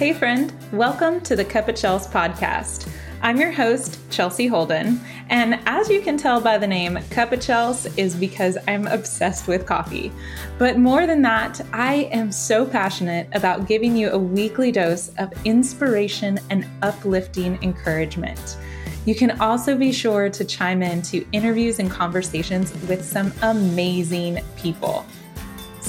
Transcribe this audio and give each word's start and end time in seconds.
Hey, 0.00 0.14
friend, 0.14 0.50
welcome 0.72 1.20
to 1.20 1.36
the 1.36 1.44
Cup 1.44 1.68
of 1.68 1.74
Chels 1.74 2.10
podcast. 2.10 2.88
I'm 3.20 3.38
your 3.38 3.52
host, 3.52 4.00
Chelsea 4.08 4.46
Holden, 4.46 4.98
and 5.28 5.60
as 5.66 5.90
you 5.90 6.00
can 6.00 6.16
tell 6.16 6.40
by 6.40 6.56
the 6.56 6.66
name, 6.66 6.98
Cup 7.10 7.32
of 7.32 7.40
Chels 7.40 7.86
is 7.98 8.16
because 8.16 8.56
I'm 8.66 8.86
obsessed 8.86 9.46
with 9.46 9.66
coffee. 9.66 10.10
But 10.56 10.78
more 10.78 11.06
than 11.06 11.20
that, 11.20 11.60
I 11.74 12.08
am 12.12 12.32
so 12.32 12.64
passionate 12.64 13.28
about 13.34 13.68
giving 13.68 13.94
you 13.94 14.08
a 14.08 14.18
weekly 14.18 14.72
dose 14.72 15.10
of 15.18 15.34
inspiration 15.44 16.40
and 16.48 16.66
uplifting 16.80 17.62
encouragement. 17.62 18.56
You 19.04 19.14
can 19.14 19.38
also 19.38 19.76
be 19.76 19.92
sure 19.92 20.30
to 20.30 20.44
chime 20.46 20.82
in 20.82 21.02
to 21.02 21.26
interviews 21.32 21.78
and 21.78 21.90
conversations 21.90 22.72
with 22.88 23.04
some 23.04 23.34
amazing 23.42 24.40
people. 24.56 25.04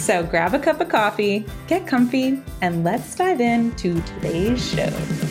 So 0.01 0.23
grab 0.23 0.55
a 0.55 0.59
cup 0.59 0.81
of 0.81 0.89
coffee, 0.89 1.45
get 1.67 1.85
comfy, 1.85 2.41
and 2.61 2.83
let's 2.83 3.13
dive 3.13 3.39
into 3.39 4.01
today's 4.01 4.73
show. 4.73 5.30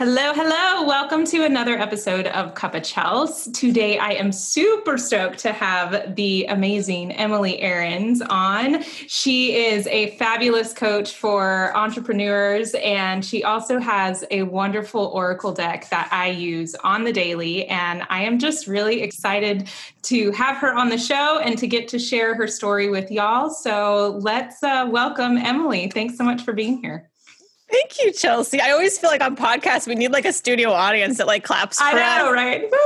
Hello, 0.00 0.32
hello. 0.32 0.86
Welcome 0.86 1.26
to 1.26 1.44
another 1.44 1.78
episode 1.78 2.26
of 2.28 2.54
Cup 2.54 2.74
of 2.74 2.80
Chels. 2.80 3.52
Today, 3.52 3.98
I 3.98 4.12
am 4.12 4.32
super 4.32 4.96
stoked 4.96 5.40
to 5.40 5.52
have 5.52 6.16
the 6.16 6.46
amazing 6.46 7.12
Emily 7.12 7.60
Aarons 7.60 8.22
on. 8.22 8.82
She 8.82 9.54
is 9.56 9.86
a 9.88 10.16
fabulous 10.16 10.72
coach 10.72 11.16
for 11.16 11.76
entrepreneurs, 11.76 12.74
and 12.82 13.22
she 13.22 13.44
also 13.44 13.78
has 13.78 14.24
a 14.30 14.44
wonderful 14.44 15.08
Oracle 15.08 15.52
deck 15.52 15.90
that 15.90 16.08
I 16.10 16.28
use 16.28 16.74
on 16.76 17.04
the 17.04 17.12
daily. 17.12 17.66
And 17.66 18.02
I 18.08 18.22
am 18.22 18.38
just 18.38 18.66
really 18.66 19.02
excited 19.02 19.68
to 20.04 20.30
have 20.30 20.56
her 20.56 20.72
on 20.72 20.88
the 20.88 20.96
show 20.96 21.40
and 21.40 21.58
to 21.58 21.66
get 21.66 21.88
to 21.88 21.98
share 21.98 22.34
her 22.36 22.48
story 22.48 22.88
with 22.88 23.10
y'all. 23.10 23.50
So 23.50 24.18
let's 24.22 24.62
uh, 24.62 24.88
welcome 24.90 25.36
Emily. 25.36 25.90
Thanks 25.90 26.16
so 26.16 26.24
much 26.24 26.40
for 26.40 26.54
being 26.54 26.78
here. 26.78 27.09
Thank 27.70 28.02
you, 28.02 28.12
Chelsea. 28.12 28.60
I 28.60 28.70
always 28.70 28.98
feel 28.98 29.10
like 29.10 29.22
on 29.22 29.36
podcasts 29.36 29.86
we 29.86 29.94
need 29.94 30.10
like 30.10 30.24
a 30.24 30.32
studio 30.32 30.70
audience 30.70 31.18
that 31.18 31.26
like 31.26 31.44
claps. 31.44 31.78
I 31.80 31.92
know, 31.92 32.28
us. 32.28 32.32
right? 32.32 32.70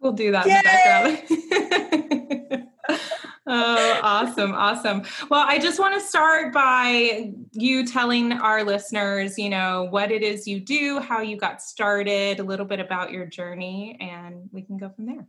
We'll 0.00 0.12
do 0.12 0.32
that 0.32 0.46
Yay! 0.46 1.24
in 1.30 1.36
the 1.38 2.56
background. 2.58 2.68
oh, 3.46 4.00
awesome, 4.02 4.52
awesome. 4.52 5.02
Well, 5.30 5.44
I 5.46 5.60
just 5.60 5.78
want 5.78 5.94
to 5.94 6.00
start 6.00 6.52
by 6.52 7.30
you 7.52 7.86
telling 7.86 8.32
our 8.32 8.64
listeners, 8.64 9.38
you 9.38 9.48
know, 9.48 9.86
what 9.90 10.10
it 10.10 10.24
is 10.24 10.48
you 10.48 10.58
do, 10.58 10.98
how 10.98 11.20
you 11.20 11.36
got 11.36 11.62
started, 11.62 12.40
a 12.40 12.42
little 12.42 12.66
bit 12.66 12.80
about 12.80 13.12
your 13.12 13.26
journey, 13.26 13.96
and 14.00 14.50
we 14.50 14.62
can 14.62 14.76
go 14.76 14.90
from 14.90 15.06
there. 15.06 15.26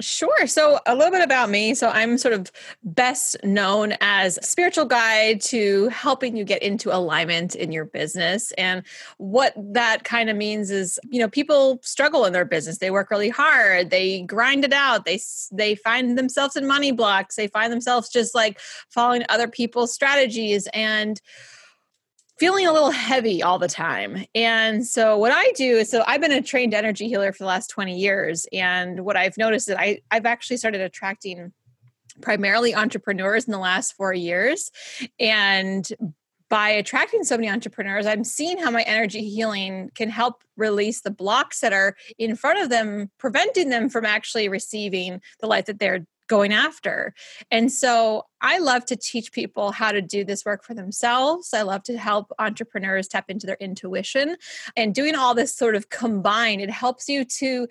Sure. 0.00 0.46
So, 0.48 0.80
a 0.86 0.96
little 0.96 1.12
bit 1.12 1.22
about 1.22 1.48
me. 1.48 1.74
So, 1.74 1.88
I'm 1.88 2.18
sort 2.18 2.34
of 2.34 2.50
best 2.82 3.36
known 3.44 3.94
as 4.00 4.38
spiritual 4.46 4.84
guide 4.84 5.40
to 5.42 5.88
helping 5.90 6.36
you 6.36 6.44
get 6.44 6.62
into 6.62 6.94
alignment 6.94 7.54
in 7.54 7.70
your 7.70 7.84
business. 7.84 8.50
And 8.52 8.82
what 9.18 9.52
that 9.56 10.02
kind 10.02 10.28
of 10.28 10.36
means 10.36 10.70
is, 10.70 10.98
you 11.10 11.20
know, 11.20 11.28
people 11.28 11.78
struggle 11.82 12.24
in 12.24 12.32
their 12.32 12.44
business. 12.44 12.78
They 12.78 12.90
work 12.90 13.10
really 13.10 13.28
hard. 13.28 13.90
They 13.90 14.22
grind 14.22 14.64
it 14.64 14.72
out. 14.72 15.04
They 15.04 15.20
they 15.52 15.76
find 15.76 16.18
themselves 16.18 16.56
in 16.56 16.66
money 16.66 16.90
blocks. 16.90 17.36
They 17.36 17.46
find 17.46 17.72
themselves 17.72 18.08
just 18.08 18.34
like 18.34 18.58
following 18.88 19.24
other 19.28 19.46
people's 19.46 19.92
strategies 19.92 20.68
and 20.72 21.20
feeling 22.38 22.66
a 22.66 22.72
little 22.72 22.90
heavy 22.90 23.42
all 23.42 23.58
the 23.58 23.68
time. 23.68 24.24
And 24.34 24.86
so 24.86 25.16
what 25.18 25.32
I 25.32 25.52
do 25.52 25.78
is 25.78 25.90
so 25.90 26.02
I've 26.06 26.20
been 26.20 26.32
a 26.32 26.42
trained 26.42 26.74
energy 26.74 27.08
healer 27.08 27.32
for 27.32 27.38
the 27.38 27.48
last 27.48 27.68
20 27.68 27.98
years. 27.98 28.46
And 28.52 29.00
what 29.00 29.16
I've 29.16 29.36
noticed 29.36 29.68
is 29.68 29.76
I, 29.78 30.00
I've 30.10 30.26
actually 30.26 30.56
started 30.56 30.80
attracting 30.80 31.52
primarily 32.20 32.74
entrepreneurs 32.74 33.44
in 33.44 33.52
the 33.52 33.58
last 33.58 33.94
four 33.94 34.12
years. 34.12 34.70
And 35.18 35.88
by 36.50 36.68
attracting 36.68 37.24
so 37.24 37.36
many 37.36 37.48
entrepreneurs, 37.48 38.04
I'm 38.06 38.24
seeing 38.24 38.58
how 38.58 38.70
my 38.70 38.82
energy 38.82 39.26
healing 39.26 39.90
can 39.94 40.10
help 40.10 40.42
release 40.56 41.00
the 41.00 41.10
blocks 41.10 41.60
that 41.60 41.72
are 41.72 41.96
in 42.18 42.36
front 42.36 42.58
of 42.58 42.68
them, 42.68 43.10
preventing 43.18 43.70
them 43.70 43.88
from 43.88 44.04
actually 44.04 44.50
receiving 44.50 45.22
the 45.40 45.46
light 45.46 45.64
that 45.66 45.78
they're 45.78 46.04
going 46.28 46.52
after. 46.52 47.14
And 47.50 47.72
so 47.72 48.24
I 48.42 48.58
love 48.58 48.84
to 48.86 48.96
teach 48.96 49.30
people 49.30 49.70
how 49.70 49.92
to 49.92 50.02
do 50.02 50.24
this 50.24 50.44
work 50.44 50.64
for 50.64 50.74
themselves. 50.74 51.54
I 51.54 51.62
love 51.62 51.84
to 51.84 51.96
help 51.96 52.32
entrepreneurs 52.40 53.06
tap 53.06 53.30
into 53.30 53.46
their 53.46 53.56
intuition. 53.60 54.36
And 54.76 54.92
doing 54.94 55.14
all 55.14 55.32
this 55.34 55.54
sort 55.54 55.76
of 55.76 55.90
combined, 55.90 56.60
it 56.60 56.70
helps 56.70 57.08
you 57.08 57.24
to 57.24 57.68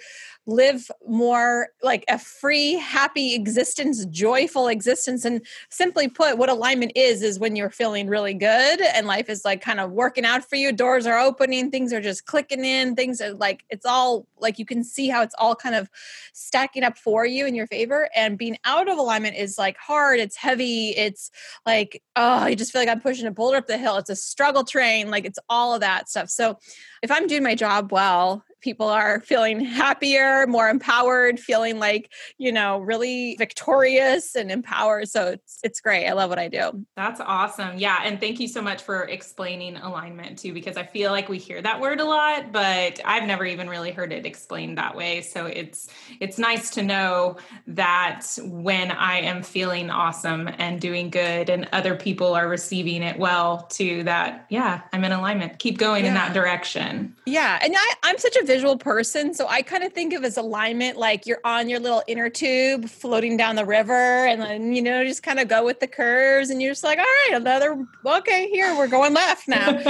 live 0.47 0.89
more 1.05 1.67
like 1.83 2.05
a 2.07 2.17
free, 2.17 2.75
happy 2.75 3.35
existence, 3.35 4.05
joyful 4.05 4.69
existence. 4.69 5.25
And 5.25 5.45
simply 5.69 6.07
put, 6.07 6.37
what 6.37 6.49
alignment 6.49 6.93
is, 6.95 7.21
is 7.21 7.37
when 7.37 7.57
you're 7.57 7.69
feeling 7.69 8.07
really 8.07 8.33
good 8.33 8.81
and 8.81 9.05
life 9.05 9.29
is 9.29 9.43
like 9.43 9.61
kind 9.61 9.81
of 9.81 9.91
working 9.91 10.23
out 10.25 10.47
for 10.47 10.55
you. 10.55 10.71
Doors 10.71 11.05
are 11.05 11.19
opening, 11.19 11.69
things 11.69 11.91
are 11.91 12.01
just 12.01 12.25
clicking 12.25 12.63
in, 12.63 12.95
things 12.95 13.19
are 13.19 13.33
like, 13.33 13.65
it's 13.69 13.85
all 13.85 14.25
like 14.39 14.57
you 14.57 14.65
can 14.65 14.85
see 14.85 15.09
how 15.09 15.21
it's 15.21 15.35
all 15.37 15.55
kind 15.55 15.75
of 15.75 15.89
stacking 16.31 16.83
up 16.83 16.97
for 16.97 17.25
you 17.25 17.45
in 17.45 17.55
your 17.55 17.67
favor. 17.67 18.09
And 18.15 18.37
being 18.37 18.57
out 18.63 18.89
of 18.89 18.97
alignment 18.97 19.35
is 19.35 19.57
like 19.57 19.77
hard, 19.77 20.19
it's 20.19 20.37
heavy 20.37 20.60
heavy. 20.61 20.89
It's 20.91 21.31
like, 21.65 22.01
oh, 22.15 22.39
I 22.39 22.55
just 22.55 22.71
feel 22.71 22.81
like 22.81 22.89
I'm 22.89 23.01
pushing 23.01 23.27
a 23.27 23.31
boulder 23.31 23.57
up 23.57 23.67
the 23.67 23.77
hill. 23.77 23.97
It's 23.97 24.09
a 24.09 24.15
struggle 24.15 24.63
train. 24.63 25.09
Like 25.09 25.25
it's 25.25 25.39
all 25.49 25.73
of 25.73 25.81
that 25.81 26.09
stuff. 26.09 26.29
So 26.29 26.57
if 27.01 27.11
I'm 27.11 27.27
doing 27.27 27.43
my 27.43 27.55
job 27.55 27.91
well 27.91 28.43
people 28.61 28.87
are 28.87 29.19
feeling 29.21 29.59
happier, 29.59 30.47
more 30.47 30.69
empowered, 30.69 31.39
feeling 31.39 31.79
like, 31.79 32.11
you 32.37 32.51
know, 32.51 32.79
really 32.79 33.35
victorious 33.37 34.35
and 34.35 34.51
empowered. 34.51 35.09
So 35.09 35.27
it's 35.27 35.59
it's 35.63 35.81
great. 35.81 36.07
I 36.07 36.13
love 36.13 36.29
what 36.29 36.39
I 36.39 36.47
do. 36.47 36.85
That's 36.95 37.19
awesome. 37.19 37.77
Yeah, 37.77 37.99
and 38.03 38.19
thank 38.19 38.39
you 38.39 38.47
so 38.47 38.61
much 38.61 38.81
for 38.81 39.03
explaining 39.03 39.77
alignment 39.77 40.39
too 40.39 40.53
because 40.53 40.77
I 40.77 40.83
feel 40.83 41.11
like 41.11 41.29
we 41.29 41.37
hear 41.37 41.61
that 41.61 41.79
word 41.79 41.99
a 41.99 42.05
lot, 42.05 42.51
but 42.51 42.99
I've 43.03 43.25
never 43.25 43.45
even 43.45 43.69
really 43.69 43.91
heard 43.91 44.13
it 44.13 44.25
explained 44.25 44.77
that 44.77 44.95
way. 44.95 45.21
So 45.21 45.45
it's 45.47 45.89
it's 46.19 46.37
nice 46.37 46.69
to 46.71 46.83
know 46.83 47.37
that 47.67 48.25
when 48.43 48.91
I 48.91 49.19
am 49.21 49.43
feeling 49.43 49.89
awesome 49.89 50.49
and 50.57 50.79
doing 50.79 51.09
good 51.09 51.49
and 51.49 51.67
other 51.71 51.95
people 51.95 52.33
are 52.33 52.47
receiving 52.47 53.03
it 53.03 53.17
well 53.17 53.63
too 53.69 54.03
that 54.03 54.45
yeah, 54.49 54.81
I'm 54.93 55.03
in 55.03 55.11
alignment. 55.11 55.59
Keep 55.59 55.77
going 55.77 56.03
yeah. 56.03 56.09
in 56.09 56.13
that 56.15 56.33
direction. 56.33 57.15
Yeah, 57.25 57.59
and 57.61 57.73
I 57.75 57.93
I'm 58.03 58.17
such 58.17 58.35
a 58.35 58.45
visual 58.51 58.77
person, 58.77 59.33
so 59.33 59.47
I 59.47 59.61
kind 59.61 59.83
of 59.83 59.93
think 59.93 60.13
of 60.13 60.23
as 60.23 60.37
alignment 60.37 60.97
like 60.97 61.25
you're 61.25 61.39
on 61.43 61.69
your 61.69 61.79
little 61.79 62.03
inner 62.07 62.29
tube 62.29 62.89
floating 62.89 63.37
down 63.37 63.55
the 63.55 63.65
river, 63.65 64.25
and 64.25 64.41
then 64.41 64.73
you 64.73 64.81
know 64.81 65.05
just 65.05 65.23
kind 65.23 65.39
of 65.39 65.47
go 65.47 65.63
with 65.65 65.79
the 65.79 65.87
curves, 65.87 66.49
and 66.49 66.61
you're 66.61 66.71
just 66.71 66.83
like, 66.83 66.99
all 66.99 67.05
right, 67.05 67.31
another 67.33 67.85
okay, 68.05 68.49
here 68.49 68.75
we're 68.75 68.87
going 68.87 69.13
left 69.13 69.47
now. 69.47 69.81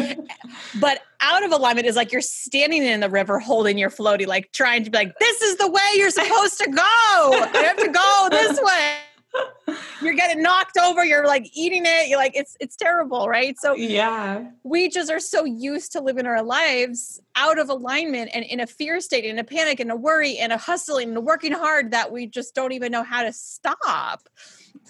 but 0.80 1.02
out 1.22 1.44
of 1.44 1.52
alignment 1.52 1.88
is 1.88 1.96
like 1.96 2.12
you're 2.12 2.22
standing 2.22 2.84
in 2.84 3.00
the 3.00 3.10
river 3.10 3.40
holding 3.40 3.78
your 3.78 3.90
floaty, 3.90 4.28
like 4.28 4.52
trying 4.52 4.84
to 4.84 4.90
be 4.90 4.98
like, 4.98 5.18
this 5.20 5.42
is 5.42 5.58
the 5.58 5.70
way 5.70 5.82
you're 5.96 6.10
supposed 6.10 6.60
to 6.60 6.70
go. 6.70 6.82
I 6.82 7.64
have 7.64 7.78
to 7.78 7.90
go 7.90 8.28
this 8.32 8.60
way 8.64 8.98
you're 10.02 10.14
getting 10.14 10.42
knocked 10.42 10.78
over 10.78 11.06
you're 11.06 11.26
like 11.26 11.50
eating 11.54 11.84
it 11.86 12.10
you're 12.10 12.18
like 12.18 12.36
it's 12.36 12.58
it's 12.60 12.76
terrible 12.76 13.30
right? 13.32 13.58
So 13.60 13.76
yeah. 13.76 14.46
we 14.64 14.90
just 14.90 15.12
are 15.12 15.20
so 15.20 15.46
used 15.46 15.94
to 15.94 16.02
living 16.02 16.26
our 16.26 16.44
lives 16.44 17.22
out 17.36 17.60
of 17.60 17.70
alignment 17.70 18.32
and 18.34 18.44
in 18.46 18.60
a 18.60 18.68
fear 18.68 19.00
state 19.00 19.26
in 19.26 19.40
a 19.40 19.44
panic 19.44 19.80
and 19.80 19.92
a 19.92 19.96
worry 19.96 20.38
and 20.38 20.52
a 20.52 20.58
hustling 20.58 21.10
and 21.10 21.18
a 21.18 21.22
working 21.22 21.54
hard 21.54 21.92
that 21.92 22.12
we 22.12 22.28
just 22.28 22.54
don't 22.56 22.74
even 22.74 22.92
know 22.92 23.04
how 23.04 23.24
to 23.24 23.34
stop. 23.34 24.28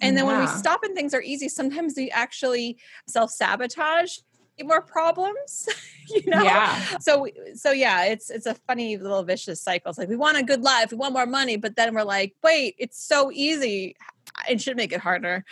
And 0.02 0.18
then 0.18 0.26
yeah. 0.26 0.32
when 0.32 0.40
we 0.40 0.48
stop 0.48 0.84
and 0.84 0.96
things 0.96 1.14
are 1.14 1.22
easy 1.22 1.50
sometimes 1.50 1.94
we 1.96 2.10
actually 2.10 2.78
self-sabotage 3.08 4.18
more 4.64 4.82
problems 4.82 5.68
you 6.08 6.22
know? 6.28 6.44
Yeah. 6.44 6.80
So 7.00 7.28
so 7.56 7.72
yeah 7.72 8.06
it's 8.06 8.30
it's 8.30 8.46
a 8.46 8.54
funny 8.54 8.98
little 8.98 9.24
vicious 9.24 9.62
cycle. 9.62 9.90
It's 9.90 9.98
like 9.98 10.10
we 10.10 10.16
want 10.16 10.38
a 10.38 10.44
good 10.44 10.62
life 10.62 10.92
we 10.92 10.98
want 10.98 11.14
more 11.14 11.26
money 11.26 11.58
but 11.58 11.76
then 11.76 11.96
we're 11.96 12.04
like 12.04 12.36
wait 12.44 12.76
it's 12.78 13.04
so 13.04 13.32
easy 13.32 13.96
it 14.50 14.62
should 14.62 14.78
make 14.78 14.92
it 14.92 15.00
harder. 15.00 15.44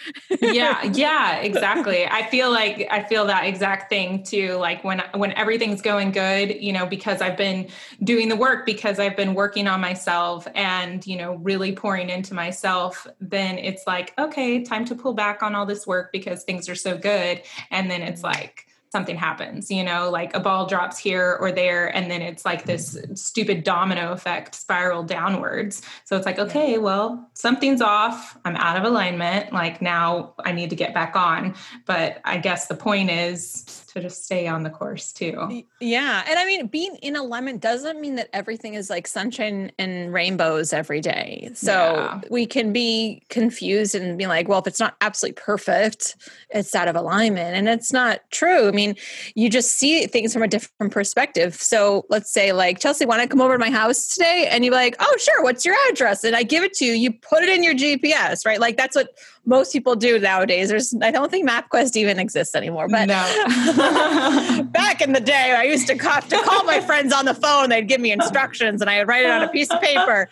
yeah, 0.41 0.83
yeah, 0.93 1.37
exactly. 1.37 2.05
I 2.05 2.27
feel 2.29 2.51
like 2.51 2.87
I 2.91 3.03
feel 3.03 3.25
that 3.25 3.45
exact 3.45 3.89
thing 3.89 4.23
too. 4.23 4.55
Like 4.55 4.83
when 4.83 5.01
when 5.15 5.31
everything's 5.33 5.81
going 5.81 6.11
good, 6.11 6.61
you 6.61 6.73
know, 6.73 6.85
because 6.85 7.21
I've 7.21 7.37
been 7.37 7.67
doing 8.03 8.29
the 8.29 8.35
work 8.35 8.65
because 8.65 8.99
I've 8.99 9.15
been 9.15 9.33
working 9.33 9.67
on 9.67 9.81
myself 9.81 10.47
and, 10.55 11.05
you 11.05 11.17
know, 11.17 11.35
really 11.35 11.73
pouring 11.73 12.09
into 12.09 12.33
myself, 12.33 13.05
then 13.19 13.57
it's 13.57 13.85
like, 13.85 14.13
okay, 14.17 14.63
time 14.63 14.85
to 14.85 14.95
pull 14.95 15.13
back 15.13 15.43
on 15.43 15.55
all 15.55 15.65
this 15.65 15.85
work 15.85 16.11
because 16.11 16.43
things 16.43 16.69
are 16.69 16.75
so 16.75 16.97
good. 16.97 17.41
And 17.71 17.89
then 17.89 18.01
it's 18.01 18.21
mm-hmm. 18.21 18.39
like 18.39 18.68
something 18.91 19.15
happens, 19.15 19.69
you 19.69 19.83
know, 19.83 20.09
like 20.09 20.35
a 20.35 20.39
ball 20.39 20.65
drops 20.65 20.97
here 20.97 21.37
or 21.39 21.51
there, 21.51 21.95
and 21.95 22.09
then 22.09 22.21
it's 22.21 22.43
like 22.43 22.65
this 22.65 22.97
stupid 23.13 23.63
domino 23.63 24.11
effect 24.11 24.55
spiral 24.55 25.03
downwards. 25.03 25.81
So 26.05 26.17
it's 26.17 26.25
like, 26.25 26.39
okay, 26.39 26.77
well, 26.77 27.29
something's 27.33 27.81
off. 27.81 28.37
I'm 28.45 28.55
out 28.55 28.77
of 28.77 28.83
alignment. 28.83 29.53
Like 29.53 29.81
now 29.81 30.33
I 30.43 30.51
need 30.51 30.71
to 30.71 30.75
get 30.75 30.93
back 30.93 31.15
on. 31.15 31.53
But 31.85 32.19
I 32.25 32.37
guess 32.37 32.67
the 32.67 32.75
point 32.75 33.11
is 33.11 33.85
to 33.93 34.01
just 34.01 34.25
stay 34.25 34.47
on 34.47 34.63
the 34.63 34.69
course 34.69 35.11
too. 35.11 35.63
Yeah. 35.79 36.23
And 36.27 36.39
I 36.39 36.45
mean, 36.45 36.67
being 36.67 36.95
in 36.97 37.15
alignment 37.15 37.61
doesn't 37.61 37.99
mean 37.99 38.15
that 38.15 38.29
everything 38.33 38.75
is 38.75 38.89
like 38.89 39.07
sunshine 39.07 39.71
and 39.77 40.13
rainbows 40.13 40.73
every 40.73 41.01
day. 41.01 41.49
So 41.53 41.71
yeah. 41.71 42.21
we 42.29 42.45
can 42.45 42.71
be 42.71 43.23
confused 43.29 43.95
and 43.95 44.17
be 44.17 44.27
like, 44.27 44.47
well, 44.47 44.59
if 44.59 44.67
it's 44.67 44.79
not 44.79 44.95
absolutely 45.01 45.41
perfect, 45.41 46.15
it's 46.49 46.73
out 46.75 46.87
of 46.87 46.95
alignment. 46.95 47.55
And 47.55 47.67
it's 47.67 47.91
not 47.91 48.21
true. 48.31 48.67
I 48.67 48.71
mean, 48.71 48.78
mean, 48.79 48.95
you 49.35 49.49
just 49.49 49.73
see 49.73 50.05
things 50.07 50.33
from 50.33 50.43
a 50.43 50.47
different 50.47 50.93
perspective. 50.93 51.55
So 51.55 52.05
let's 52.09 52.31
say, 52.31 52.51
like, 52.53 52.79
Chelsea, 52.79 53.05
want 53.05 53.21
to 53.21 53.27
come 53.27 53.41
over 53.41 53.53
to 53.53 53.59
my 53.59 53.69
house 53.69 54.07
today? 54.07 54.47
And 54.49 54.63
you're 54.63 54.73
like, 54.73 54.95
oh, 54.99 55.15
sure, 55.19 55.43
what's 55.43 55.65
your 55.65 55.75
address? 55.89 56.23
And 56.23 56.35
I 56.35 56.43
give 56.43 56.63
it 56.63 56.73
to 56.73 56.85
you, 56.85 56.93
you 56.93 57.11
put 57.11 57.43
it 57.43 57.49
in 57.49 57.63
your 57.63 57.73
GPS, 57.73 58.45
right? 58.45 58.59
Like, 58.59 58.77
that's 58.77 58.95
what 58.95 59.09
most 59.49 59.73
people 59.73 59.95
do 59.95 60.19
nowadays. 60.19 60.69
There's, 60.69 60.93
I 61.01 61.09
don't 61.09 61.31
think 61.31 61.49
MapQuest 61.49 61.95
even 61.95 62.19
exists 62.19 62.53
anymore. 62.53 62.87
But 62.87 63.07
no. 63.07 64.63
back 64.71 65.01
in 65.01 65.13
the 65.13 65.19
day, 65.19 65.55
I 65.57 65.63
used 65.63 65.87
to 65.87 65.97
have 65.97 66.29
to 66.29 66.37
call 66.43 66.63
my 66.65 66.79
friends 66.79 67.11
on 67.11 67.25
the 67.25 67.33
phone. 67.33 67.69
They'd 67.69 67.87
give 67.87 67.99
me 67.99 68.11
instructions 68.11 68.79
and 68.79 68.91
I 68.91 68.99
would 68.99 69.07
write 69.07 69.25
it 69.25 69.31
on 69.31 69.41
a 69.41 69.47
piece 69.47 69.71
of 69.71 69.81
paper. 69.81 70.29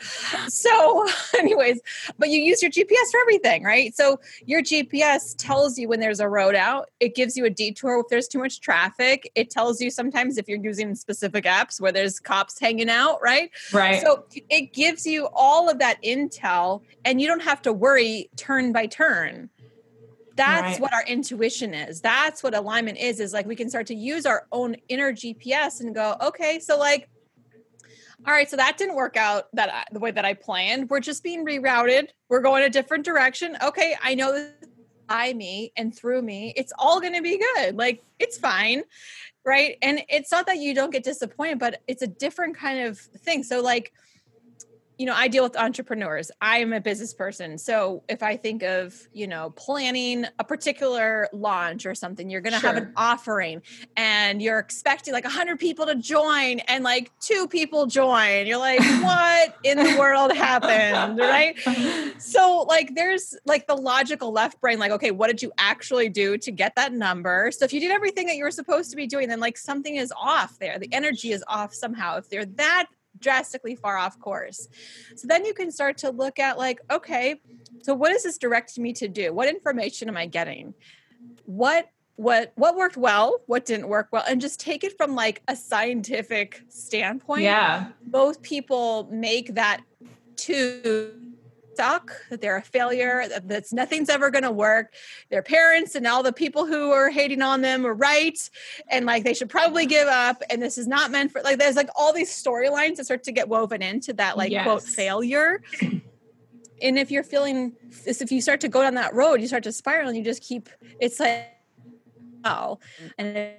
So, 0.48 1.08
anyways, 1.40 1.82
but 2.20 2.30
you 2.30 2.40
use 2.40 2.62
your 2.62 2.70
GPS 2.70 3.12
for 3.12 3.20
everything, 3.22 3.64
right? 3.64 3.96
So, 3.96 4.20
your 4.46 4.62
GPS 4.62 5.36
tells 5.36 5.80
you 5.80 5.90
when 5.90 6.00
there's 6.00 6.20
a 6.20 6.30
road 6.30 6.54
out, 6.54 6.92
it 7.00 7.16
gives 7.16 7.36
you 7.36 7.46
a 7.46 7.50
detour 7.50 8.02
if 8.02 8.10
there's 8.10 8.28
too 8.28 8.40
much 8.40 8.62
traffic. 8.62 9.32
It 9.34 9.50
tells 9.50 9.82
you 9.82 9.90
sometimes 9.90 10.38
if 10.38 10.48
you're 10.48 10.62
using 10.62 10.94
specific 10.94 11.46
apps 11.46 11.82
where 11.82 11.92
there's 11.92 12.20
cops 12.20 12.60
hanging 12.60 12.90
out, 12.90 13.20
right? 13.24 13.50
Right. 13.74 14.00
So, 14.00 14.26
it 14.50 14.74
gives 14.74 15.08
you 15.08 15.28
all 15.34 15.70
of 15.70 15.80
that 15.80 16.02
intel 16.04 16.84
and 17.04 17.20
you 17.20 17.28
don't 17.28 17.42
have 17.42 17.64
to 17.64 17.74
worry 17.74 18.30
turn 18.36 18.72
by 18.72 18.86
turn 18.86 19.07
that's 20.38 20.74
right. 20.74 20.80
what 20.80 20.94
our 20.94 21.04
intuition 21.06 21.74
is. 21.74 22.00
That's 22.00 22.44
what 22.44 22.54
alignment 22.56 23.00
is 23.00 23.20
is 23.20 23.34
like 23.34 23.48
we 23.48 23.56
can 23.56 23.70
start 23.70 23.88
to 23.88 23.96
use 23.96 24.26
our 24.26 24.46
own 24.52 24.76
inner 24.88 25.12
gps 25.12 25.82
and 25.82 25.94
go 25.94 26.16
okay 26.22 26.60
so 26.60 26.78
like 26.78 27.10
all 28.26 28.34
right 28.34 28.50
so 28.50 28.56
that 28.56 28.78
didn't 28.78 28.96
work 28.96 29.18
out 29.18 29.46
that 29.54 29.74
I, 29.74 29.84
the 29.92 30.00
way 30.00 30.12
that 30.12 30.24
i 30.26 30.34
planned. 30.34 30.90
We're 30.90 31.00
just 31.00 31.24
being 31.24 31.46
rerouted. 31.46 32.10
We're 32.30 32.42
going 32.42 32.64
a 32.64 32.70
different 32.70 33.04
direction. 33.04 33.58
Okay 33.64 33.96
i 34.02 34.14
know 34.14 34.50
by 35.08 35.34
me 35.34 35.72
and 35.76 35.96
through 35.96 36.22
me 36.22 36.54
it's 36.56 36.74
all 36.78 37.02
going 37.02 37.16
to 37.16 37.22
be 37.22 37.40
good. 37.56 37.76
Like 37.76 38.04
it's 38.20 38.38
fine. 38.38 38.84
Right? 39.44 39.78
And 39.82 40.02
it's 40.10 40.32
not 40.32 40.46
that 40.48 40.58
you 40.58 40.76
don't 40.76 40.92
get 40.92 41.04
disappointed 41.04 41.58
but 41.58 41.82
it's 41.88 42.04
a 42.04 42.08
different 42.08 42.56
kind 42.56 42.82
of 42.82 43.00
thing. 43.00 43.44
So 43.44 43.62
like 43.62 43.92
you 44.98 45.06
know, 45.06 45.14
I 45.14 45.28
deal 45.28 45.44
with 45.44 45.56
entrepreneurs. 45.56 46.32
I 46.42 46.58
am 46.60 46.74
a 46.74 46.82
business 46.82 47.14
person. 47.14 47.58
So 47.58 48.04
if 48.10 48.24
I 48.24 48.36
think 48.36 48.64
of, 48.64 48.96
you 49.14 49.28
know, 49.28 49.52
planning 49.52 50.26
a 50.40 50.44
particular 50.44 51.30
launch 51.32 51.86
or 51.86 51.94
something, 51.94 52.30
you're 52.30 52.42
going 52.42 52.54
to 52.54 52.60
sure. 52.60 52.74
have 52.74 52.82
an 52.82 52.94
offering 52.98 53.62
and 53.96 54.42
you're 54.42 54.58
expecting 54.58 55.14
like 55.14 55.24
100 55.24 55.60
people 55.60 55.86
to 55.86 55.96
join 55.96 56.60
and 56.62 56.84
like 56.84 57.12
two 57.20 57.48
people 57.48 57.86
join. 57.86 58.48
You're 58.48 58.58
like, 58.58 58.80
what 59.04 59.56
in 59.64 59.78
the 59.78 59.96
world 60.00 60.32
happened? 60.36 61.20
Right. 61.20 61.58
So, 62.20 62.66
like, 62.68 62.96
there's 62.96 63.36
like 63.46 63.68
the 63.68 63.76
logical 63.76 64.32
left 64.32 64.60
brain, 64.60 64.80
like, 64.80 64.92
okay, 64.92 65.12
what 65.12 65.28
did 65.28 65.42
you 65.42 65.52
actually 65.58 66.10
do 66.10 66.38
to 66.40 66.52
get 66.52 66.76
that 66.76 66.92
number? 66.92 67.52
So 67.52 67.64
if 67.64 67.74
you 67.74 67.80
did 67.80 67.92
everything 67.92 68.28
that 68.28 68.36
you 68.36 68.44
were 68.44 68.52
supposed 68.52 68.90
to 68.90 68.96
be 68.96 69.08
doing, 69.08 69.30
then 69.30 69.40
like 69.40 69.58
something 69.58 69.96
is 69.96 70.12
off 70.20 70.58
there. 70.60 70.80
The 70.80 70.92
energy 70.92 71.32
is 71.32 71.44
off 71.48 71.74
somehow. 71.74 72.18
If 72.18 72.30
they're 72.30 72.46
that 72.46 72.88
drastically 73.20 73.76
far 73.76 73.98
off 73.98 74.20
course. 74.20 74.68
So 75.16 75.28
then 75.28 75.46
you 75.46 75.54
can 75.54 75.72
start 75.72 75.98
to 76.00 76.12
look 76.12 76.40
at, 76.40 76.58
like, 76.58 76.80
okay, 76.92 77.42
so 77.84 77.94
what 77.94 78.12
is 78.12 78.24
this 78.24 78.38
directing 78.38 78.84
me 78.84 78.94
to 78.94 79.08
do? 79.08 79.34
What 79.34 79.50
information 79.50 80.10
am 80.10 80.18
I 80.18 80.26
getting? 80.26 80.74
What 81.46 81.90
what 82.18 82.52
what 82.56 82.76
worked 82.76 82.98
well 82.98 83.42
what 83.46 83.64
didn't 83.64 83.88
work 83.88 84.08
well 84.12 84.24
and 84.28 84.42
just 84.42 84.60
take 84.60 84.84
it 84.84 84.98
from 84.98 85.14
like 85.14 85.44
a 85.48 85.56
scientific 85.56 86.64
standpoint 86.68 87.44
yeah 87.44 87.90
both 88.08 88.42
people 88.42 89.08
make 89.12 89.54
that 89.54 89.82
to 90.36 91.14
suck, 91.78 92.12
that 92.30 92.42
they're 92.42 92.58
a 92.58 92.62
failure, 92.62 93.28
that 93.30 93.48
that's 93.48 93.72
nothing's 93.72 94.10
ever 94.10 94.30
going 94.32 94.44
to 94.44 94.52
work. 94.52 94.94
Their 95.30 95.44
parents 95.44 95.96
and 95.96 96.06
all 96.08 96.24
the 96.24 96.34
people 96.34 96.66
who 96.66 96.92
are 96.92 97.10
hating 97.10 97.42
on 97.42 97.62
them 97.62 97.86
are 97.86 97.94
right, 97.94 98.38
and 98.90 99.06
like 99.06 99.24
they 99.24 99.34
should 99.34 99.50
probably 99.50 99.86
give 99.86 100.08
up. 100.08 100.42
And 100.50 100.62
this 100.62 100.78
is 100.78 100.88
not 100.88 101.12
meant 101.12 101.32
for 101.32 101.42
like 101.42 101.60
there's 101.60 101.76
like 101.76 101.90
all 101.96 102.12
these 102.12 102.32
storylines 102.32 102.98
that 102.98 103.06
start 103.06 103.24
to 103.24 103.32
get 103.32 103.48
woven 103.48 103.82
into 103.82 104.14
that 104.14 104.38
like 104.38 104.52
yes. 104.52 104.64
quote 104.64 104.84
failure. 104.84 105.62
and 106.82 107.00
if 107.00 107.12
you're 107.12 107.24
feeling 107.24 107.74
this, 108.04 108.22
if 108.22 108.32
you 108.32 108.42
start 108.42 108.60
to 108.62 108.68
go 108.68 108.82
down 108.82 108.96
that 108.96 109.14
road, 109.14 109.40
you 109.40 109.48
start 109.48 109.64
to 109.64 109.72
spiral, 109.72 110.10
and 110.10 110.18
you 110.18 110.24
just 110.24 110.44
keep. 110.44 110.70
It's 111.00 111.20
like 111.20 111.48
oh, 112.44 112.80
and. 113.18 113.52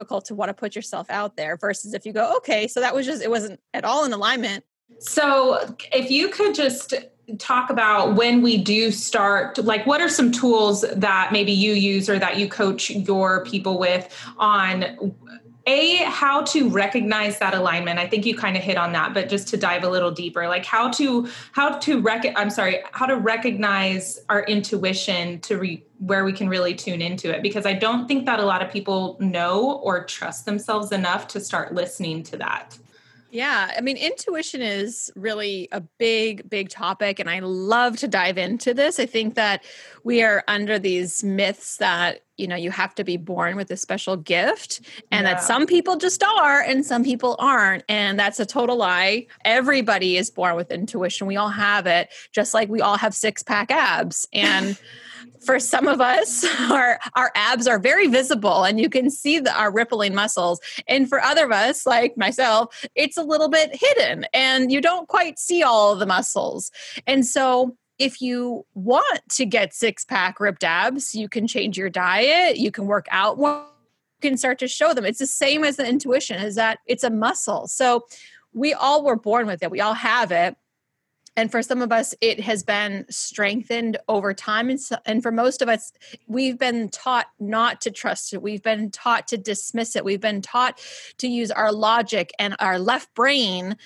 Difficult 0.00 0.26
to 0.26 0.36
want 0.36 0.48
to 0.48 0.54
put 0.54 0.76
yourself 0.76 1.10
out 1.10 1.36
there 1.36 1.56
versus 1.56 1.92
if 1.92 2.06
you 2.06 2.12
go 2.12 2.36
okay 2.36 2.68
so 2.68 2.78
that 2.78 2.94
was 2.94 3.04
just 3.04 3.20
it 3.20 3.28
wasn't 3.28 3.58
at 3.74 3.84
all 3.84 4.04
in 4.04 4.12
alignment 4.12 4.62
so 5.00 5.74
if 5.92 6.08
you 6.08 6.28
could 6.28 6.54
just 6.54 6.94
talk 7.36 7.68
about 7.68 8.14
when 8.14 8.40
we 8.40 8.56
do 8.56 8.90
start 8.90 9.58
like 9.58 9.86
what 9.86 10.00
are 10.00 10.08
some 10.08 10.32
tools 10.32 10.84
that 10.94 11.30
maybe 11.30 11.52
you 11.52 11.74
use 11.74 12.08
or 12.08 12.18
that 12.18 12.38
you 12.38 12.48
coach 12.48 12.90
your 12.90 13.44
people 13.44 13.78
with 13.78 14.08
on 14.38 15.14
a 15.66 15.96
how 16.04 16.40
to 16.42 16.70
recognize 16.70 17.38
that 17.40 17.52
alignment? 17.52 17.98
I 17.98 18.06
think 18.06 18.24
you 18.24 18.34
kind 18.34 18.56
of 18.56 18.62
hit 18.62 18.78
on 18.78 18.92
that 18.92 19.12
but 19.12 19.28
just 19.28 19.48
to 19.48 19.58
dive 19.58 19.84
a 19.84 19.88
little 19.88 20.10
deeper 20.10 20.48
like 20.48 20.64
how 20.64 20.90
to 20.92 21.28
how 21.52 21.78
to 21.78 22.00
rec 22.00 22.24
i'm 22.36 22.48
sorry 22.48 22.82
how 22.92 23.04
to 23.04 23.16
recognize 23.16 24.18
our 24.30 24.44
intuition 24.44 25.38
to 25.40 25.58
re- 25.58 25.84
where 25.98 26.24
we 26.24 26.32
can 26.32 26.48
really 26.48 26.74
tune 26.74 27.02
into 27.02 27.34
it 27.34 27.42
because 27.42 27.66
i 27.66 27.74
don't 27.74 28.08
think 28.08 28.24
that 28.24 28.40
a 28.40 28.44
lot 28.44 28.62
of 28.62 28.70
people 28.70 29.18
know 29.20 29.72
or 29.82 30.04
trust 30.04 30.46
themselves 30.46 30.92
enough 30.92 31.28
to 31.28 31.40
start 31.40 31.74
listening 31.74 32.22
to 32.22 32.36
that 32.38 32.78
yeah, 33.30 33.72
I 33.76 33.82
mean, 33.82 33.98
intuition 33.98 34.62
is 34.62 35.10
really 35.14 35.68
a 35.70 35.80
big, 35.80 36.48
big 36.48 36.70
topic, 36.70 37.18
and 37.18 37.28
I 37.28 37.40
love 37.40 37.98
to 37.98 38.08
dive 38.08 38.38
into 38.38 38.72
this. 38.72 38.98
I 38.98 39.04
think 39.04 39.34
that 39.34 39.64
we 40.02 40.22
are 40.22 40.42
under 40.48 40.78
these 40.78 41.22
myths 41.22 41.76
that, 41.76 42.20
you 42.38 42.48
know, 42.48 42.56
you 42.56 42.70
have 42.70 42.94
to 42.94 43.04
be 43.04 43.18
born 43.18 43.56
with 43.56 43.70
a 43.70 43.76
special 43.76 44.16
gift, 44.16 44.80
and 45.10 45.26
yeah. 45.26 45.34
that 45.34 45.42
some 45.42 45.66
people 45.66 45.96
just 45.96 46.22
are 46.24 46.62
and 46.62 46.86
some 46.86 47.04
people 47.04 47.36
aren't. 47.38 47.84
And 47.88 48.18
that's 48.18 48.40
a 48.40 48.46
total 48.46 48.76
lie. 48.76 49.26
Everybody 49.44 50.16
is 50.16 50.30
born 50.30 50.56
with 50.56 50.70
intuition. 50.70 51.26
We 51.26 51.36
all 51.36 51.50
have 51.50 51.86
it, 51.86 52.08
just 52.32 52.54
like 52.54 52.70
we 52.70 52.80
all 52.80 52.96
have 52.96 53.14
six 53.14 53.42
pack 53.42 53.70
abs. 53.70 54.26
And 54.32 54.78
for 55.42 55.58
some 55.58 55.86
of 55.86 56.00
us 56.00 56.44
our 56.70 56.98
our 57.14 57.30
abs 57.34 57.66
are 57.66 57.78
very 57.78 58.06
visible 58.06 58.64
and 58.64 58.80
you 58.80 58.88
can 58.88 59.10
see 59.10 59.38
the, 59.38 59.56
our 59.58 59.72
rippling 59.72 60.14
muscles. 60.14 60.60
And 60.86 61.08
for 61.08 61.20
other 61.22 61.44
of 61.44 61.52
us 61.52 61.86
like 61.86 62.16
myself 62.16 62.84
it's 62.94 63.16
a 63.16 63.22
little 63.22 63.48
bit 63.48 63.70
hidden 63.72 64.26
and 64.32 64.70
you 64.70 64.80
don't 64.80 65.08
quite 65.08 65.38
see 65.38 65.62
all 65.62 65.96
the 65.96 66.06
muscles. 66.06 66.70
And 67.06 67.24
so 67.26 67.76
if 67.98 68.20
you 68.20 68.64
want 68.74 69.20
to 69.30 69.44
get 69.44 69.74
six 69.74 70.04
pack 70.04 70.40
ripped 70.40 70.64
abs 70.64 71.14
you 71.14 71.28
can 71.28 71.46
change 71.46 71.76
your 71.78 71.90
diet 71.90 72.56
you 72.56 72.70
can 72.70 72.86
work 72.86 73.06
out 73.10 73.38
more 73.38 73.66
you 74.22 74.30
can 74.30 74.36
start 74.36 74.58
to 74.58 74.68
show 74.68 74.94
them. 74.94 75.04
It's 75.04 75.20
the 75.20 75.26
same 75.26 75.62
as 75.64 75.76
the 75.76 75.86
intuition 75.86 76.42
is 76.42 76.56
that 76.56 76.80
it's 76.86 77.04
a 77.04 77.10
muscle. 77.10 77.68
So 77.68 78.04
we 78.52 78.74
all 78.74 79.04
were 79.04 79.16
born 79.16 79.46
with 79.46 79.62
it 79.62 79.70
we 79.70 79.80
all 79.80 79.94
have 79.94 80.32
it 80.32 80.56
and 81.38 81.52
for 81.52 81.62
some 81.62 81.80
of 81.82 81.92
us 81.92 82.16
it 82.20 82.40
has 82.40 82.64
been 82.64 83.06
strengthened 83.08 83.96
over 84.08 84.34
time. 84.34 84.70
And, 84.70 84.80
so, 84.80 84.96
and 85.06 85.22
for 85.22 85.30
most 85.30 85.62
of 85.62 85.68
us 85.68 85.92
we've 86.26 86.58
been 86.58 86.88
taught 86.88 87.26
not 87.38 87.80
to 87.82 87.92
trust 87.92 88.34
it. 88.34 88.42
We've 88.42 88.62
been 88.62 88.90
taught 88.90 89.28
to 89.28 89.38
dismiss 89.38 89.94
it. 89.94 90.04
We've 90.04 90.20
been 90.20 90.42
taught 90.42 90.80
to 91.18 91.28
use 91.28 91.52
our 91.52 91.72
logic 91.72 92.32
and 92.40 92.56
our 92.58 92.80
left 92.80 93.14
brain 93.14 93.76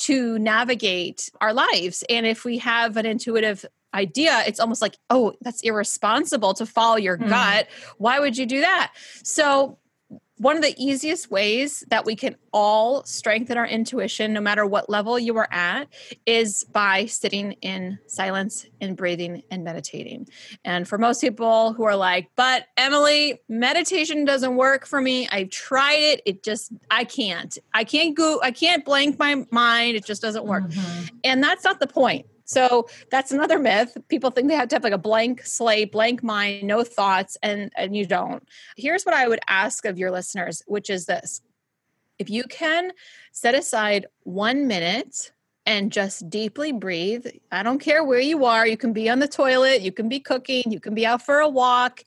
to 0.00 0.38
navigate 0.38 1.30
our 1.40 1.54
lives. 1.54 2.04
And 2.10 2.26
if 2.26 2.44
we 2.44 2.58
have 2.58 2.98
an 2.98 3.06
intuitive 3.06 3.64
idea 3.94 4.42
it's 4.46 4.60
almost 4.60 4.82
like 4.82 4.98
oh 5.08 5.32
that's 5.40 5.62
irresponsible 5.62 6.52
to 6.52 6.66
follow 6.66 6.96
your 6.96 7.16
mm. 7.16 7.26
gut. 7.26 7.68
Why 7.96 8.20
would 8.20 8.36
you 8.36 8.44
do 8.44 8.60
that? 8.60 8.92
So 9.22 9.78
one 10.38 10.56
of 10.56 10.62
the 10.62 10.74
easiest 10.76 11.30
ways 11.30 11.84
that 11.88 12.04
we 12.04 12.16
can 12.16 12.36
all 12.52 13.04
strengthen 13.04 13.58
our 13.58 13.66
intuition, 13.66 14.32
no 14.32 14.40
matter 14.40 14.64
what 14.64 14.88
level 14.88 15.18
you 15.18 15.36
are 15.36 15.48
at, 15.50 15.88
is 16.26 16.64
by 16.64 17.06
sitting 17.06 17.52
in 17.60 17.98
silence 18.06 18.66
and 18.80 18.96
breathing 18.96 19.42
and 19.50 19.64
meditating. 19.64 20.28
And 20.64 20.88
for 20.88 20.98
most 20.98 21.20
people 21.20 21.72
who 21.72 21.84
are 21.84 21.96
like, 21.96 22.30
but 22.36 22.66
Emily, 22.76 23.40
meditation 23.48 24.24
doesn't 24.24 24.56
work 24.56 24.86
for 24.86 25.00
me. 25.00 25.28
I've 25.28 25.50
tried 25.50 25.98
it. 25.98 26.22
It 26.24 26.42
just, 26.42 26.72
I 26.90 27.04
can't. 27.04 27.56
I 27.74 27.84
can't 27.84 28.16
go, 28.16 28.40
I 28.42 28.50
can't 28.50 28.84
blank 28.84 29.18
my 29.18 29.44
mind. 29.50 29.96
It 29.96 30.04
just 30.04 30.22
doesn't 30.22 30.44
work. 30.44 30.64
Mm-hmm. 30.64 31.16
And 31.24 31.42
that's 31.42 31.64
not 31.64 31.80
the 31.80 31.86
point. 31.86 32.26
So 32.48 32.88
that's 33.10 33.30
another 33.30 33.58
myth. 33.58 33.96
People 34.08 34.30
think 34.30 34.48
they 34.48 34.54
have 34.54 34.68
to 34.68 34.76
have 34.76 34.82
like 34.82 34.94
a 34.94 34.98
blank 34.98 35.44
slate, 35.44 35.92
blank 35.92 36.22
mind, 36.22 36.66
no 36.66 36.82
thoughts, 36.82 37.36
and, 37.42 37.70
and 37.76 37.94
you 37.94 38.06
don't. 38.06 38.42
Here's 38.74 39.04
what 39.04 39.14
I 39.14 39.28
would 39.28 39.40
ask 39.46 39.84
of 39.84 39.98
your 39.98 40.10
listeners, 40.10 40.62
which 40.66 40.88
is 40.88 41.04
this 41.04 41.42
if 42.18 42.30
you 42.30 42.44
can 42.44 42.92
set 43.32 43.54
aside 43.54 44.06
one 44.24 44.66
minute 44.66 45.30
and 45.66 45.92
just 45.92 46.30
deeply 46.30 46.72
breathe. 46.72 47.26
I 47.52 47.62
don't 47.62 47.78
care 47.78 48.02
where 48.02 48.18
you 48.18 48.46
are. 48.46 48.66
You 48.66 48.78
can 48.78 48.94
be 48.94 49.10
on 49.10 49.18
the 49.18 49.28
toilet, 49.28 49.82
you 49.82 49.92
can 49.92 50.08
be 50.08 50.18
cooking, 50.18 50.64
you 50.72 50.80
can 50.80 50.94
be 50.94 51.04
out 51.04 51.20
for 51.20 51.40
a 51.40 51.48
walk. 51.48 52.02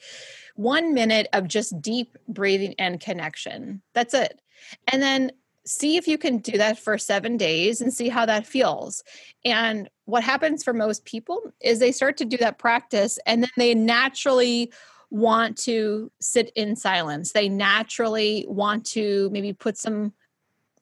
One 0.56 0.96
minute 0.96 1.28
of 1.34 1.48
just 1.48 1.80
deep 1.82 2.18
breathing 2.28 2.74
and 2.80 3.00
connection. 3.00 3.84
That's 3.94 4.16
it. 4.16 4.42
And 4.88 5.04
then 5.04 5.32
see 5.66 5.98
if 5.98 6.08
you 6.08 6.18
can 6.18 6.40
do 6.40 6.58
that 6.58 6.80
for 6.80 6.98
seven 6.98 7.38
days 7.38 7.82
and 7.82 7.94
see 7.94 8.10
how 8.10 8.26
that 8.26 8.48
feels. 8.48 9.04
And 9.46 9.90
what 10.12 10.24
happens 10.24 10.62
for 10.62 10.74
most 10.74 11.06
people 11.06 11.54
is 11.62 11.80
they 11.80 11.94
start 11.94 12.18
to 12.18 12.26
do 12.26 12.36
that 12.36 12.58
practice 12.58 13.18
and 13.26 13.44
then 13.44 13.50
they 13.56 13.74
naturally 13.74 14.70
want 15.10 15.58
to 15.58 16.12
sit 16.20 16.52
in 16.54 16.76
silence. 16.76 17.32
They 17.32 17.48
naturally 17.48 18.46
want 18.50 18.86
to 18.88 19.30
maybe 19.32 19.54
put 19.54 19.78
some 19.78 20.12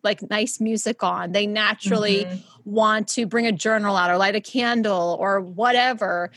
like 0.03 0.27
nice 0.31 0.59
music 0.59 1.03
on. 1.03 1.31
They 1.31 1.45
naturally 1.45 2.25
mm-hmm. 2.25 2.39
want 2.65 3.07
to 3.09 3.27
bring 3.27 3.45
a 3.45 3.51
journal 3.51 3.95
out 3.95 4.09
or 4.09 4.17
light 4.17 4.35
a 4.35 4.41
candle 4.41 5.15
or 5.19 5.41
whatever 5.41 6.31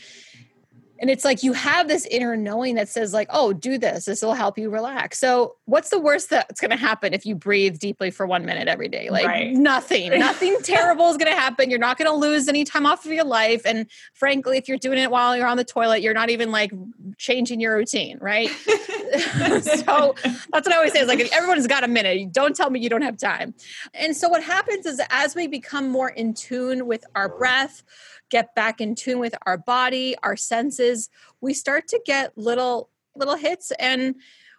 and 0.99 1.09
it's 1.09 1.25
like 1.25 1.43
you 1.43 1.53
have 1.53 1.87
this 1.87 2.05
inner 2.05 2.37
knowing 2.37 2.75
that 2.75 2.87
says 2.87 3.13
like 3.13 3.27
oh 3.31 3.53
do 3.53 3.77
this. 3.77 4.05
This 4.05 4.21
will 4.21 4.33
help 4.33 4.57
you 4.57 4.69
relax. 4.69 5.19
So 5.19 5.55
what's 5.65 5.89
the 5.89 5.99
worst 5.99 6.29
that's 6.29 6.61
going 6.61 6.71
to 6.71 6.77
happen 6.77 7.13
if 7.13 7.25
you 7.25 7.35
breathe 7.35 7.79
deeply 7.79 8.11
for 8.11 8.25
one 8.25 8.45
minute 8.45 8.67
every 8.67 8.87
day? 8.87 9.09
Like 9.09 9.25
right. 9.25 9.53
nothing. 9.53 10.17
Nothing 10.23 10.57
terrible 10.63 11.09
is 11.09 11.17
going 11.17 11.31
to 11.31 11.37
happen. 11.37 11.69
You're 11.69 11.79
not 11.79 11.97
going 11.97 12.09
to 12.09 12.15
lose 12.15 12.47
any 12.47 12.63
time 12.63 12.85
off 12.85 13.05
of 13.05 13.11
your 13.11 13.25
life. 13.25 13.63
And 13.65 13.89
frankly 14.13 14.57
if 14.57 14.67
you're 14.67 14.77
doing 14.77 14.97
it 14.97 15.11
while 15.11 15.35
you're 15.35 15.47
on 15.47 15.57
the 15.57 15.63
toilet 15.63 16.01
you're 16.01 16.13
not 16.13 16.29
even 16.29 16.51
like 16.51 16.71
changing 17.17 17.59
your 17.59 17.75
routine 17.75 18.17
right? 18.21 18.49
So 19.63 20.15
that's 20.23 20.67
what 20.67 20.71
i 20.71 20.75
always 20.75 20.93
say. 20.93 21.01
Is 21.01 21.07
like 21.07 21.19
everyone's 21.33 21.67
got 21.67 21.83
a 21.83 21.87
minute. 21.87 22.31
Don't 22.31 22.55
tell 22.55 22.69
me 22.69 22.79
you 22.79 22.89
don't 22.89 23.01
have 23.01 23.17
time. 23.17 23.53
And 23.93 24.15
so 24.15 24.27
what 24.27 24.43
happens 24.43 24.85
is 24.85 25.01
as 25.09 25.35
we 25.35 25.47
become 25.47 25.89
more 25.89 26.09
in 26.09 26.33
tune 26.33 26.87
with 26.87 27.05
our 27.15 27.29
breath 27.29 27.83
get 28.33 28.55
back 28.55 28.81
in 28.81 28.95
tune 28.95 29.19
with 29.19 29.35
our 29.45 29.59
body, 29.59 30.15
our 30.23 30.35
senses, 30.35 31.07
we 31.39 31.53
start 31.53 31.87
to 31.87 32.01
get 32.03 32.35
little 32.35 32.89
little 33.15 33.35
hits 33.35 33.71
and 33.79 34.15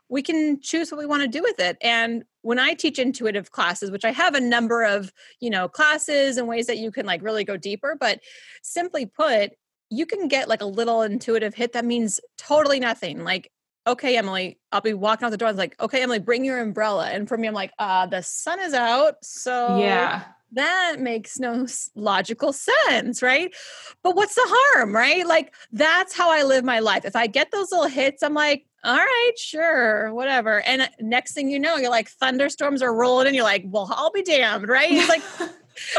we 0.09 0.23
can 0.23 0.61
choose 0.61 0.93
what 0.93 0.99
we 0.99 1.07
want 1.07 1.23
to 1.23 1.29
do 1.29 1.43
with 1.43 1.59
it. 1.59 1.77
And 1.81 2.25
when 2.43 2.61
I 2.61 2.75
teach 2.75 3.01
intuitive 3.01 3.51
classes, 3.51 3.91
which 3.91 4.05
I 4.05 4.13
have 4.13 4.37
a 4.37 4.41
number 4.41 4.85
of, 4.85 5.13
you 5.41 5.51
know, 5.51 5.67
classes 5.67 6.37
and 6.37 6.47
ways 6.47 6.69
that 6.69 6.79
you 6.79 6.93
can 6.93 7.05
like 7.05 7.21
really 7.21 7.43
go 7.43 7.57
deeper, 7.57 7.97
but 7.99 8.21
simply 8.63 9.07
put, 9.07 9.51
you 9.91 10.07
can 10.07 10.29
get 10.29 10.49
like 10.49 10.63
a 10.63 10.67
little 10.67 11.03
intuitive 11.03 11.55
hit 11.55 11.73
that 11.73 11.85
means 11.85 12.21
totally 12.39 12.79
nothing. 12.79 13.25
Like 13.25 13.51
okay, 13.87 14.17
Emily, 14.17 14.59
I'll 14.73 14.81
be 14.81 14.95
walking 14.95 15.27
out 15.27 15.31
the 15.31 15.37
door. 15.37 15.49
I 15.49 15.51
was 15.51 15.59
like, 15.59 15.79
okay, 15.79 16.03
Emily, 16.03 16.19
bring 16.19 16.43
your 16.43 16.59
umbrella. 16.59 17.11
And 17.11 17.29
for 17.29 17.37
me, 17.37 17.47
I'm 17.47 17.53
like, 17.53 17.71
uh, 17.79 18.07
the 18.07 18.23
sun 18.23 18.59
is 18.61 18.73
out. 18.73 19.17
So 19.23 19.79
yeah, 19.79 20.25
that 20.55 20.97
makes 20.99 21.39
no 21.39 21.67
logical 21.95 22.53
sense, 22.53 23.23
right? 23.23 23.55
But 24.03 24.17
what's 24.17 24.35
the 24.35 24.45
harm, 24.45 24.95
right? 24.95 25.27
Like 25.27 25.55
that's 25.73 26.17
how 26.17 26.31
I 26.31 26.43
live 26.43 26.65
my 26.65 26.81
life. 26.81 27.05
If 27.05 27.17
I 27.17 27.27
get 27.27 27.51
those 27.51 27.71
little 27.71 27.89
hits, 27.89 28.23
I'm 28.23 28.35
like, 28.35 28.67
all 28.83 28.97
right, 28.97 29.33
sure, 29.37 30.13
whatever. 30.13 30.61
And 30.63 30.83
uh, 30.83 30.89
next 31.01 31.33
thing 31.33 31.49
you 31.49 31.59
know, 31.59 31.77
you're 31.77 31.91
like 31.91 32.11
thunderstorms 32.11 32.83
are 32.83 32.95
rolling 32.95 33.27
and 33.27 33.35
you're 33.35 33.45
like, 33.45 33.65
well, 33.67 33.89
I'll 33.91 34.13
be 34.13 34.23
damned, 34.23 34.69
right? 34.69 34.91
It's 34.91 35.09
like 35.09 35.23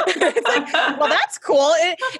it's 0.07 0.47
like, 0.47 1.00
well, 1.00 1.09
that's 1.09 1.38
cool. 1.38 1.74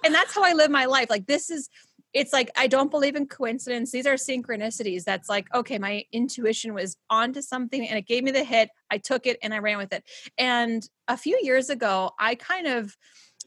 and 0.04 0.13
that's 0.13 0.34
how 0.34 0.44
I 0.44 0.54
live 0.54 0.72
my 0.72 0.86
life. 0.86 1.10
Like 1.10 1.27
this 1.27 1.50
is 1.50 1.70
it's 2.16 2.32
like 2.32 2.50
I 2.56 2.68
don't 2.68 2.90
believe 2.90 3.18
in 3.18 3.28
coincidence. 3.28 3.92
These 3.92 4.08
are 4.08 4.16
synchronicities. 4.16 5.04
That's 5.04 5.28
like, 5.28 5.54
okay, 5.54 5.78
my 5.78 6.06
intuition 6.14 6.74
was 6.74 6.96
onto 7.10 7.42
something 7.42 7.86
and 7.88 8.00
it 8.00 8.08
gave 8.08 8.24
me 8.24 8.32
the 8.32 8.44
hit. 8.44 8.70
I 8.90 9.00
took 9.00 9.28
it 9.28 9.38
and 9.44 9.54
I 9.54 9.60
ran 9.60 9.78
with 9.78 9.92
it. 9.92 10.04
And 10.38 10.88
a 11.10 11.18
few 11.18 11.38
years 11.44 11.70
ago, 11.70 12.12
I 12.18 12.36
kind 12.36 12.68
of 12.68 12.96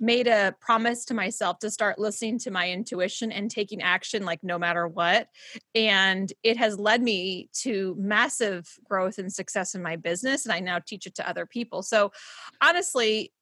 made 0.01 0.29
a 0.29 0.55
promise 0.61 1.07
to 1.07 1.15
myself 1.15 1.59
to 1.61 1.71
start 1.71 1.99
listening 1.99 2.39
to 2.39 2.51
my 2.51 2.71
intuition 2.71 3.33
and 3.33 3.51
taking 3.51 3.83
action 3.83 4.25
like 4.25 4.45
no 4.45 4.57
matter 4.57 4.87
what 4.87 5.27
and 5.75 6.33
it 6.45 6.57
has 6.57 6.79
led 6.79 7.03
me 7.03 7.49
to 7.53 7.97
massive 7.99 8.69
growth 8.89 9.19
and 9.19 9.33
success 9.33 9.75
in 9.75 9.83
my 9.83 9.97
business 9.97 10.47
and 10.47 10.53
i 10.53 10.61
now 10.61 10.79
teach 10.79 11.05
it 11.07 11.17
to 11.17 11.29
other 11.29 11.47
people 11.47 11.83
so 11.83 12.13
honestly 12.61 13.33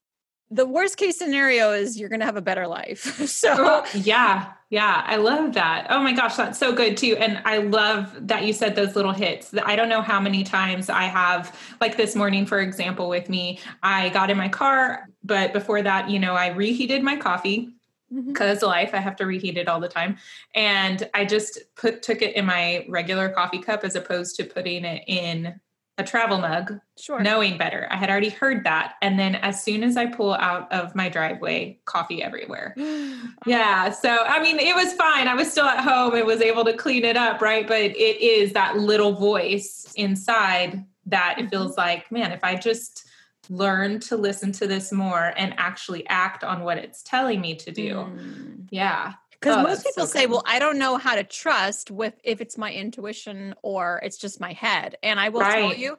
the 0.50 0.66
worst 0.66 0.96
case 0.96 1.18
scenario 1.18 1.72
is 1.72 1.98
you're 1.98 2.08
going 2.08 2.20
to 2.20 2.26
have 2.26 2.36
a 2.36 2.42
better 2.42 2.66
life. 2.66 3.00
so, 3.28 3.54
oh, 3.58 3.86
yeah, 3.94 4.52
yeah, 4.70 5.02
I 5.06 5.16
love 5.16 5.54
that. 5.54 5.88
Oh 5.90 6.00
my 6.00 6.12
gosh, 6.12 6.36
that's 6.36 6.58
so 6.58 6.72
good 6.72 6.96
too. 6.96 7.16
And 7.16 7.40
I 7.44 7.58
love 7.58 8.14
that 8.28 8.44
you 8.44 8.52
said 8.52 8.76
those 8.76 8.94
little 8.94 9.12
hits. 9.12 9.52
I 9.64 9.74
don't 9.74 9.88
know 9.88 10.02
how 10.02 10.20
many 10.20 10.44
times 10.44 10.88
I 10.88 11.04
have, 11.04 11.58
like 11.80 11.96
this 11.96 12.14
morning, 12.14 12.46
for 12.46 12.60
example, 12.60 13.08
with 13.08 13.28
me, 13.28 13.58
I 13.82 14.08
got 14.10 14.30
in 14.30 14.36
my 14.36 14.48
car, 14.48 15.08
but 15.24 15.52
before 15.52 15.82
that, 15.82 16.10
you 16.10 16.18
know, 16.18 16.34
I 16.34 16.48
reheated 16.48 17.02
my 17.02 17.16
coffee 17.16 17.72
because 18.24 18.58
mm-hmm. 18.58 18.66
life 18.66 18.90
i 18.94 18.98
have 18.98 19.16
to 19.16 19.26
reheat 19.26 19.56
it 19.56 19.66
all 19.66 19.80
the 19.80 19.88
time 19.88 20.16
and 20.54 21.08
i 21.12 21.24
just 21.24 21.58
put 21.74 22.02
took 22.02 22.22
it 22.22 22.36
in 22.36 22.46
my 22.46 22.86
regular 22.88 23.28
coffee 23.28 23.58
cup 23.58 23.82
as 23.82 23.96
opposed 23.96 24.36
to 24.36 24.44
putting 24.44 24.84
it 24.84 25.02
in 25.08 25.60
a 25.98 26.04
travel 26.04 26.38
mug, 26.38 26.78
sure. 26.98 27.20
knowing 27.20 27.56
better. 27.56 27.88
I 27.90 27.96
had 27.96 28.10
already 28.10 28.28
heard 28.28 28.64
that. 28.64 28.94
And 29.00 29.18
then 29.18 29.36
as 29.36 29.62
soon 29.62 29.82
as 29.82 29.96
I 29.96 30.06
pull 30.06 30.34
out 30.34 30.70
of 30.70 30.94
my 30.94 31.08
driveway, 31.08 31.78
coffee 31.86 32.22
everywhere. 32.22 32.74
yeah. 33.46 33.90
So, 33.90 34.24
I 34.24 34.42
mean, 34.42 34.58
it 34.58 34.74
was 34.74 34.92
fine. 34.92 35.26
I 35.26 35.34
was 35.34 35.50
still 35.50 35.64
at 35.64 35.82
home 35.82 36.14
and 36.14 36.26
was 36.26 36.42
able 36.42 36.64
to 36.66 36.74
clean 36.74 37.04
it 37.04 37.16
up, 37.16 37.40
right? 37.40 37.66
But 37.66 37.80
it 37.80 38.20
is 38.20 38.52
that 38.52 38.76
little 38.76 39.12
voice 39.12 39.92
inside 39.96 40.84
that 41.06 41.36
it 41.38 41.48
feels 41.48 41.72
mm-hmm. 41.72 41.80
like, 41.80 42.12
man, 42.12 42.32
if 42.32 42.44
I 42.44 42.56
just 42.56 43.06
learn 43.48 44.00
to 44.00 44.16
listen 44.16 44.52
to 44.52 44.66
this 44.66 44.92
more 44.92 45.32
and 45.36 45.54
actually 45.56 46.06
act 46.08 46.44
on 46.44 46.62
what 46.62 46.78
it's 46.78 47.02
telling 47.02 47.40
me 47.40 47.54
to 47.54 47.70
do. 47.70 47.94
Mm. 47.94 48.66
Yeah. 48.70 49.14
Because 49.40 49.56
oh, 49.56 49.62
most 49.62 49.84
people 49.84 50.06
so 50.06 50.12
say, 50.12 50.26
"Well, 50.26 50.42
I 50.46 50.58
don't 50.58 50.78
know 50.78 50.96
how 50.96 51.14
to 51.14 51.24
trust 51.24 51.90
with 51.90 52.14
if 52.24 52.40
it's 52.40 52.56
my 52.56 52.72
intuition 52.72 53.54
or 53.62 54.00
it's 54.02 54.16
just 54.16 54.40
my 54.40 54.52
head." 54.52 54.96
And 55.02 55.20
I 55.20 55.28
will 55.28 55.40
right. 55.40 55.60
tell 55.60 55.74
you, 55.74 55.98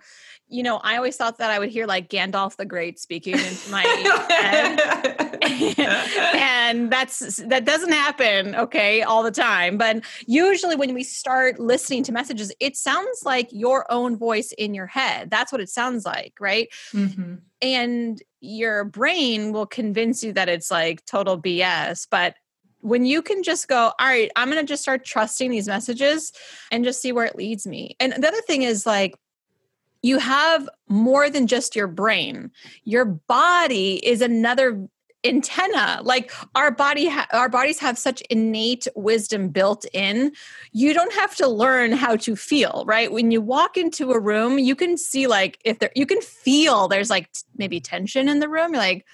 you 0.50 0.64
know, 0.64 0.78
I 0.78 0.98
always 0.98 1.16
thought 1.16 1.38
that 1.40 1.52
I 1.52 1.60
would 1.60 1.70
hear 1.70 1.86
like 1.86 2.10
Gandalf 2.10 2.56
the 2.56 2.66
Great 2.66 3.00
speaking 3.00 3.34
into 3.34 3.72
my 3.72 3.82
head, 3.82 4.80
and 6.36 6.92
that's 6.92 7.38
that 7.38 7.66
doesn't 7.66 7.92
happen, 7.92 8.56
okay, 8.56 9.02
all 9.04 9.24
the 9.24 9.32
time. 9.32 9.78
But 9.78 10.04
usually, 10.26 10.76
when 10.76 10.94
we 10.94 11.04
start 11.04 11.60
listening 11.60 12.04
to 12.04 12.12
messages, 12.12 12.52
it 12.60 12.76
sounds 12.76 13.24
like 13.24 13.50
your 13.52 13.92
own 13.92 14.18
voice 14.18 14.52
in 14.58 14.74
your 14.74 14.88
head. 14.88 15.30
That's 15.30 15.52
what 15.52 15.62
it 15.62 15.70
sounds 15.70 16.06
like, 16.06 16.34
right? 16.40 16.70
Mm-hmm. 16.94 17.36
And 17.62 18.22
your 18.40 18.86
brain 18.86 19.52
will 19.52 19.66
convince 19.66 20.24
you 20.24 20.34
that 20.34 20.50
it's 20.50 20.70
like 20.70 21.06
total 21.06 21.42
BS, 21.42 22.08
but 22.10 22.36
when 22.82 23.06
you 23.06 23.22
can 23.22 23.44
just 23.44 23.68
go, 23.68 23.92
all 24.00 24.08
right, 24.08 24.32
I'm 24.36 24.50
going 24.50 24.64
to 24.64 24.68
just 24.68 24.82
start 24.82 25.04
trusting 25.04 25.52
these 25.52 25.68
messages 25.68 26.32
and 26.72 26.84
just 26.84 27.02
see 27.02 27.12
where 27.12 27.26
it 27.26 27.36
leads 27.36 27.66
me. 27.66 27.96
And 28.00 28.14
the 28.14 28.28
other 28.28 28.42
thing 28.42 28.64
is 28.64 28.86
like, 28.86 29.16
you 30.04 30.20
have 30.20 30.70
more 30.88 31.30
than 31.30 31.48
just 31.48 31.76
your 31.76 31.88
brain. 31.88 32.52
Your 32.84 33.06
body 33.06 34.06
is 34.06 34.22
another 34.22 34.88
antenna 35.26 36.00
like 36.04 36.32
our 36.54 36.70
body 36.70 37.08
ha- 37.10 37.28
our 37.32 37.50
bodies 37.50 37.80
have 37.80 37.98
such 37.98 38.22
innate 38.30 38.88
wisdom 38.96 39.50
built 39.50 39.84
in 39.92 40.32
you 40.74 40.94
don't 40.94 41.14
have 41.14 41.36
to 41.36 41.48
learn 41.48 41.92
how 41.92 42.16
to 42.16 42.36
feel 42.36 42.84
right 42.88 43.12
when 43.12 43.32
you 43.32 43.42
walk 43.42 43.78
into 43.78 44.12
a 44.12 44.20
room 44.20 44.60
you 44.60 44.76
can 44.76 44.96
see 44.96 45.26
like 45.26 45.58
if 45.66 45.80
there 45.80 45.90
you 45.96 46.06
can 46.06 46.22
feel 46.22 46.88
there's 46.88 47.10
like 47.10 47.32
t- 47.34 47.42
maybe 47.58 47.80
tension 47.80 48.30
in 48.30 48.40
the 48.40 48.48
room 48.48 48.74
you're 48.74 48.82
like 48.82 49.06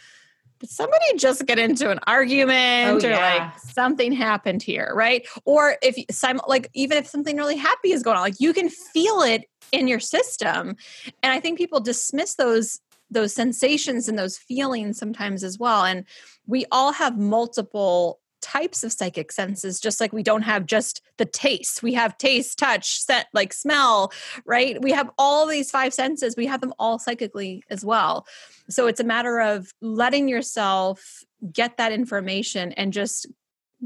somebody 0.66 1.06
just 1.18 1.46
get 1.46 1.60
into 1.60 1.90
an 1.90 2.00
argument 2.08 3.04
oh, 3.04 3.08
or 3.08 3.12
yeah. 3.12 3.36
like 3.36 3.60
something 3.60 4.12
happened 4.12 4.64
here, 4.64 4.92
right? 4.96 5.28
Or 5.46 5.78
if 5.82 5.96
some 6.12 6.42
like 6.48 6.70
even 6.74 6.98
if 6.98 7.08
something 7.08 7.38
really 7.38 7.58
happy 7.58 7.92
is 7.92 8.04
going 8.04 8.18
on, 8.18 8.24
like 8.24 8.40
you 8.40 8.54
can 8.54 8.70
feel 8.70 9.22
it 9.22 9.46
in 9.72 9.88
your 9.88 10.00
system. 10.00 10.76
And 11.22 11.34
I 11.34 11.40
think 11.40 11.58
people 11.58 11.80
dismiss 11.80 12.36
those 12.36 12.80
those 13.10 13.34
sensations 13.34 14.10
and 14.10 14.18
those 14.18 14.38
feelings 14.38 14.98
sometimes 14.98 15.44
as 15.44 15.60
well. 15.60 15.84
And 15.84 16.06
we 16.48 16.66
all 16.72 16.92
have 16.94 17.18
multiple 17.18 18.20
types 18.44 18.84
of 18.84 18.92
psychic 18.92 19.32
senses 19.32 19.80
just 19.80 20.00
like 20.00 20.14
we 20.14 20.22
don't 20.22 20.42
have 20.44 20.66
just 20.66 21.02
the 21.18 21.26
taste. 21.26 21.82
We 21.82 21.94
have 21.94 22.18
taste 22.18 22.60
touch 22.60 23.02
scent 23.02 23.28
like 23.34 23.54
smell 23.54 24.12
right? 24.46 24.82
We 24.82 24.92
have 24.92 25.10
all 25.18 25.48
these 25.48 25.72
five 25.72 25.94
senses. 25.94 26.36
We 26.36 26.46
have 26.48 26.62
them 26.62 26.74
all 26.80 27.00
psychically 27.00 27.64
as 27.70 27.84
well. 27.86 28.28
So 28.70 28.88
it's 28.88 29.00
a 29.00 29.06
matter 29.06 29.40
of 29.40 29.74
letting 29.82 30.28
yourself 30.28 31.24
get 31.52 31.78
that 31.78 31.92
information 31.92 32.72
and 32.74 32.94
just 32.94 33.28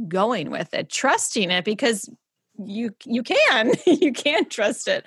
going 0.08 0.52
with 0.52 0.74
it 0.74 0.90
trusting 0.90 1.50
it 1.50 1.66
because 1.66 2.10
you 2.64 2.92
you 3.06 3.24
can 3.24 3.74
you 3.86 4.12
can 4.12 4.48
trust 4.50 4.88
it 4.88 5.06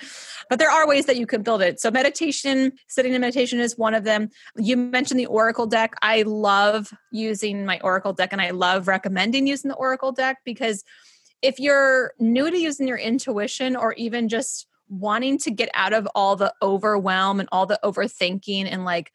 but 0.49 0.59
there 0.59 0.71
are 0.71 0.87
ways 0.87 1.07
that 1.07 1.17
you 1.17 1.27
can 1.27 1.43
build 1.43 1.63
it 1.63 1.81
so 1.81 1.91
meditation 1.91 2.73
sitting 2.89 3.13
in 3.13 3.21
meditation 3.21 3.59
is 3.59 3.77
one 3.77 3.95
of 3.95 4.05
them 4.05 4.29
you 4.57 4.77
mentioned 4.77 5.19
the 5.19 5.27
oracle 5.27 5.67
deck 5.67 5.95
i 6.03 6.23
love 6.23 6.93
using 7.11 7.65
my 7.65 7.81
oracle 7.81 8.13
deck 8.13 8.33
and 8.33 8.41
i 8.41 8.51
love 8.51 8.89
recommending 8.89 9.47
using 9.47 9.69
the 9.69 9.77
oracle 9.77 10.13
deck 10.13 10.39
because 10.45 10.85
if 11.43 11.59
you're 11.59 12.13
new 12.19 12.51
to 12.51 12.59
using 12.59 12.87
your 12.87 12.99
intuition 12.99 13.77
or 13.77 13.95
even 13.95 14.29
just 14.29 14.67
wanting 14.89 15.39
to 15.39 15.51
get 15.51 15.71
out 15.75 15.93
of 15.93 16.07
all 16.15 16.37
the 16.37 16.53
overwhelm 16.61 17.41
and 17.41 17.49
all 17.53 17.65
the 17.65 17.79
overthinking 17.85 18.67
and 18.71 18.85
like 18.85 19.13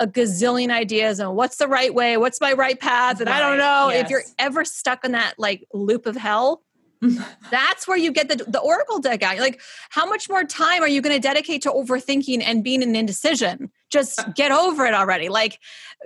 a 0.00 0.06
gazillion 0.06 0.70
ideas 0.70 1.18
and 1.18 1.34
what's 1.34 1.56
the 1.56 1.68
right 1.68 1.92
way 1.92 2.16
what's 2.16 2.40
my 2.40 2.52
right 2.52 2.78
path 2.80 3.20
and 3.20 3.28
right. 3.28 3.36
i 3.36 3.40
don't 3.40 3.58
know 3.58 3.90
yes. 3.90 4.04
if 4.04 4.10
you're 4.10 4.22
ever 4.38 4.64
stuck 4.64 5.04
in 5.04 5.12
that 5.12 5.34
like 5.38 5.66
loop 5.72 6.06
of 6.06 6.16
hell 6.16 6.62
That's 7.50 7.86
where 7.86 7.96
you 7.96 8.12
get 8.12 8.28
the, 8.28 8.36
the 8.36 8.58
Oracle 8.58 8.98
deck 8.98 9.22
out. 9.22 9.38
Like, 9.38 9.60
how 9.90 10.06
much 10.06 10.28
more 10.28 10.44
time 10.44 10.82
are 10.82 10.88
you 10.88 11.00
going 11.00 11.14
to 11.14 11.20
dedicate 11.20 11.62
to 11.62 11.70
overthinking 11.70 12.42
and 12.44 12.64
being 12.64 12.82
an 12.82 12.96
indecision? 12.96 13.70
Just 13.90 14.20
get 14.34 14.50
over 14.50 14.84
it 14.84 14.94
already. 14.94 15.28
Like, 15.28 15.60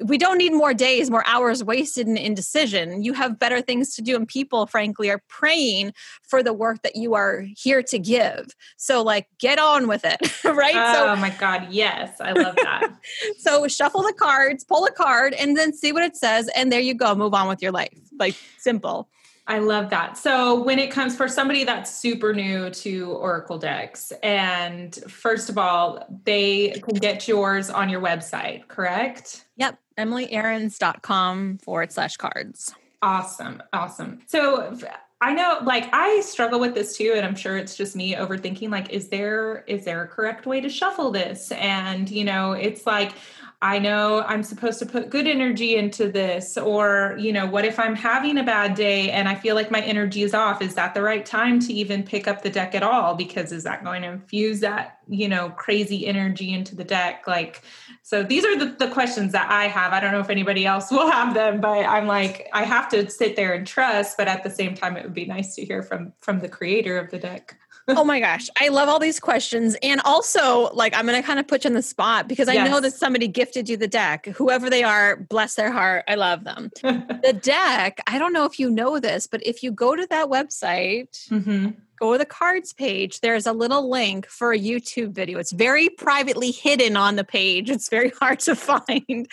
we 0.05 0.19
don't 0.19 0.39
need 0.39 0.53
more 0.53 0.75
days, 0.75 1.11
more 1.11 1.27
hours 1.27 1.65
wasted 1.65 2.07
in 2.07 2.17
indecision. 2.17 3.03
You 3.03 3.15
have 3.15 3.39
better 3.39 3.61
things 3.61 3.95
to 3.97 4.03
do, 4.03 4.17
and 4.17 4.29
people, 4.29 4.67
frankly, 4.67 5.11
are 5.11 5.23
praying 5.29 5.95
for 6.23 6.43
the 6.43 6.53
work 6.53 6.83
that 6.83 6.97
you 6.97 7.15
are 7.15 7.45
here 7.57 7.83
to 7.85 7.99
give. 7.99 8.55
So, 8.77 9.03
like, 9.03 9.29
get 9.39 9.59
on 9.59 9.89
with 9.89 10.05
it, 10.05 10.21
right? 10.45 10.75
Oh 10.77 11.15
so, 11.15 11.21
my 11.21 11.31
God, 11.31 11.69
yes, 11.71 12.21
I 12.21 12.33
love 12.33 12.57
that. 12.57 12.91
so, 13.39 13.67
shuffle 13.67 14.03
the 14.03 14.15
cards, 14.15 14.65
pull 14.65 14.85
a 14.85 14.93
card, 14.93 15.33
and 15.35 15.57
then 15.57 15.73
see 15.73 15.93
what 15.93 16.03
it 16.03 16.17
says, 16.17 16.51
and 16.55 16.71
there 16.71 16.81
you 16.81 16.95
go. 16.95 17.15
Move 17.15 17.35
on 17.35 17.49
with 17.49 17.63
your 17.63 17.73
life. 17.73 17.99
Like, 18.19 18.37
simple. 18.59 19.09
I 19.47 19.59
love 19.59 19.91
that. 19.91 20.17
So, 20.17 20.63
when 20.63 20.79
it 20.79 20.91
comes 20.91 21.17
for 21.17 21.27
somebody 21.27 21.65
that's 21.65 21.95
super 21.95 22.33
new 22.33 22.71
to 22.71 23.11
Oracle 23.13 23.59
decks, 23.59 24.13
and 24.23 24.95
first 25.09 25.49
of 25.49 25.59
all, 25.59 26.07
they 26.25 26.71
can 26.71 26.95
get 26.95 27.27
yours 27.27 27.69
on 27.69 27.89
your 27.89 28.01
website, 28.01 28.69
correct? 28.69 29.47
Yep. 29.57 29.79
EmilyAarons.com 29.99 31.59
forward 31.59 31.93
slash 31.93 32.17
cards. 32.17 32.75
Awesome. 33.03 33.63
Awesome. 33.73 34.21
So, 34.27 34.79
I 35.21 35.33
know 35.35 35.61
like 35.63 35.89
I 35.93 36.21
struggle 36.21 36.59
with 36.59 36.75
this 36.75 36.97
too 36.97 37.13
and 37.15 37.25
I'm 37.25 37.37
sure 37.37 37.57
it's 37.57 37.77
just 37.77 37.95
me 37.95 38.15
overthinking 38.15 38.71
like 38.71 38.91
is 38.91 39.09
there 39.09 39.63
is 39.69 39.85
there 39.85 40.03
a 40.03 40.09
correct 40.09 40.47
way 40.47 40.61
to 40.61 40.69
shuffle 40.69 41.13
this 41.13 41.53
and 41.53 42.11
you 42.11 42.25
know 42.25 42.53
it's 42.55 42.87
like 42.87 43.13
I 43.63 43.79
know 43.79 44.23
I'm 44.23 44.43
supposed 44.43 44.81
to 44.81 44.87
put 44.87 45.09
good 45.09 45.29
energy 45.29 45.77
into 45.77 46.11
this. 46.11 46.59
Or, 46.59 47.17
you 47.17 47.33
know, 47.33 47.47
what 47.47 47.65
if 47.65 47.79
I'm 47.79 47.95
having 47.95 48.37
a 48.39 48.43
bad 48.43 48.75
day 48.75 49.13
and 49.13 49.29
I 49.29 49.37
feel 49.37 49.55
like 49.55 49.71
my 49.71 49.81
energy 49.81 50.25
is 50.25 50.35
off? 50.35 50.61
Is 50.61 50.75
that 50.75 50.95
the 50.95 51.03
right 51.03 51.25
time 51.25 51.61
to 51.61 51.73
even 51.73 52.03
pick 52.03 52.27
up 52.27 52.43
the 52.43 52.51
deck 52.51 52.75
at 52.75 52.83
all? 52.83 53.15
Because 53.15 53.53
is 53.53 53.63
that 53.63 53.85
going 53.85 54.03
to 54.03 54.09
infuse 54.09 54.59
that, 54.61 54.99
you 55.07 55.29
know, 55.29 55.51
crazy 55.51 56.09
energy 56.09 56.53
into 56.53 56.75
the 56.75 56.83
deck? 56.83 57.29
Like, 57.29 57.63
so 58.03 58.25
these 58.25 58.45
are 58.45 58.59
the, 58.59 58.75
the 58.85 58.91
questions 58.91 59.31
that 59.31 59.49
I 59.49 59.69
have. 59.69 59.93
I 59.93 60.01
don't 60.01 60.11
know 60.11 60.19
if 60.19 60.31
anybody 60.31 60.67
else 60.67 60.91
will 60.91 61.09
have 61.09 61.33
them, 61.33 61.61
but 61.61 61.87
I'm 61.87 62.09
like, 62.09 62.49
I 62.53 62.65
have 62.65 62.89
to 62.89 63.09
sit 63.09 63.37
there 63.37 63.55
and 63.55 63.65
trust, 63.65 64.17
but 64.17 64.27
at 64.27 64.43
the 64.43 64.51
same 64.51 64.75
time, 64.75 64.97
it 64.97 65.05
would 65.05 65.15
be 65.15 65.27
nice 65.27 65.55
to 65.55 65.65
hear 65.65 65.85
from 65.85 66.13
from 66.21 66.41
the 66.41 66.49
creator 66.49 66.99
of 66.99 67.13
the 67.13 67.19
deck 67.19 67.57
oh 67.89 68.05
my 68.05 68.21
gosh. 68.21 68.49
I 68.61 68.69
love 68.69 68.89
all 68.89 68.99
these 68.99 69.21
questions. 69.21 69.77
And 69.83 70.01
also, 70.05 70.71
like, 70.73 70.95
I'm 70.97 71.07
going 71.07 71.21
to 71.21 71.27
kind 71.27 71.39
of 71.39 71.49
put 71.49 71.65
you 71.65 71.69
on 71.69 71.75
the 71.75 71.83
spot 71.83 72.29
because 72.29 72.49
I 72.49 72.55
yes. 72.55 72.71
know 72.71 72.81
that 72.81 72.95
somebody 72.95 73.29
gifted 73.29 73.69
you 73.69 73.77
the 73.77 73.89
deck. 73.89 74.27
Whoever 74.27 74.71
they 74.71 74.83
are, 74.83 75.17
bless 75.17 75.55
their 75.55 75.73
heart. 75.73 76.05
I 76.09 76.15
love 76.15 76.45
them. 76.45 76.71
the 76.83 77.39
deck, 77.41 78.01
I 78.07 78.19
don't 78.19 78.33
know 78.33 78.45
if 78.45 78.59
you 78.59 78.71
know 78.71 78.99
this, 78.99 79.27
but 79.27 79.45
if 79.47 79.63
you 79.63 79.73
go 79.73 79.97
to 79.97 80.07
that 80.09 80.29
website, 80.29 81.29
mm-hmm. 81.29 81.71
go 81.99 82.13
to 82.13 82.19
the 82.19 82.27
cards 82.27 82.73
page, 82.73 83.21
there's 83.21 83.47
a 83.47 83.53
little 83.53 83.91
link 83.91 84.27
for 84.27 84.53
a 84.53 84.59
YouTube 84.59 85.13
video. 85.13 85.39
It's 85.39 85.53
very 85.53 85.89
privately 85.89 86.51
hidden 86.51 86.97
on 86.97 87.17
the 87.17 87.25
page, 87.25 87.71
it's 87.71 87.89
very 87.89 88.13
hard 88.21 88.41
to 88.41 88.55
find. 88.55 89.29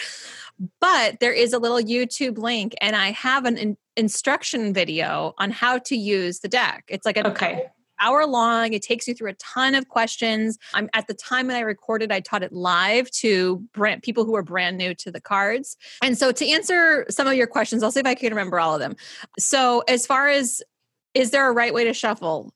But 0.82 1.22
there 1.22 1.32
is 1.32 1.53
a 1.53 1.60
little 1.60 1.79
YouTube 1.79 2.38
link, 2.38 2.75
and 2.82 2.94
I 2.94 3.12
have 3.12 3.46
an 3.46 3.58
in- 3.58 3.77
instruction 3.96 4.74
video 4.74 5.34
on 5.38 5.51
how 5.51 5.77
to 5.77 5.96
use 5.96 6.39
the 6.39 6.50
deck. 6.50 6.84
It's 6.89 7.06
like 7.06 7.15
a 7.15 7.25
okay 7.29 7.68
hour 8.00 8.25
long. 8.25 8.74
It 8.74 8.82
takes 8.82 9.08
you 9.08 9.13
through 9.13 9.29
a 9.32 9.36
ton 9.36 9.75
of 9.75 9.88
questions. 9.88 10.58
I'm 10.74 10.89
at 10.94 11.08
the 11.08 11.13
time 11.13 11.48
that 11.48 11.58
I 11.58 11.62
recorded, 11.62 12.12
I 12.12 12.20
taught 12.20 12.44
it 12.44 12.53
live 12.53 13.10
to 13.12 13.63
brand, 13.74 14.03
people 14.03 14.25
who 14.25 14.36
are 14.36 14.44
brand 14.44 14.77
new 14.77 14.94
to 14.96 15.12
the 15.12 15.22
cards. 15.22 15.77
And 16.03 16.18
so 16.18 16.32
to 16.32 16.48
answer 16.48 17.06
some 17.10 17.27
of 17.27 17.34
your 17.34 17.48
questions, 17.48 17.84
I'll 17.84 17.91
see 17.91 18.00
if 18.00 18.06
I 18.06 18.15
can 18.15 18.29
remember 18.29 18.60
all 18.60 18.74
of 18.74 18.79
them. 18.79 18.96
So 19.38 19.84
as 19.88 20.06
far 20.06 20.29
as 20.29 20.62
is 21.13 21.32
there 21.32 21.48
a 21.50 21.51
right 21.51 21.74
way 21.74 21.84
to 21.86 21.94
shuffle? 21.94 22.53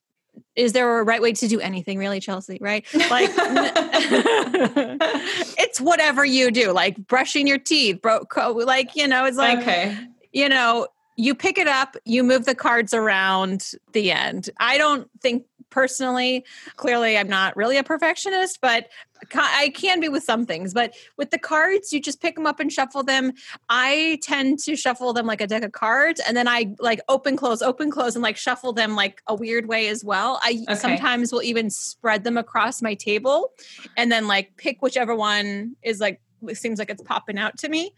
is 0.56 0.74
there 0.74 1.00
a 1.00 1.04
right 1.04 1.22
way 1.22 1.32
to 1.32 1.48
do 1.48 1.60
anything 1.60 2.00
really 2.00 2.20
chelsea 2.20 2.58
right 2.62 2.86
like 3.10 3.30
it's 5.60 5.80
whatever 5.80 6.26
you 6.26 6.50
do 6.52 6.72
like 6.72 6.98
brushing 7.08 7.46
your 7.48 7.58
teeth 7.60 8.02
bro 8.02 8.26
like 8.66 8.96
you 8.96 9.08
know 9.08 9.26
it's 9.26 9.38
like 9.38 9.60
okay 9.60 9.96
you 10.32 10.50
know 10.50 10.88
you 11.16 11.36
pick 11.36 11.58
it 11.58 11.68
up, 11.68 11.96
you 12.06 12.24
move 12.24 12.46
the 12.46 12.56
cards 12.56 12.94
around 12.94 13.72
the 13.92 14.12
end. 14.12 14.50
I 14.60 14.78
don't 14.78 15.10
think 15.22 15.46
personally, 15.74 16.46
clearly, 16.76 17.18
I'm 17.18 17.28
not 17.28 17.58
really 17.58 17.78
a 17.78 17.84
perfectionist, 17.84 18.60
but 18.62 18.90
I 19.34 19.72
can 19.74 20.00
be 20.00 20.08
with 20.08 20.24
some 20.24 20.46
things. 20.46 20.74
But 20.74 20.94
with 21.18 21.32
the 21.32 21.40
cards, 21.40 21.92
you 21.92 22.00
just 22.00 22.22
pick 22.22 22.36
them 22.36 22.46
up 22.46 22.60
and 22.60 22.72
shuffle 22.72 23.04
them. 23.04 23.34
I 23.70 24.20
tend 24.22 24.60
to 24.60 24.76
shuffle 24.76 25.14
them 25.14 25.26
like 25.26 25.42
a 25.42 25.48
deck 25.48 25.64
of 25.64 25.72
cards, 25.72 26.22
and 26.26 26.38
then 26.38 26.48
I 26.48 26.76
like 26.80 27.02
open, 27.10 27.36
close, 27.36 27.62
open, 27.62 27.90
close, 27.90 28.16
and 28.16 28.22
like 28.22 28.38
shuffle 28.38 28.72
them 28.72 28.96
like 28.96 29.22
a 29.28 29.34
weird 29.34 29.68
way 29.68 29.88
as 29.88 30.04
well. 30.04 30.40
I 30.44 30.64
okay. 30.70 30.76
sometimes 30.76 31.32
will 31.32 31.44
even 31.44 31.72
spread 31.72 32.24
them 32.24 32.38
across 32.38 32.82
my 32.82 32.94
table 32.94 33.52
and 33.98 34.12
then 34.12 34.28
like 34.28 34.56
pick 34.58 34.82
whichever 34.82 35.16
one 35.16 35.76
is 35.82 36.00
like, 36.00 36.22
seems 36.54 36.78
like 36.78 36.92
it's 36.92 37.02
popping 37.02 37.40
out 37.40 37.58
to 37.60 37.70
me. 37.70 37.96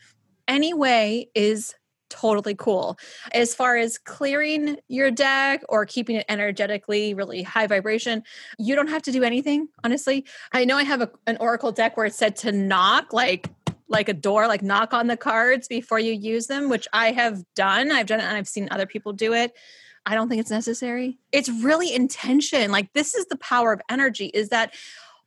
Any 0.48 0.74
way 0.74 1.30
is 1.36 1.76
totally 2.10 2.56
cool. 2.56 2.98
As 3.34 3.56
far 3.56 3.78
as 3.78 3.98
clearing 3.98 4.78
your 4.88 5.12
deck 5.12 5.62
or 5.70 5.86
keeping 5.86 6.16
it 6.16 6.26
energetically 6.30 7.14
really 7.14 7.44
high 7.44 7.68
vibration, 7.68 8.24
you 8.58 8.76
don't 8.76 8.90
have 8.90 9.02
to 9.04 9.12
do 9.12 9.24
anything, 9.24 9.68
honestly. 9.84 10.26
I 10.52 10.66
know 10.66 10.78
I 10.78 10.84
have 10.84 11.02
a, 11.02 11.12
an 11.28 11.38
Oracle 11.40 11.72
deck 11.72 11.98
where 11.98 12.06
it 12.06 12.14
said 12.14 12.36
to 12.38 12.52
knock, 12.52 13.14
like 13.14 13.50
like 13.88 14.10
a 14.10 14.14
door, 14.14 14.48
like 14.48 14.64
knock 14.64 14.94
on 14.94 15.08
the 15.08 15.18
cards 15.18 15.68
before 15.68 16.00
you 16.00 16.12
use 16.12 16.48
them, 16.48 16.70
which 16.70 16.88
I 16.92 17.12
have 17.12 17.44
done. 17.56 17.92
I've 17.92 18.08
done 18.08 18.20
it 18.20 18.24
and 18.24 18.36
I've 18.36 18.48
seen 18.48 18.68
other 18.72 18.88
people 18.88 19.14
do 19.14 19.34
it. 19.34 19.54
I 20.08 20.16
don't 20.16 20.30
think 20.30 20.42
it's 20.42 20.52
necessary. 20.52 21.20
It's 21.32 21.50
really 21.50 21.94
intention. 21.94 22.72
Like 22.72 22.94
this 22.94 23.16
is 23.16 23.26
the 23.28 23.38
power 23.38 23.74
of 23.74 23.82
energy 23.90 24.28
is 24.28 24.50
that 24.50 24.74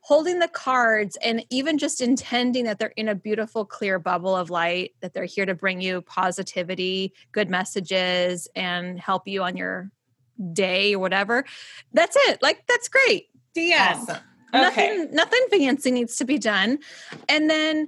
holding 0.08 0.38
the 0.38 0.48
cards 0.48 1.18
and 1.22 1.44
even 1.50 1.76
just 1.76 2.00
intending 2.00 2.64
that 2.64 2.78
they're 2.78 2.94
in 2.96 3.08
a 3.08 3.14
beautiful 3.14 3.62
clear 3.62 3.98
bubble 3.98 4.34
of 4.34 4.48
light 4.48 4.94
that 5.00 5.12
they're 5.12 5.26
here 5.26 5.44
to 5.44 5.54
bring 5.54 5.82
you 5.82 6.00
positivity 6.00 7.12
good 7.32 7.50
messages 7.50 8.48
and 8.56 8.98
help 8.98 9.28
you 9.28 9.42
on 9.42 9.54
your 9.54 9.90
day 10.54 10.94
or 10.94 10.98
whatever 10.98 11.44
that's 11.92 12.16
it 12.28 12.40
like 12.40 12.66
that's 12.66 12.88
great 12.88 13.26
end 13.54 14.00
awesome. 14.00 14.16
okay. 14.54 14.96
nothing 14.96 15.14
nothing 15.14 15.46
fancy 15.50 15.90
needs 15.90 16.16
to 16.16 16.24
be 16.24 16.38
done 16.38 16.78
and 17.28 17.50
then 17.50 17.86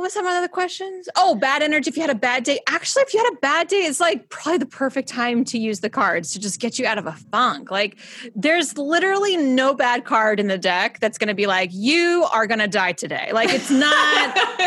what 0.00 0.06
was 0.06 0.12
some 0.14 0.26
other 0.26 0.48
questions? 0.48 1.10
Oh, 1.14 1.34
bad 1.34 1.62
energy. 1.62 1.90
If 1.90 1.96
you 1.98 2.00
had 2.00 2.08
a 2.08 2.14
bad 2.14 2.42
day, 2.42 2.58
actually, 2.66 3.02
if 3.02 3.12
you 3.12 3.22
had 3.22 3.34
a 3.34 3.36
bad 3.36 3.68
day, 3.68 3.80
it's 3.80 4.00
like 4.00 4.30
probably 4.30 4.56
the 4.56 4.64
perfect 4.64 5.10
time 5.10 5.44
to 5.44 5.58
use 5.58 5.80
the 5.80 5.90
cards 5.90 6.32
to 6.32 6.40
just 6.40 6.58
get 6.58 6.78
you 6.78 6.86
out 6.86 6.96
of 6.96 7.06
a 7.06 7.12
funk. 7.12 7.70
Like, 7.70 7.98
there's 8.34 8.78
literally 8.78 9.36
no 9.36 9.74
bad 9.74 10.06
card 10.06 10.40
in 10.40 10.46
the 10.46 10.56
deck 10.56 11.00
that's 11.00 11.18
going 11.18 11.28
to 11.28 11.34
be 11.34 11.46
like, 11.46 11.68
you 11.74 12.26
are 12.32 12.46
going 12.46 12.60
to 12.60 12.66
die 12.66 12.92
today. 12.92 13.30
Like, 13.34 13.50
it's 13.50 13.70
not, 13.70 14.32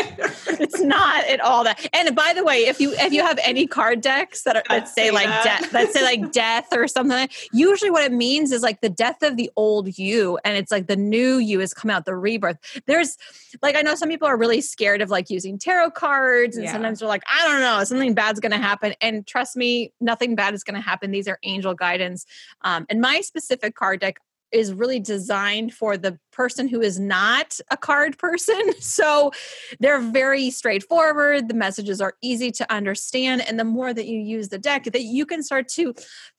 it's 0.60 0.80
not 0.80 1.24
at 1.24 1.40
all 1.40 1.64
that. 1.64 1.84
And 1.92 2.14
by 2.14 2.32
the 2.32 2.44
way, 2.44 2.66
if 2.66 2.80
you 2.80 2.92
if 2.92 3.12
you 3.12 3.22
have 3.22 3.40
any 3.42 3.66
card 3.66 4.02
decks 4.02 4.44
that 4.44 4.54
are 4.54 4.62
that 4.68 4.86
say, 4.86 5.06
say 5.06 5.10
like 5.10 5.26
death, 5.42 5.72
that 5.72 5.92
say 5.92 6.04
like 6.04 6.30
death 6.30 6.68
or 6.72 6.86
something, 6.86 7.28
usually 7.52 7.90
what 7.90 8.04
it 8.04 8.12
means 8.12 8.52
is 8.52 8.62
like 8.62 8.82
the 8.82 8.88
death 8.88 9.24
of 9.24 9.36
the 9.36 9.50
old 9.56 9.98
you, 9.98 10.38
and 10.44 10.56
it's 10.56 10.70
like 10.70 10.86
the 10.86 10.96
new 10.96 11.38
you 11.38 11.58
has 11.58 11.74
come 11.74 11.90
out, 11.90 12.04
the 12.04 12.14
rebirth. 12.14 12.58
There's 12.86 13.18
like 13.62 13.76
I 13.76 13.82
know 13.82 13.94
some 13.94 14.08
people 14.08 14.28
are 14.28 14.36
really 14.36 14.60
scared 14.60 15.02
of 15.02 15.10
like 15.10 15.30
using 15.30 15.58
tarot 15.58 15.92
cards 15.92 16.56
and 16.56 16.64
yeah. 16.64 16.72
sometimes 16.72 17.00
they're 17.00 17.08
like 17.08 17.22
i 17.28 17.46
don't 17.46 17.60
know 17.60 17.82
something 17.84 18.14
bad's 18.14 18.40
going 18.40 18.52
to 18.52 18.58
happen 18.58 18.94
and 19.00 19.26
trust 19.26 19.56
me 19.56 19.92
nothing 20.00 20.34
bad 20.34 20.54
is 20.54 20.64
going 20.64 20.74
to 20.74 20.80
happen 20.80 21.10
these 21.10 21.28
are 21.28 21.38
angel 21.42 21.74
guidance 21.74 22.24
um, 22.62 22.86
and 22.88 23.00
my 23.00 23.20
specific 23.20 23.74
card 23.74 24.00
deck 24.00 24.18
is 24.54 24.72
really 24.72 25.00
designed 25.00 25.74
for 25.74 25.96
the 25.96 26.16
person 26.32 26.68
who 26.68 26.80
is 26.80 26.98
not 26.98 27.58
a 27.70 27.76
card 27.76 28.16
person. 28.16 28.60
So 28.80 29.32
they're 29.80 30.00
very 30.00 30.50
straightforward. 30.50 31.48
The 31.48 31.54
messages 31.54 32.00
are 32.00 32.14
easy 32.22 32.52
to 32.52 32.72
understand. 32.72 33.40
And 33.40 33.58
the 33.58 33.64
more 33.64 33.92
that 33.92 34.06
you 34.06 34.20
use 34.20 34.50
the 34.50 34.58
deck, 34.58 34.84
that 34.84 35.02
you 35.02 35.26
can 35.26 35.42
start 35.42 35.68
to 35.70 35.94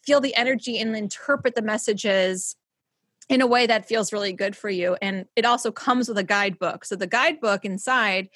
feel 0.05 0.21
the 0.21 0.33
energy 0.35 0.77
and 0.77 0.95
interpret 0.95 1.55
the 1.55 1.61
messages 1.61 2.55
in 3.27 3.41
a 3.41 3.47
way 3.47 3.65
that 3.65 3.87
feels 3.87 4.13
really 4.13 4.33
good 4.33 4.55
for 4.55 4.69
you 4.69 4.95
and 5.01 5.25
it 5.35 5.45
also 5.45 5.71
comes 5.71 6.07
with 6.07 6.17
a 6.17 6.23
guidebook. 6.23 6.85
So 6.85 6.95
the 6.95 7.07
guidebook 7.07 7.65
inside 7.65 8.29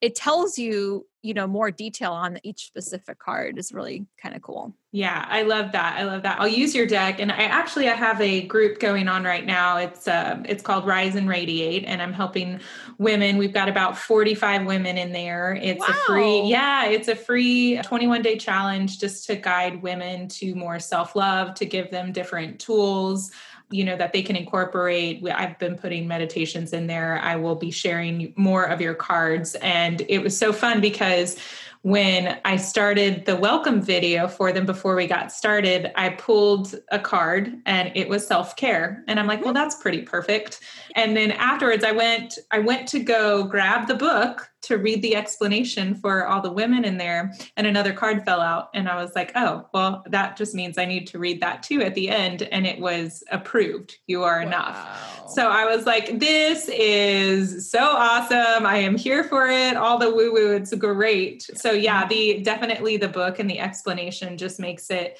it 0.00 0.14
tells 0.14 0.58
you 0.58 1.06
you 1.22 1.34
know 1.34 1.48
more 1.48 1.72
detail 1.72 2.12
on 2.12 2.38
each 2.44 2.66
specific 2.66 3.18
card 3.18 3.58
is 3.58 3.72
really 3.72 4.06
kind 4.22 4.36
of 4.36 4.42
cool. 4.42 4.76
Yeah 4.92 5.26
i 5.28 5.42
love 5.42 5.72
that 5.72 5.98
i 5.98 6.04
love 6.04 6.22
that. 6.22 6.40
I'll 6.40 6.46
use 6.46 6.74
your 6.74 6.86
deck 6.86 7.18
and 7.18 7.32
i 7.32 7.42
actually 7.42 7.88
i 7.88 7.94
have 7.94 8.20
a 8.20 8.42
group 8.42 8.78
going 8.78 9.08
on 9.08 9.24
right 9.24 9.44
now. 9.44 9.78
It's 9.78 10.06
uh 10.06 10.40
it's 10.44 10.62
called 10.62 10.86
rise 10.86 11.16
and 11.16 11.28
radiate 11.28 11.84
and 11.84 12.00
i'm 12.00 12.12
helping 12.12 12.60
women. 12.98 13.38
We've 13.38 13.52
got 13.52 13.68
about 13.68 13.98
45 13.98 14.64
women 14.64 14.96
in 14.96 15.12
there. 15.12 15.58
It's 15.60 15.80
wow. 15.80 15.86
a 15.88 16.06
free 16.06 16.42
yeah 16.42 16.86
it's 16.86 17.08
a 17.08 17.16
free 17.16 17.80
21 17.82 18.22
day 18.22 18.38
challenge 18.38 19.00
just 19.00 19.26
to 19.26 19.34
guide 19.34 19.82
women 19.82 20.28
to 20.28 20.54
more 20.54 20.78
self-love 20.78 21.54
to 21.54 21.66
give 21.66 21.90
them 21.90 22.12
different 22.12 22.60
tools 22.60 23.32
you 23.70 23.84
know 23.84 23.96
that 23.96 24.12
they 24.12 24.22
can 24.22 24.36
incorporate. 24.36 25.26
I've 25.28 25.58
been 25.58 25.76
putting 25.76 26.06
meditations 26.06 26.72
in 26.72 26.86
there. 26.86 27.18
I 27.18 27.36
will 27.36 27.56
be 27.56 27.70
sharing 27.70 28.32
more 28.36 28.64
of 28.64 28.80
your 28.80 28.94
cards. 28.94 29.56
And 29.56 30.02
it 30.08 30.22
was 30.22 30.36
so 30.36 30.52
fun 30.52 30.80
because 30.80 31.36
when 31.82 32.40
I 32.44 32.56
started 32.56 33.26
the 33.26 33.36
welcome 33.36 33.80
video 33.80 34.26
for 34.26 34.50
them 34.52 34.66
before 34.66 34.96
we 34.96 35.06
got 35.06 35.30
started, 35.30 35.92
I 35.94 36.10
pulled 36.10 36.74
a 36.90 36.98
card 36.98 37.60
and 37.64 37.92
it 37.94 38.08
was 38.08 38.26
self-care. 38.26 39.04
And 39.06 39.20
I'm 39.20 39.26
like, 39.26 39.40
well, 39.40 39.54
mm-hmm. 39.54 39.62
that's 39.62 39.76
pretty 39.76 40.02
perfect. 40.02 40.60
And 40.96 41.16
then 41.16 41.30
afterwards 41.32 41.84
I 41.84 41.92
went 41.92 42.38
I 42.50 42.58
went 42.58 42.88
to 42.88 43.00
go 43.00 43.44
grab 43.44 43.86
the 43.88 43.94
book 43.94 44.48
to 44.66 44.78
read 44.78 45.00
the 45.02 45.16
explanation 45.16 45.94
for 45.94 46.26
all 46.26 46.42
the 46.42 46.52
women 46.52 46.84
in 46.84 46.98
there 46.98 47.32
and 47.56 47.66
another 47.66 47.92
card 47.92 48.24
fell 48.24 48.40
out 48.40 48.68
and 48.74 48.88
i 48.88 49.00
was 49.00 49.14
like 49.14 49.32
oh 49.34 49.66
well 49.72 50.04
that 50.06 50.36
just 50.36 50.54
means 50.54 50.78
i 50.78 50.84
need 50.84 51.06
to 51.06 51.18
read 51.18 51.40
that 51.40 51.62
too 51.62 51.80
at 51.82 51.94
the 51.94 52.08
end 52.08 52.42
and 52.42 52.66
it 52.66 52.78
was 52.80 53.22
approved. 53.30 53.96
You 54.06 54.22
are 54.22 54.40
wow. 54.40 54.46
enough. 54.46 55.30
So 55.30 55.48
i 55.48 55.64
was 55.64 55.86
like 55.86 56.18
this 56.18 56.68
is 56.68 57.70
so 57.70 57.80
awesome. 57.80 58.66
I 58.66 58.78
am 58.78 58.96
here 58.96 59.24
for 59.24 59.46
it. 59.46 59.76
All 59.76 59.98
the 59.98 60.10
woo 60.10 60.32
woo 60.32 60.54
it's 60.54 60.74
great. 60.74 61.42
So 61.54 61.72
yeah 61.72 62.06
the 62.06 62.40
definitely 62.42 62.96
the 62.96 63.08
book 63.08 63.38
and 63.38 63.48
the 63.48 63.58
explanation 63.58 64.36
just 64.36 64.60
makes 64.60 64.90
it 64.90 65.18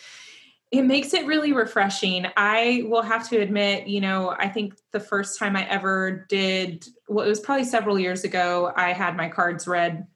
it 0.72 0.82
makes 0.82 1.14
it 1.14 1.26
really 1.26 1.52
refreshing. 1.52 2.26
I 2.36 2.84
will 2.86 3.02
have 3.02 3.28
to 3.30 3.38
admit, 3.38 3.86
you 3.86 4.00
know, 4.00 4.34
I 4.36 4.48
think 4.48 4.74
the 4.92 5.00
first 5.00 5.38
time 5.38 5.56
I 5.56 5.68
ever 5.68 6.26
did, 6.28 6.86
well, 7.08 7.24
it 7.24 7.28
was 7.28 7.40
probably 7.40 7.64
several 7.64 7.98
years 7.98 8.24
ago, 8.24 8.72
I 8.76 8.92
had 8.92 9.16
my 9.16 9.28
cards 9.28 9.68
read, 9.68 10.06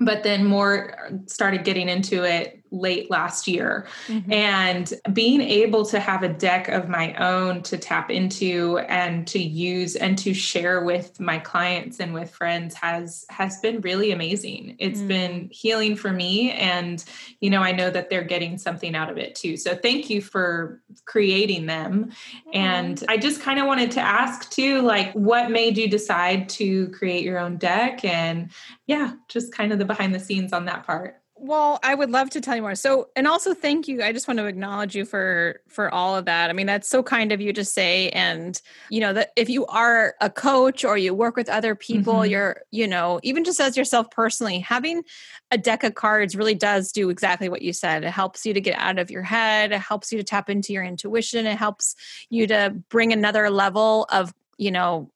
but 0.00 0.24
then 0.24 0.44
more 0.44 0.98
uh, 0.98 1.16
started 1.26 1.64
getting 1.64 1.88
into 1.88 2.24
it 2.24 2.63
late 2.70 3.10
last 3.10 3.46
year. 3.46 3.86
Mm-hmm. 4.08 4.32
And 4.32 4.94
being 5.12 5.40
able 5.40 5.84
to 5.86 6.00
have 6.00 6.22
a 6.22 6.28
deck 6.28 6.68
of 6.68 6.88
my 6.88 7.14
own 7.14 7.62
to 7.62 7.78
tap 7.78 8.10
into 8.10 8.78
and 8.88 9.26
to 9.28 9.38
use 9.38 9.96
and 9.96 10.18
to 10.18 10.34
share 10.34 10.82
with 10.82 11.18
my 11.20 11.38
clients 11.38 12.00
and 12.00 12.12
with 12.12 12.30
friends 12.30 12.74
has 12.74 13.24
has 13.30 13.58
been 13.60 13.80
really 13.80 14.12
amazing. 14.12 14.76
It's 14.78 14.98
mm-hmm. 14.98 15.08
been 15.08 15.48
healing 15.52 15.96
for 15.96 16.12
me 16.12 16.52
and 16.52 17.04
you 17.40 17.50
know 17.50 17.62
I 17.62 17.72
know 17.72 17.90
that 17.90 18.10
they're 18.10 18.24
getting 18.24 18.58
something 18.58 18.94
out 18.94 19.10
of 19.10 19.18
it 19.18 19.34
too. 19.34 19.56
So 19.56 19.74
thank 19.74 20.10
you 20.10 20.20
for 20.20 20.82
creating 21.04 21.66
them. 21.66 22.06
Mm-hmm. 22.06 22.50
And 22.54 23.04
I 23.08 23.16
just 23.16 23.40
kind 23.40 23.58
of 23.58 23.66
wanted 23.66 23.90
to 23.92 24.00
ask 24.00 24.50
too 24.50 24.82
like 24.82 25.12
what 25.12 25.50
made 25.50 25.78
you 25.78 25.88
decide 25.88 26.48
to 26.50 26.88
create 26.88 27.24
your 27.24 27.38
own 27.38 27.56
deck 27.56 28.04
and 28.04 28.50
yeah, 28.86 29.14
just 29.28 29.52
kind 29.52 29.72
of 29.72 29.78
the 29.78 29.84
behind 29.84 30.14
the 30.14 30.20
scenes 30.20 30.52
on 30.52 30.64
that 30.66 30.84
part 30.84 31.20
well 31.44 31.78
i 31.82 31.94
would 31.94 32.10
love 32.10 32.30
to 32.30 32.40
tell 32.40 32.56
you 32.56 32.62
more. 32.62 32.74
So 32.74 33.08
and 33.16 33.26
also 33.26 33.54
thank 33.54 33.88
you. 33.88 34.02
I 34.02 34.12
just 34.12 34.28
want 34.28 34.38
to 34.38 34.46
acknowledge 34.46 34.94
you 34.94 35.04
for 35.04 35.60
for 35.68 35.92
all 35.92 36.16
of 36.16 36.24
that. 36.26 36.50
I 36.50 36.52
mean 36.52 36.66
that's 36.66 36.88
so 36.88 37.02
kind 37.02 37.32
of 37.32 37.40
you 37.40 37.52
to 37.52 37.64
say. 37.64 38.10
And 38.10 38.60
you 38.90 39.00
know 39.00 39.12
that 39.12 39.32
if 39.36 39.48
you 39.48 39.66
are 39.66 40.14
a 40.20 40.30
coach 40.30 40.84
or 40.84 40.96
you 40.96 41.14
work 41.14 41.36
with 41.36 41.48
other 41.48 41.74
people 41.74 42.14
mm-hmm. 42.14 42.30
you're 42.30 42.62
you 42.70 42.86
know 42.86 43.20
even 43.22 43.44
just 43.44 43.60
as 43.60 43.76
yourself 43.76 44.10
personally 44.10 44.58
having 44.60 45.02
a 45.50 45.58
deck 45.58 45.84
of 45.84 45.94
cards 45.94 46.36
really 46.36 46.54
does 46.54 46.92
do 46.92 47.10
exactly 47.10 47.48
what 47.48 47.62
you 47.62 47.72
said. 47.72 48.04
It 48.04 48.10
helps 48.10 48.44
you 48.44 48.54
to 48.54 48.60
get 48.60 48.78
out 48.78 48.98
of 48.98 49.10
your 49.10 49.22
head. 49.22 49.72
It 49.72 49.80
helps 49.80 50.12
you 50.12 50.18
to 50.18 50.24
tap 50.24 50.50
into 50.50 50.72
your 50.72 50.84
intuition. 50.84 51.46
It 51.46 51.56
helps 51.56 51.96
you 52.30 52.46
to 52.48 52.74
bring 52.88 53.12
another 53.12 53.50
level 53.50 54.06
of 54.10 54.32
you 54.56 54.70
know 54.70 55.10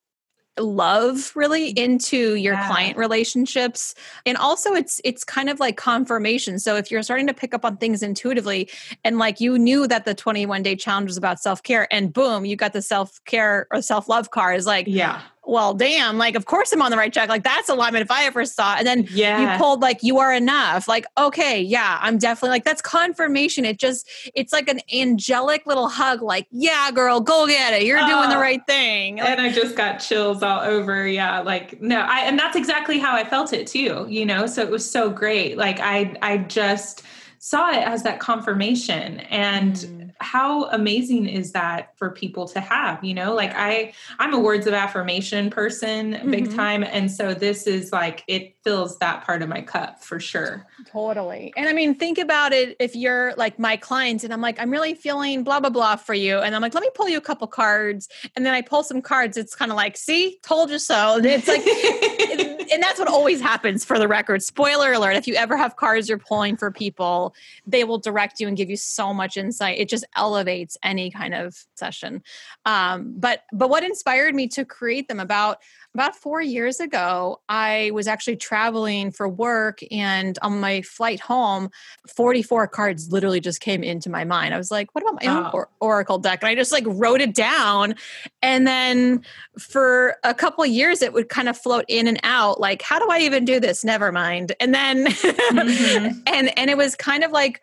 love 0.62 1.32
really 1.34 1.72
mm-hmm. 1.72 1.92
into 1.92 2.34
your 2.34 2.54
yeah. 2.54 2.68
client 2.68 2.96
relationships. 2.96 3.94
And 4.26 4.36
also 4.36 4.74
it's 4.74 5.00
it's 5.04 5.24
kind 5.24 5.48
of 5.48 5.60
like 5.60 5.76
confirmation. 5.76 6.58
So 6.58 6.76
if 6.76 6.90
you're 6.90 7.02
starting 7.02 7.26
to 7.26 7.34
pick 7.34 7.54
up 7.54 7.64
on 7.64 7.76
things 7.76 8.02
intuitively 8.02 8.68
and 9.04 9.18
like 9.18 9.40
you 9.40 9.58
knew 9.58 9.86
that 9.86 10.04
the 10.04 10.14
21 10.14 10.62
day 10.62 10.76
challenge 10.76 11.08
was 11.08 11.16
about 11.16 11.40
self-care 11.40 11.92
and 11.92 12.12
boom 12.12 12.44
you 12.44 12.56
got 12.56 12.72
the 12.72 12.82
self-care 12.82 13.66
or 13.70 13.82
self-love 13.82 14.30
card 14.30 14.56
is 14.56 14.66
like 14.66 14.86
yeah 14.88 15.22
well, 15.48 15.74
damn, 15.74 16.18
like, 16.18 16.34
of 16.34 16.44
course 16.44 16.72
I'm 16.72 16.82
on 16.82 16.90
the 16.90 16.96
right 16.96 17.12
track. 17.12 17.28
Like, 17.28 17.42
that's 17.42 17.68
alignment 17.68 18.02
if 18.02 18.10
I 18.10 18.26
ever 18.26 18.44
saw. 18.44 18.76
And 18.76 18.86
then 18.86 19.08
yeah. 19.10 19.54
you 19.54 19.58
pulled, 19.58 19.80
like, 19.80 20.02
you 20.02 20.18
are 20.18 20.32
enough. 20.32 20.86
Like, 20.86 21.06
okay, 21.16 21.60
yeah, 21.60 21.98
I'm 22.02 22.18
definitely 22.18 22.50
like, 22.50 22.64
that's 22.64 22.82
confirmation. 22.82 23.64
It 23.64 23.78
just, 23.78 24.08
it's 24.34 24.52
like 24.52 24.68
an 24.68 24.80
angelic 24.94 25.66
little 25.66 25.88
hug, 25.88 26.20
like, 26.20 26.46
yeah, 26.50 26.90
girl, 26.90 27.20
go 27.20 27.46
get 27.46 27.72
it. 27.72 27.84
You're 27.86 27.98
uh, 27.98 28.06
doing 28.06 28.28
the 28.28 28.36
oh. 28.36 28.40
right 28.40 28.60
thing. 28.66 29.16
Like, 29.16 29.30
and 29.30 29.40
I 29.40 29.50
just 29.50 29.74
got 29.74 29.96
chills 29.98 30.42
all 30.42 30.60
over. 30.60 31.08
Yeah. 31.08 31.40
Like, 31.40 31.80
no, 31.80 32.00
I, 32.00 32.20
and 32.20 32.38
that's 32.38 32.54
exactly 32.54 32.98
how 32.98 33.14
I 33.16 33.24
felt 33.24 33.52
it 33.52 33.66
too, 33.66 34.06
you 34.08 34.26
know? 34.26 34.46
So 34.46 34.62
it 34.62 34.70
was 34.70 34.88
so 34.88 35.10
great. 35.10 35.56
Like, 35.56 35.80
I, 35.80 36.14
I 36.22 36.38
just, 36.38 37.02
saw 37.40 37.70
it 37.70 37.86
as 37.86 38.02
that 38.02 38.18
confirmation 38.18 39.20
and 39.20 39.74
mm. 39.74 40.07
How 40.20 40.64
amazing 40.70 41.26
is 41.26 41.52
that 41.52 41.96
for 41.96 42.10
people 42.10 42.48
to 42.48 42.60
have 42.60 43.02
you 43.04 43.14
know? 43.14 43.34
Like 43.34 43.52
i 43.54 43.92
i'm 44.18 44.34
a 44.34 44.38
words 44.38 44.66
of 44.66 44.74
affirmation 44.74 45.50
person 45.50 46.14
mm-hmm. 46.14 46.30
big 46.30 46.54
time 46.54 46.82
and 46.82 47.10
so 47.10 47.34
this 47.34 47.66
is 47.66 47.92
like 47.92 48.24
it 48.26 48.56
fills 48.64 48.98
that 48.98 49.24
part 49.24 49.42
of 49.42 49.48
my 49.48 49.60
cup 49.60 50.02
for 50.02 50.18
sure. 50.18 50.66
Totally. 50.86 51.52
And 51.56 51.68
i 51.68 51.72
mean 51.72 51.94
think 51.94 52.18
about 52.18 52.52
it 52.52 52.76
if 52.80 52.96
you're 52.96 53.34
like 53.36 53.58
my 53.58 53.76
client 53.76 54.24
and 54.24 54.32
i'm 54.32 54.40
like 54.40 54.58
i'm 54.60 54.70
really 54.70 54.94
feeling 54.94 55.44
blah 55.44 55.60
blah 55.60 55.70
blah 55.70 55.96
for 55.96 56.14
you 56.14 56.38
and 56.38 56.54
i'm 56.54 56.62
like 56.62 56.74
let 56.74 56.82
me 56.82 56.90
pull 56.94 57.08
you 57.08 57.18
a 57.18 57.20
couple 57.20 57.46
cards 57.46 58.08
and 58.34 58.44
then 58.44 58.54
i 58.54 58.62
pull 58.62 58.82
some 58.82 59.02
cards 59.02 59.36
it's 59.36 59.54
kind 59.54 59.70
of 59.70 59.76
like 59.76 59.96
see? 59.96 60.38
Told 60.42 60.70
you 60.70 60.78
so. 60.78 61.16
And 61.16 61.26
it's 61.26 61.48
like 61.48 61.60
and 62.72 62.82
that's 62.82 62.98
what 62.98 63.08
always 63.08 63.40
happens 63.40 63.84
for 63.84 63.98
the 63.98 64.08
record. 64.08 64.42
Spoiler 64.42 64.92
alert: 64.92 65.16
if 65.16 65.26
you 65.26 65.34
ever 65.34 65.56
have 65.56 65.76
cards 65.76 66.08
you're 66.08 66.18
pulling 66.18 66.56
for 66.56 66.70
people, 66.70 67.34
they 67.66 67.84
will 67.84 67.98
direct 67.98 68.40
you 68.40 68.48
and 68.48 68.56
give 68.56 68.70
you 68.70 68.76
so 68.76 69.12
much 69.12 69.36
insight. 69.36 69.78
It 69.78 69.88
just 69.88 70.04
elevates 70.16 70.76
any 70.82 71.10
kind 71.10 71.34
of 71.34 71.66
session. 71.74 72.22
Um, 72.66 73.14
but 73.16 73.44
but 73.52 73.70
what 73.70 73.84
inspired 73.84 74.34
me 74.34 74.48
to 74.48 74.64
create 74.64 75.08
them 75.08 75.20
about 75.20 75.58
about 75.94 76.14
four 76.14 76.40
years 76.40 76.80
ago, 76.80 77.40
I 77.48 77.90
was 77.92 78.06
actually 78.06 78.36
traveling 78.36 79.10
for 79.10 79.28
work, 79.28 79.80
and 79.90 80.38
on 80.42 80.60
my 80.60 80.82
flight 80.82 81.20
home, 81.20 81.70
44 82.14 82.68
cards 82.68 83.10
literally 83.10 83.40
just 83.40 83.60
came 83.60 83.82
into 83.82 84.10
my 84.10 84.24
mind. 84.24 84.54
I 84.54 84.58
was 84.58 84.70
like, 84.70 84.94
what 84.94 85.02
about 85.02 85.22
my 85.22 85.30
own 85.30 85.50
or- 85.52 85.68
Oracle 85.80 86.18
deck? 86.18 86.42
And 86.42 86.48
I 86.48 86.54
just 86.54 86.72
like 86.72 86.84
wrote 86.86 87.20
it 87.20 87.34
down. 87.34 87.94
And 88.42 88.66
then 88.66 89.24
for 89.58 90.16
a 90.24 90.34
couple 90.34 90.64
years, 90.66 91.02
it 91.02 91.12
would 91.12 91.28
kind 91.28 91.48
of 91.48 91.56
float 91.56 91.84
in 91.88 92.06
and 92.06 92.20
out 92.22 92.60
like, 92.60 92.82
how 92.82 92.98
do 92.98 93.08
I 93.10 93.20
even 93.20 93.44
do 93.44 93.58
this? 93.58 93.84
Never 93.84 94.12
mind. 94.12 94.52
And 94.60 94.74
then, 94.74 95.06
mm-hmm. 95.06 96.20
and, 96.26 96.58
and 96.58 96.70
it 96.70 96.76
was 96.76 96.94
kind 96.96 97.24
of 97.24 97.32
like, 97.32 97.62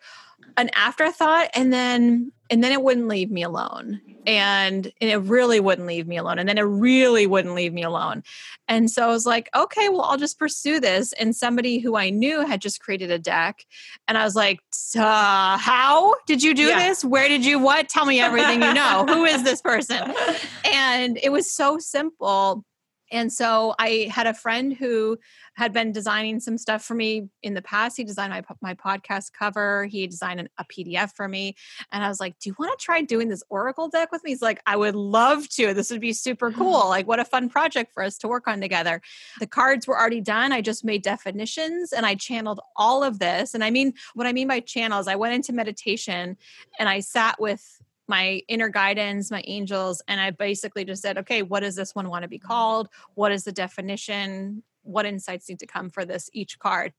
an 0.56 0.70
afterthought 0.74 1.50
and 1.54 1.72
then 1.72 2.32
and 2.50 2.62
then 2.62 2.72
it 2.72 2.82
wouldn't 2.82 3.08
leave 3.08 3.30
me 3.30 3.42
alone. 3.42 4.00
And, 4.26 4.92
and 5.00 5.10
it 5.10 5.18
really 5.18 5.60
wouldn't 5.60 5.86
leave 5.86 6.08
me 6.08 6.16
alone. 6.16 6.40
And 6.40 6.48
then 6.48 6.58
it 6.58 6.62
really 6.62 7.28
wouldn't 7.28 7.54
leave 7.54 7.72
me 7.72 7.84
alone. 7.84 8.24
And 8.66 8.90
so 8.90 9.04
i 9.04 9.06
was 9.06 9.24
like 9.24 9.48
okay 9.54 9.88
well 9.88 10.02
i'll 10.02 10.16
just 10.16 10.38
pursue 10.38 10.80
this. 10.80 11.12
And 11.14 11.34
somebody 11.34 11.78
who 11.78 11.96
i 11.96 12.10
knew 12.10 12.44
had 12.44 12.60
just 12.60 12.80
created 12.80 13.10
a 13.10 13.18
deck. 13.18 13.64
And 14.08 14.18
i 14.18 14.24
was 14.24 14.34
like 14.34 14.58
uh, 14.96 15.56
how 15.58 16.14
did 16.26 16.42
you 16.42 16.54
do 16.54 16.68
yeah. 16.68 16.88
this? 16.88 17.04
Where 17.04 17.28
did 17.28 17.44
you 17.44 17.58
what? 17.58 17.88
Tell 17.88 18.06
me 18.06 18.20
everything 18.20 18.62
you 18.62 18.74
know. 18.74 19.04
Who 19.06 19.24
is 19.24 19.42
this 19.42 19.60
person? 19.62 20.14
And 20.72 21.18
it 21.22 21.30
was 21.30 21.50
so 21.50 21.78
simple 21.78 22.64
and 23.10 23.32
so 23.32 23.74
I 23.78 24.10
had 24.10 24.26
a 24.26 24.34
friend 24.34 24.72
who 24.74 25.18
had 25.54 25.72
been 25.72 25.92
designing 25.92 26.40
some 26.40 26.58
stuff 26.58 26.84
for 26.84 26.94
me 26.94 27.28
in 27.42 27.54
the 27.54 27.62
past. 27.62 27.96
He 27.96 28.04
designed 28.04 28.32
my 28.32 28.42
my 28.60 28.74
podcast 28.74 29.32
cover. 29.32 29.84
He 29.86 30.06
designed 30.06 30.40
an, 30.40 30.48
a 30.58 30.64
PDF 30.64 31.14
for 31.14 31.28
me, 31.28 31.56
and 31.92 32.04
I 32.04 32.08
was 32.08 32.20
like, 32.20 32.38
"Do 32.38 32.50
you 32.50 32.56
want 32.58 32.78
to 32.78 32.84
try 32.84 33.02
doing 33.02 33.28
this 33.28 33.42
Oracle 33.48 33.88
deck 33.88 34.12
with 34.12 34.24
me?" 34.24 34.30
He's 34.30 34.42
like, 34.42 34.60
"I 34.66 34.76
would 34.76 34.94
love 34.94 35.48
to. 35.50 35.74
This 35.74 35.90
would 35.90 36.00
be 36.00 36.12
super 36.12 36.50
cool. 36.52 36.88
Like, 36.88 37.06
what 37.06 37.20
a 37.20 37.24
fun 37.24 37.48
project 37.48 37.92
for 37.92 38.02
us 38.02 38.18
to 38.18 38.28
work 38.28 38.48
on 38.48 38.60
together." 38.60 39.00
The 39.38 39.46
cards 39.46 39.86
were 39.86 39.98
already 39.98 40.20
done. 40.20 40.52
I 40.52 40.60
just 40.60 40.84
made 40.84 41.02
definitions 41.02 41.92
and 41.92 42.04
I 42.06 42.14
channeled 42.14 42.60
all 42.76 43.02
of 43.02 43.18
this. 43.18 43.54
And 43.54 43.62
I 43.64 43.70
mean, 43.70 43.94
what 44.14 44.26
I 44.26 44.32
mean 44.32 44.48
by 44.48 44.60
channels, 44.60 45.08
I 45.08 45.16
went 45.16 45.34
into 45.34 45.52
meditation 45.52 46.36
and 46.78 46.88
I 46.88 47.00
sat 47.00 47.40
with 47.40 47.80
my 48.08 48.42
inner 48.48 48.68
guidance, 48.68 49.30
my 49.30 49.42
angels, 49.46 50.02
and 50.08 50.20
I 50.20 50.30
basically 50.30 50.84
just 50.84 51.02
said, 51.02 51.18
okay, 51.18 51.42
what 51.42 51.60
does 51.60 51.74
this 51.74 51.94
one 51.94 52.08
want 52.08 52.22
to 52.22 52.28
be 52.28 52.38
called? 52.38 52.88
What 53.14 53.32
is 53.32 53.44
the 53.44 53.52
definition? 53.52 54.62
What 54.82 55.04
insights 55.04 55.48
need 55.48 55.58
to 55.58 55.66
come 55.66 55.90
for 55.90 56.04
this 56.04 56.30
each 56.32 56.60
card? 56.60 56.92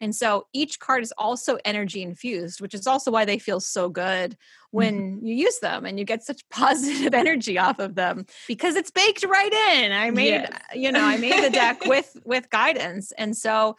And 0.00 0.16
so 0.16 0.46
each 0.54 0.80
card 0.80 1.02
is 1.02 1.12
also 1.18 1.58
energy 1.64 2.02
infused, 2.02 2.62
which 2.62 2.72
is 2.72 2.86
also 2.86 3.10
why 3.10 3.26
they 3.26 3.38
feel 3.38 3.60
so 3.60 3.90
good 3.90 4.36
when 4.70 5.16
mm-hmm. 5.16 5.26
you 5.26 5.34
use 5.34 5.58
them 5.58 5.84
and 5.84 5.98
you 5.98 6.06
get 6.06 6.22
such 6.22 6.48
positive 6.50 7.12
energy 7.12 7.58
off 7.58 7.78
of 7.78 7.94
them 7.94 8.24
because 8.48 8.76
it's 8.76 8.90
baked 8.90 9.24
right 9.24 9.52
in. 9.52 9.92
I 9.92 10.10
made, 10.10 10.28
yes. 10.28 10.60
you 10.74 10.90
know, 10.90 11.04
I 11.04 11.18
made 11.18 11.44
the 11.44 11.50
deck 11.50 11.84
with 11.86 12.16
with 12.24 12.48
guidance. 12.48 13.12
And 13.12 13.36
so 13.36 13.76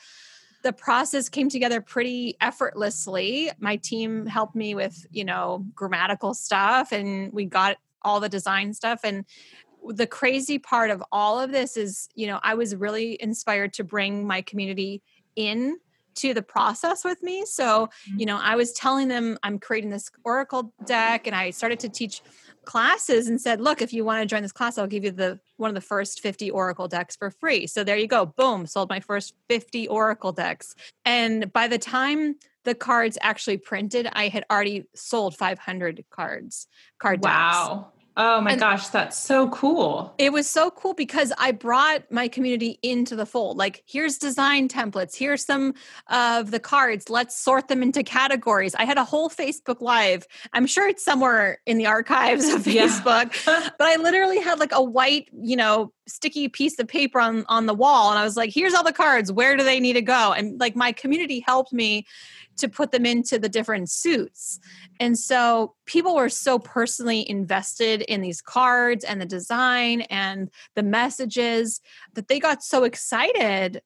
the 0.66 0.74
process 0.74 1.30
came 1.30 1.48
together 1.48 1.80
pretty 1.80 2.36
effortlessly. 2.42 3.52
My 3.60 3.76
team 3.76 4.26
helped 4.26 4.56
me 4.56 4.74
with, 4.74 5.06
you 5.12 5.24
know, 5.24 5.64
grammatical 5.76 6.34
stuff 6.34 6.92
and 6.92 7.32
we 7.32 7.46
got 7.46 7.78
all 8.02 8.20
the 8.20 8.30
design 8.30 8.74
stuff 8.74 9.02
and 9.04 9.26
the 9.90 10.08
crazy 10.08 10.58
part 10.58 10.90
of 10.90 11.04
all 11.12 11.40
of 11.40 11.52
this 11.52 11.78
is, 11.78 12.10
you 12.16 12.26
know, 12.26 12.40
I 12.42 12.56
was 12.56 12.76
really 12.76 13.16
inspired 13.22 13.74
to 13.74 13.84
bring 13.84 14.26
my 14.26 14.42
community 14.42 15.04
in 15.36 15.78
to 16.16 16.34
the 16.34 16.42
process 16.42 17.06
with 17.06 17.22
me. 17.22 17.46
So, 17.46 17.86
mm-hmm. 17.86 18.22
you 18.22 18.26
know, 18.26 18.40
I 18.42 18.56
was 18.56 18.74
telling 18.74 19.08
them 19.08 19.38
I'm 19.44 19.60
creating 19.60 19.92
this 19.92 20.10
Oracle 20.24 20.74
deck 20.88 21.28
and 21.28 21.36
I 21.36 21.52
started 21.52 21.80
to 21.82 21.90
teach 21.90 22.24
classes 22.66 23.28
and 23.28 23.40
said, 23.40 23.62
"Look, 23.62 23.82
if 23.82 23.94
you 23.94 24.04
want 24.04 24.22
to 24.22 24.26
join 24.26 24.42
this 24.42 24.52
class, 24.52 24.78
I'll 24.78 24.88
give 24.88 25.04
you 25.04 25.12
the 25.12 25.40
one 25.58 25.70
of 25.70 25.76
the 25.76 25.82
first 25.82 26.20
50 26.22 26.50
Oracle 26.52 26.88
decks 26.88 27.16
for 27.16 27.32
free." 27.32 27.68
So 27.68 27.84
there 27.84 27.98
you 27.98 28.08
go. 28.08 28.26
Boom, 28.26 28.66
sold 28.66 28.90
my 28.90 29.00
first 29.00 29.34
50 29.50 29.88
Oracle 29.88 30.32
decks. 30.32 30.76
And 31.06 31.52
by 31.54 31.68
the 31.68 31.78
time 31.78 32.36
the 32.64 32.76
cards 32.76 33.18
actually 33.22 33.58
printed, 33.58 34.10
I 34.12 34.28
had 34.28 34.46
already 34.52 34.86
sold 34.96 35.38
500 35.38 36.04
cards, 36.10 36.68
card 37.00 37.22
decks. 37.22 37.34
Wow. 37.34 37.92
Oh 38.18 38.40
my 38.40 38.52
and 38.52 38.60
gosh, 38.62 38.88
that's 38.88 39.18
so 39.18 39.50
cool. 39.50 40.14
It 40.18 40.32
was 40.32 40.50
so 40.50 40.72
cool 40.72 40.94
because 40.94 41.34
I 41.38 41.52
brought 41.52 42.10
my 42.10 42.30
community 42.30 42.80
into 42.82 43.16
the 43.16 43.26
fold. 43.26 43.58
Like, 43.58 43.84
here's 43.86 44.18
design 44.18 44.70
templates, 44.70 45.16
here's 45.16 45.44
some 45.44 45.74
of 46.08 46.52
the 46.52 46.60
cards. 46.60 47.10
Let's 47.10 47.38
sort 47.38 47.68
them 47.68 47.84
into 47.84 48.04
categories. 48.04 48.74
I 48.76 48.86
had 48.86 48.98
a 48.98 49.04
whole 49.04 49.30
Facebook 49.30 49.82
Live. 49.82 50.28
I'm 50.54 50.66
sure 50.66 50.88
it's 50.88 51.04
somewhere 51.04 51.60
in 51.66 51.78
the 51.78 51.88
archives 51.88 52.48
of 52.48 52.62
Facebook, 52.62 53.46
yeah. 53.46 53.70
but 53.78 53.88
I 53.88 53.98
literally 53.98 54.40
had 54.40 54.60
like 54.60 54.72
a 54.72 54.82
white, 54.82 55.28
you 55.34 55.58
know, 55.58 55.92
sticky 56.08 56.48
piece 56.48 56.80
of 56.80 56.88
paper 56.88 57.20
on 57.20 57.46
on 57.48 57.66
the 57.66 57.74
wall 57.74 58.12
and 58.12 58.20
I 58.20 58.24
was 58.24 58.38
like, 58.38 58.54
here's 58.54 58.74
all 58.74 58.84
the 58.84 58.94
cards. 58.94 59.32
Where 59.32 59.58
do 59.58 59.64
they 59.64 59.80
need 59.80 59.94
to 59.94 60.02
go? 60.02 60.34
And 60.34 60.60
like 60.60 60.76
my 60.76 60.92
community 60.92 61.40
helped 61.40 61.74
me 61.74 62.06
to 62.58 62.70
put 62.70 62.92
them 62.92 63.06
into 63.06 63.38
the 63.38 63.50
different 63.50 63.90
suits. 63.90 64.60
And 65.00 65.18
so 65.18 65.76
people 65.86 66.16
were 66.16 66.30
so 66.30 66.60
personally 66.60 67.30
invested 67.30 68.02
in 68.02 68.22
these 68.22 68.42
cards 68.42 69.04
and 69.04 69.20
the 69.20 69.26
design 69.26 70.02
and 70.02 70.50
the 70.76 70.84
messages 70.84 71.82
that 72.14 72.28
they 72.28 72.40
got 72.40 72.64
so 72.64 72.84
excited 72.84 73.82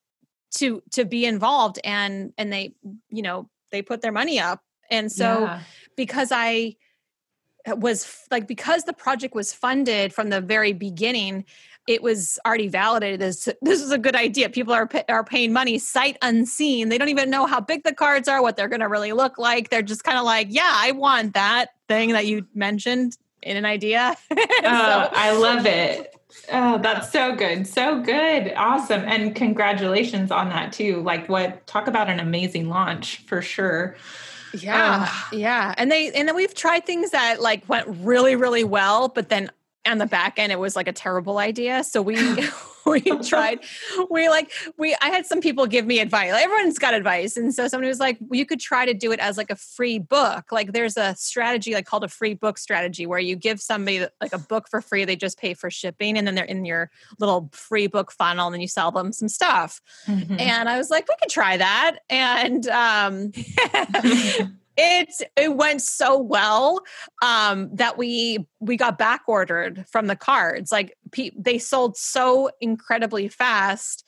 to 0.51 0.81
to 0.91 1.05
be 1.05 1.25
involved 1.25 1.79
and 1.83 2.33
and 2.37 2.51
they 2.51 2.73
you 3.09 3.21
know 3.21 3.49
they 3.71 3.81
put 3.81 4.01
their 4.01 4.11
money 4.11 4.39
up 4.39 4.63
and 4.89 5.11
so 5.11 5.41
yeah. 5.41 5.61
because 5.95 6.31
i 6.31 6.75
was 7.67 8.25
like 8.31 8.47
because 8.47 8.83
the 8.85 8.93
project 8.93 9.35
was 9.35 9.53
funded 9.53 10.11
from 10.13 10.29
the 10.29 10.41
very 10.41 10.73
beginning 10.73 11.45
it 11.89 12.03
was 12.03 12.37
already 12.45 12.67
validated 12.67 13.23
as 13.23 13.49
this 13.63 13.81
is 13.81 13.91
a 13.91 13.97
good 13.97 14.15
idea. 14.15 14.47
People 14.47 14.73
are 14.73 14.87
are 15.09 15.23
paying 15.23 15.51
money 15.51 15.79
sight 15.79 16.19
unseen. 16.21 16.89
They 16.89 16.99
don't 16.99 17.09
even 17.09 17.31
know 17.31 17.47
how 17.47 17.59
big 17.59 17.83
the 17.83 17.95
cards 17.95 18.27
are, 18.27 18.43
what 18.43 18.55
they're 18.55 18.67
going 18.67 18.81
to 18.81 18.87
really 18.87 19.11
look 19.11 19.39
like. 19.39 19.69
They're 19.69 19.81
just 19.81 20.03
kind 20.03 20.19
of 20.19 20.23
like, 20.23 20.47
yeah, 20.51 20.71
I 20.71 20.91
want 20.91 21.33
that 21.33 21.69
thing 21.87 22.11
that 22.11 22.27
you 22.27 22.45
mentioned 22.53 23.17
in 23.41 23.57
an 23.57 23.65
idea. 23.65 24.15
oh, 24.31 24.37
so, 24.37 25.09
I 25.13 25.35
love 25.35 25.65
it. 25.65 26.15
Oh, 26.51 26.77
that's 26.77 27.11
so 27.11 27.35
good. 27.35 27.65
So 27.65 28.03
good. 28.03 28.53
Awesome. 28.55 29.01
And 29.01 29.35
congratulations 29.35 30.29
on 30.29 30.49
that 30.49 30.71
too. 30.71 31.01
Like 31.01 31.27
what 31.27 31.65
talk 31.65 31.87
about 31.87 32.07
an 32.07 32.19
amazing 32.19 32.69
launch 32.69 33.23
for 33.25 33.41
sure. 33.41 33.95
Yeah. 34.53 35.07
Uh, 35.09 35.35
yeah. 35.35 35.73
And 35.77 35.91
they 35.91 36.11
and 36.11 36.27
then 36.27 36.35
we've 36.35 36.53
tried 36.53 36.85
things 36.85 37.09
that 37.11 37.41
like 37.41 37.67
went 37.67 37.87
really, 37.87 38.35
really 38.35 38.63
well, 38.63 39.07
but 39.07 39.29
then 39.29 39.49
on 39.89 39.97
the 39.97 40.05
back 40.05 40.37
end 40.37 40.51
it 40.51 40.59
was 40.59 40.75
like 40.75 40.87
a 40.87 40.93
terrible 40.93 41.37
idea. 41.37 41.83
So 41.83 42.01
we 42.01 42.17
we 42.85 43.01
tried 43.19 43.59
we 44.09 44.29
like 44.29 44.51
we 44.77 44.95
i 45.01 45.09
had 45.09 45.25
some 45.25 45.41
people 45.41 45.67
give 45.67 45.85
me 45.85 45.99
advice 45.99 46.31
everyone's 46.33 46.79
got 46.79 46.93
advice. 46.93 47.37
And 47.37 47.53
so 47.53 47.67
somebody 47.67 47.87
was 47.87 47.99
like 47.99 48.17
well, 48.21 48.37
you 48.37 48.45
could 48.45 48.59
try 48.59 48.85
to 48.85 48.93
do 48.93 49.11
it 49.11 49.19
as 49.19 49.37
like 49.37 49.51
a 49.51 49.55
free 49.55 49.99
book. 49.99 50.51
Like 50.51 50.71
there's 50.71 50.97
a 50.97 51.15
strategy 51.15 51.73
like 51.73 51.85
called 51.85 52.03
a 52.03 52.07
free 52.07 52.33
book 52.33 52.57
strategy 52.57 53.05
where 53.05 53.19
you 53.19 53.35
give 53.35 53.61
somebody 53.61 54.05
like 54.21 54.33
a 54.33 54.39
book 54.39 54.67
for 54.69 54.81
free 54.81 55.05
they 55.05 55.15
just 55.15 55.37
pay 55.37 55.53
for 55.53 55.69
shipping 55.69 56.17
and 56.17 56.25
then 56.25 56.35
they're 56.35 56.45
in 56.45 56.65
your 56.65 56.89
little 57.19 57.49
free 57.51 57.87
book 57.87 58.11
funnel 58.11 58.47
and 58.47 58.53
then 58.53 58.61
you 58.61 58.67
sell 58.67 58.91
them 58.91 59.11
some 59.11 59.29
stuff. 59.29 59.81
Mm-hmm. 60.07 60.39
and 60.39 60.69
i 60.69 60.77
was 60.77 60.89
like 60.89 61.07
we 61.07 61.15
could 61.21 61.29
try 61.29 61.57
that. 61.57 61.99
And 62.09 62.67
um 62.67 63.31
it 64.79 65.13
it 65.35 65.55
went 65.55 65.81
so 65.81 66.17
well 66.17 66.81
um, 67.21 67.69
that 67.75 67.97
we 67.97 68.47
we 68.59 68.77
got 68.77 68.97
back 68.97 69.21
ordered 69.27 69.85
from 69.89 70.07
the 70.07 70.15
cards 70.15 70.71
like 70.71 70.95
pe- 71.11 71.31
they 71.37 71.57
sold 71.57 71.97
so 71.97 72.49
incredibly 72.61 73.27
fast 73.27 74.05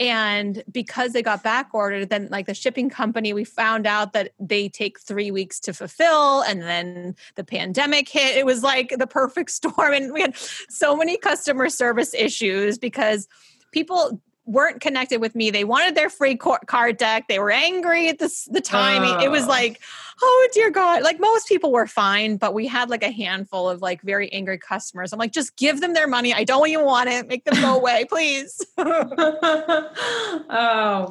and 0.00 0.64
because 0.72 1.12
they 1.12 1.22
got 1.22 1.42
back 1.42 1.68
ordered 1.72 2.08
then 2.08 2.28
like 2.30 2.46
the 2.46 2.54
shipping 2.54 2.88
company 2.88 3.32
we 3.32 3.44
found 3.44 3.86
out 3.86 4.12
that 4.12 4.32
they 4.40 4.68
take 4.68 4.98
three 4.98 5.30
weeks 5.30 5.60
to 5.60 5.72
fulfill 5.72 6.40
and 6.42 6.62
then 6.62 7.14
the 7.36 7.44
pandemic 7.44 8.08
hit. 8.08 8.36
It 8.36 8.46
was 8.46 8.62
like 8.62 8.94
the 8.98 9.06
perfect 9.06 9.50
storm 9.50 9.92
and 9.92 10.12
we 10.12 10.22
had 10.22 10.36
so 10.68 10.96
many 10.96 11.16
customer 11.16 11.68
service 11.68 12.14
issues 12.14 12.78
because 12.78 13.28
people 13.72 14.20
weren't 14.46 14.80
connected 14.80 15.20
with 15.20 15.34
me. 15.34 15.50
They 15.50 15.64
wanted 15.64 15.94
their 15.94 16.10
free 16.10 16.36
card 16.36 16.98
deck. 16.98 17.28
They 17.28 17.38
were 17.38 17.50
angry 17.50 18.08
at 18.08 18.18
the, 18.18 18.30
the 18.50 18.60
time. 18.60 19.02
Oh. 19.02 19.20
It 19.20 19.30
was 19.30 19.44
ah. 19.44 19.48
like, 19.48 19.80
oh 20.20 20.48
dear 20.52 20.70
God. 20.70 21.02
Like 21.02 21.18
most 21.18 21.48
people 21.48 21.72
were 21.72 21.86
fine, 21.86 22.36
but 22.36 22.52
we 22.52 22.66
had 22.66 22.90
like 22.90 23.02
a 23.02 23.10
handful 23.10 23.70
of 23.70 23.80
like 23.80 24.02
very 24.02 24.30
angry 24.32 24.58
customers. 24.58 25.12
I'm 25.12 25.18
like, 25.18 25.32
just 25.32 25.56
give 25.56 25.80
them 25.80 25.94
their 25.94 26.06
money. 26.06 26.34
I 26.34 26.44
don't 26.44 26.68
even 26.68 26.84
want 26.84 27.08
it. 27.08 27.26
Make 27.26 27.44
them 27.44 27.54
go 27.60 27.76
away, 27.78 28.04
please. 28.04 28.62
oh 28.78 29.94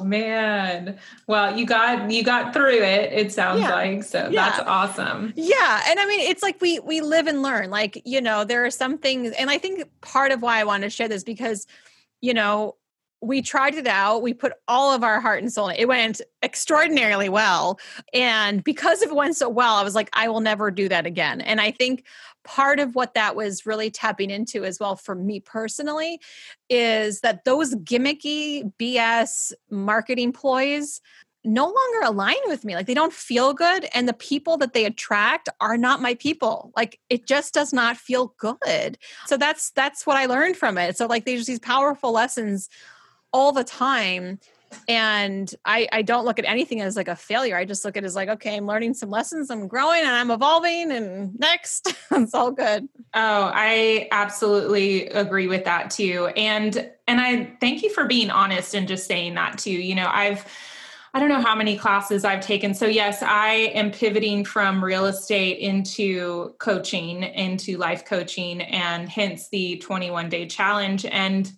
man. 0.04 0.98
Well, 1.26 1.58
you 1.58 1.66
got 1.66 2.10
you 2.10 2.22
got 2.22 2.52
through 2.52 2.82
it, 2.82 3.12
it 3.12 3.32
sounds 3.32 3.60
yeah. 3.60 3.74
like. 3.74 4.04
So 4.04 4.28
yeah. 4.30 4.50
that's 4.50 4.60
awesome. 4.60 5.32
Yeah. 5.34 5.82
And 5.88 5.98
I 5.98 6.06
mean, 6.06 6.20
it's 6.20 6.42
like 6.42 6.60
we 6.60 6.78
we 6.80 7.00
live 7.00 7.26
and 7.26 7.42
learn. 7.42 7.70
Like, 7.70 8.00
you 8.04 8.20
know, 8.20 8.44
there 8.44 8.64
are 8.64 8.70
some 8.70 8.98
things, 8.98 9.32
and 9.32 9.50
I 9.50 9.58
think 9.58 9.88
part 10.02 10.30
of 10.30 10.40
why 10.40 10.60
I 10.60 10.64
wanted 10.64 10.84
to 10.86 10.90
share 10.90 11.08
this 11.08 11.24
because, 11.24 11.66
you 12.20 12.32
know, 12.32 12.76
we 13.26 13.42
tried 13.42 13.74
it 13.74 13.86
out. 13.86 14.22
We 14.22 14.34
put 14.34 14.52
all 14.68 14.92
of 14.92 15.02
our 15.02 15.20
heart 15.20 15.42
and 15.42 15.52
soul 15.52 15.68
in 15.68 15.76
it. 15.76 15.80
It 15.80 15.88
went 15.88 16.20
extraordinarily 16.42 17.28
well. 17.28 17.78
And 18.12 18.62
because 18.62 19.02
it 19.02 19.14
went 19.14 19.36
so 19.36 19.48
well, 19.48 19.74
I 19.74 19.82
was 19.82 19.94
like, 19.94 20.10
I 20.12 20.28
will 20.28 20.40
never 20.40 20.70
do 20.70 20.88
that 20.88 21.06
again. 21.06 21.40
And 21.40 21.60
I 21.60 21.70
think 21.70 22.04
part 22.44 22.78
of 22.78 22.94
what 22.94 23.14
that 23.14 23.36
was 23.36 23.66
really 23.66 23.90
tapping 23.90 24.30
into 24.30 24.64
as 24.64 24.78
well 24.78 24.96
for 24.96 25.14
me 25.14 25.40
personally 25.40 26.20
is 26.68 27.20
that 27.20 27.44
those 27.44 27.74
gimmicky 27.76 28.70
BS 28.78 29.52
marketing 29.70 30.32
ploys 30.32 31.00
no 31.44 31.64
longer 31.64 32.06
align 32.06 32.36
with 32.46 32.64
me. 32.64 32.74
Like 32.74 32.86
they 32.86 32.94
don't 32.94 33.12
feel 33.12 33.52
good. 33.52 33.86
And 33.92 34.08
the 34.08 34.14
people 34.14 34.56
that 34.58 34.72
they 34.72 34.86
attract 34.86 35.48
are 35.60 35.76
not 35.76 36.00
my 36.00 36.14
people. 36.14 36.72
Like 36.74 36.98
it 37.10 37.26
just 37.26 37.52
does 37.52 37.72
not 37.72 37.96
feel 37.96 38.34
good. 38.38 38.96
So 39.26 39.36
that's 39.36 39.70
that's 39.72 40.06
what 40.06 40.16
I 40.16 40.26
learned 40.26 40.56
from 40.56 40.78
it. 40.78 40.96
So 40.96 41.06
like 41.06 41.26
there's 41.26 41.46
these 41.46 41.58
powerful 41.58 42.12
lessons 42.12 42.68
all 43.34 43.52
the 43.52 43.64
time 43.64 44.38
and 44.88 45.52
I, 45.64 45.88
I 45.92 46.02
don't 46.02 46.24
look 46.24 46.38
at 46.38 46.44
anything 46.44 46.80
as 46.80 46.96
like 46.96 47.08
a 47.08 47.16
failure. 47.16 47.56
I 47.56 47.64
just 47.64 47.84
look 47.84 47.96
at 47.96 48.04
it 48.04 48.06
as 48.06 48.14
like, 48.14 48.28
okay, 48.28 48.56
I'm 48.56 48.66
learning 48.66 48.94
some 48.94 49.10
lessons, 49.10 49.50
I'm 49.50 49.68
growing 49.68 50.00
and 50.00 50.10
I'm 50.10 50.30
evolving 50.30 50.90
and 50.90 51.38
next. 51.38 51.94
it's 52.10 52.34
all 52.34 52.50
good. 52.50 52.88
Oh, 53.12 53.50
I 53.54 54.08
absolutely 54.10 55.08
agree 55.08 55.46
with 55.46 55.64
that 55.64 55.90
too. 55.90 56.28
And 56.36 56.90
and 57.06 57.20
I 57.20 57.56
thank 57.60 57.82
you 57.82 57.90
for 57.90 58.06
being 58.06 58.30
honest 58.30 58.74
and 58.74 58.88
just 58.88 59.06
saying 59.06 59.34
that 59.34 59.58
too. 59.58 59.70
You 59.70 59.94
know, 59.94 60.10
I've 60.10 60.46
I 61.12 61.20
don't 61.20 61.28
know 61.28 61.40
how 61.40 61.54
many 61.54 61.76
classes 61.76 62.24
I've 62.24 62.40
taken. 62.40 62.74
So 62.74 62.86
yes, 62.86 63.22
I 63.22 63.70
am 63.74 63.92
pivoting 63.92 64.44
from 64.44 64.82
real 64.82 65.06
estate 65.06 65.58
into 65.58 66.54
coaching, 66.58 67.22
into 67.22 67.76
life 67.78 68.04
coaching, 68.04 68.62
and 68.62 69.08
hence 69.08 69.48
the 69.48 69.76
21 69.78 70.28
day 70.28 70.46
challenge. 70.46 71.04
And 71.06 71.52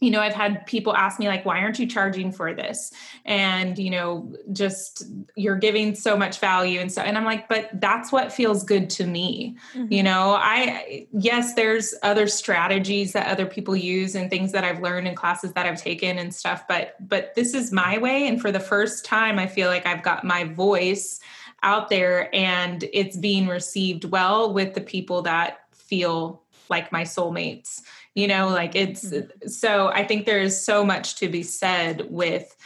you 0.00 0.10
know 0.10 0.20
i've 0.20 0.34
had 0.34 0.64
people 0.66 0.94
ask 0.94 1.18
me 1.18 1.26
like 1.28 1.44
why 1.44 1.58
aren't 1.58 1.78
you 1.78 1.86
charging 1.86 2.30
for 2.30 2.54
this 2.54 2.92
and 3.24 3.78
you 3.78 3.90
know 3.90 4.32
just 4.52 5.04
you're 5.36 5.56
giving 5.56 5.94
so 5.94 6.16
much 6.16 6.38
value 6.38 6.80
and 6.80 6.92
so 6.92 7.02
and 7.02 7.16
i'm 7.16 7.24
like 7.24 7.48
but 7.48 7.68
that's 7.74 8.12
what 8.12 8.32
feels 8.32 8.62
good 8.62 8.88
to 8.88 9.06
me 9.06 9.56
mm-hmm. 9.74 9.92
you 9.92 10.02
know 10.02 10.36
i 10.38 11.06
yes 11.12 11.54
there's 11.54 11.94
other 12.02 12.26
strategies 12.26 13.12
that 13.12 13.28
other 13.28 13.46
people 13.46 13.76
use 13.76 14.14
and 14.14 14.30
things 14.30 14.52
that 14.52 14.64
i've 14.64 14.80
learned 14.80 15.08
in 15.08 15.14
classes 15.14 15.52
that 15.52 15.66
i've 15.66 15.80
taken 15.80 16.18
and 16.18 16.34
stuff 16.34 16.66
but 16.68 16.94
but 17.06 17.34
this 17.34 17.54
is 17.54 17.72
my 17.72 17.98
way 17.98 18.26
and 18.28 18.40
for 18.40 18.52
the 18.52 18.60
first 18.60 19.04
time 19.04 19.38
i 19.38 19.46
feel 19.46 19.68
like 19.68 19.86
i've 19.86 20.02
got 20.02 20.24
my 20.24 20.44
voice 20.44 21.20
out 21.62 21.88
there 21.88 22.32
and 22.34 22.84
it's 22.92 23.16
being 23.16 23.48
received 23.48 24.04
well 24.04 24.52
with 24.52 24.74
the 24.74 24.80
people 24.80 25.22
that 25.22 25.60
feel 25.72 26.42
like 26.68 26.92
my 26.92 27.02
soulmates 27.02 27.82
you 28.18 28.26
know 28.26 28.48
like 28.48 28.74
it's 28.74 29.10
mm-hmm. 29.10 29.48
so 29.48 29.88
i 29.88 30.04
think 30.04 30.26
there's 30.26 30.58
so 30.58 30.84
much 30.84 31.14
to 31.14 31.28
be 31.28 31.42
said 31.42 32.06
with 32.10 32.56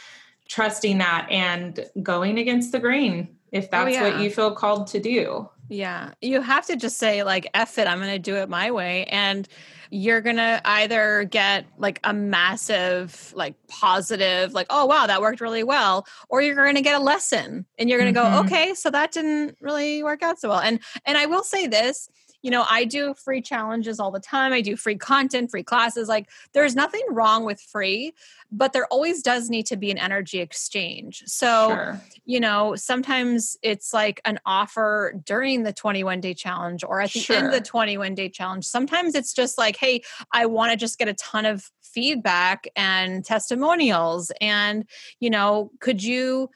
trusting 0.49 0.97
that 0.97 1.27
and 1.29 1.85
going 2.01 2.39
against 2.39 2.71
the 2.71 2.79
grain 2.79 3.35
if 3.51 3.65
oh, 3.65 3.67
that's 3.71 3.87
oh, 3.87 3.89
yeah. 3.91 4.01
what 4.01 4.19
you 4.19 4.31
feel 4.31 4.51
called 4.51 4.87
to 4.87 4.99
do 4.99 5.47
yeah 5.69 6.11
you 6.21 6.41
have 6.41 6.65
to 6.65 6.75
just 6.75 6.97
say 6.97 7.23
like 7.23 7.47
F 7.53 7.77
it 7.77 7.87
i'm 7.87 7.99
gonna 7.99 8.17
do 8.17 8.35
it 8.35 8.49
my 8.49 8.71
way 8.71 9.05
and 9.05 9.47
you're 9.91 10.21
gonna 10.21 10.59
either 10.65 11.23
get 11.25 11.65
like 11.77 11.99
a 12.03 12.13
massive 12.13 13.31
like 13.35 13.53
positive 13.67 14.53
like 14.53 14.65
oh 14.71 14.87
wow 14.87 15.05
that 15.05 15.21
worked 15.21 15.39
really 15.39 15.63
well 15.63 16.05
or 16.29 16.41
you're 16.41 16.55
gonna 16.55 16.81
get 16.81 16.99
a 16.99 17.03
lesson 17.03 17.63
and 17.77 17.89
you're 17.89 17.99
gonna 17.99 18.11
mm-hmm. 18.11 18.41
go 18.41 18.43
okay 18.43 18.73
so 18.73 18.89
that 18.89 19.11
didn't 19.11 19.55
really 19.61 20.01
work 20.01 20.23
out 20.23 20.39
so 20.39 20.49
well 20.49 20.59
and 20.59 20.79
and 21.05 21.15
i 21.15 21.27
will 21.27 21.43
say 21.43 21.67
this 21.67 22.09
you 22.43 22.51
know, 22.51 22.65
I 22.69 22.83
do 22.83 23.13
free 23.13 23.41
challenges 23.41 23.99
all 23.99 24.11
the 24.11 24.19
time. 24.19 24.51
I 24.51 24.59
do 24.61 24.75
free 24.75 24.97
content, 24.97 25.49
free 25.49 25.63
classes. 25.63 26.09
Like 26.09 26.29
there's 26.53 26.75
nothing 26.75 27.01
wrong 27.09 27.45
with 27.45 27.59
free, 27.59 28.13
but 28.51 28.73
there 28.73 28.85
always 28.87 29.23
does 29.23 29.49
need 29.49 29.65
to 29.67 29.77
be 29.77 29.89
an 29.89 29.97
energy 29.97 30.39
exchange. 30.39 31.23
So, 31.25 31.69
sure. 31.69 32.01
you 32.25 32.41
know, 32.41 32.75
sometimes 32.75 33.57
it's 33.63 33.93
like 33.93 34.19
an 34.25 34.39
offer 34.45 35.19
during 35.25 35.63
the 35.63 35.71
21 35.71 36.19
day 36.19 36.33
challenge 36.33 36.83
or 36.83 36.99
at 36.99 37.13
the 37.13 37.19
sure. 37.19 37.37
end 37.37 37.47
of 37.47 37.53
the 37.53 37.61
21 37.61 38.13
day 38.13 38.27
challenge. 38.27 38.65
Sometimes 38.65 39.15
it's 39.15 39.33
just 39.33 39.57
like, 39.57 39.77
hey, 39.77 40.01
I 40.33 40.45
want 40.45 40.71
to 40.71 40.77
just 40.77 40.99
get 40.99 41.07
a 41.07 41.13
ton 41.13 41.45
of 41.45 41.71
feedback 41.81 42.67
and 42.75 43.23
testimonials. 43.23 44.33
And, 44.41 44.85
you 45.21 45.29
know, 45.29 45.71
could 45.79 46.03
you 46.03 46.49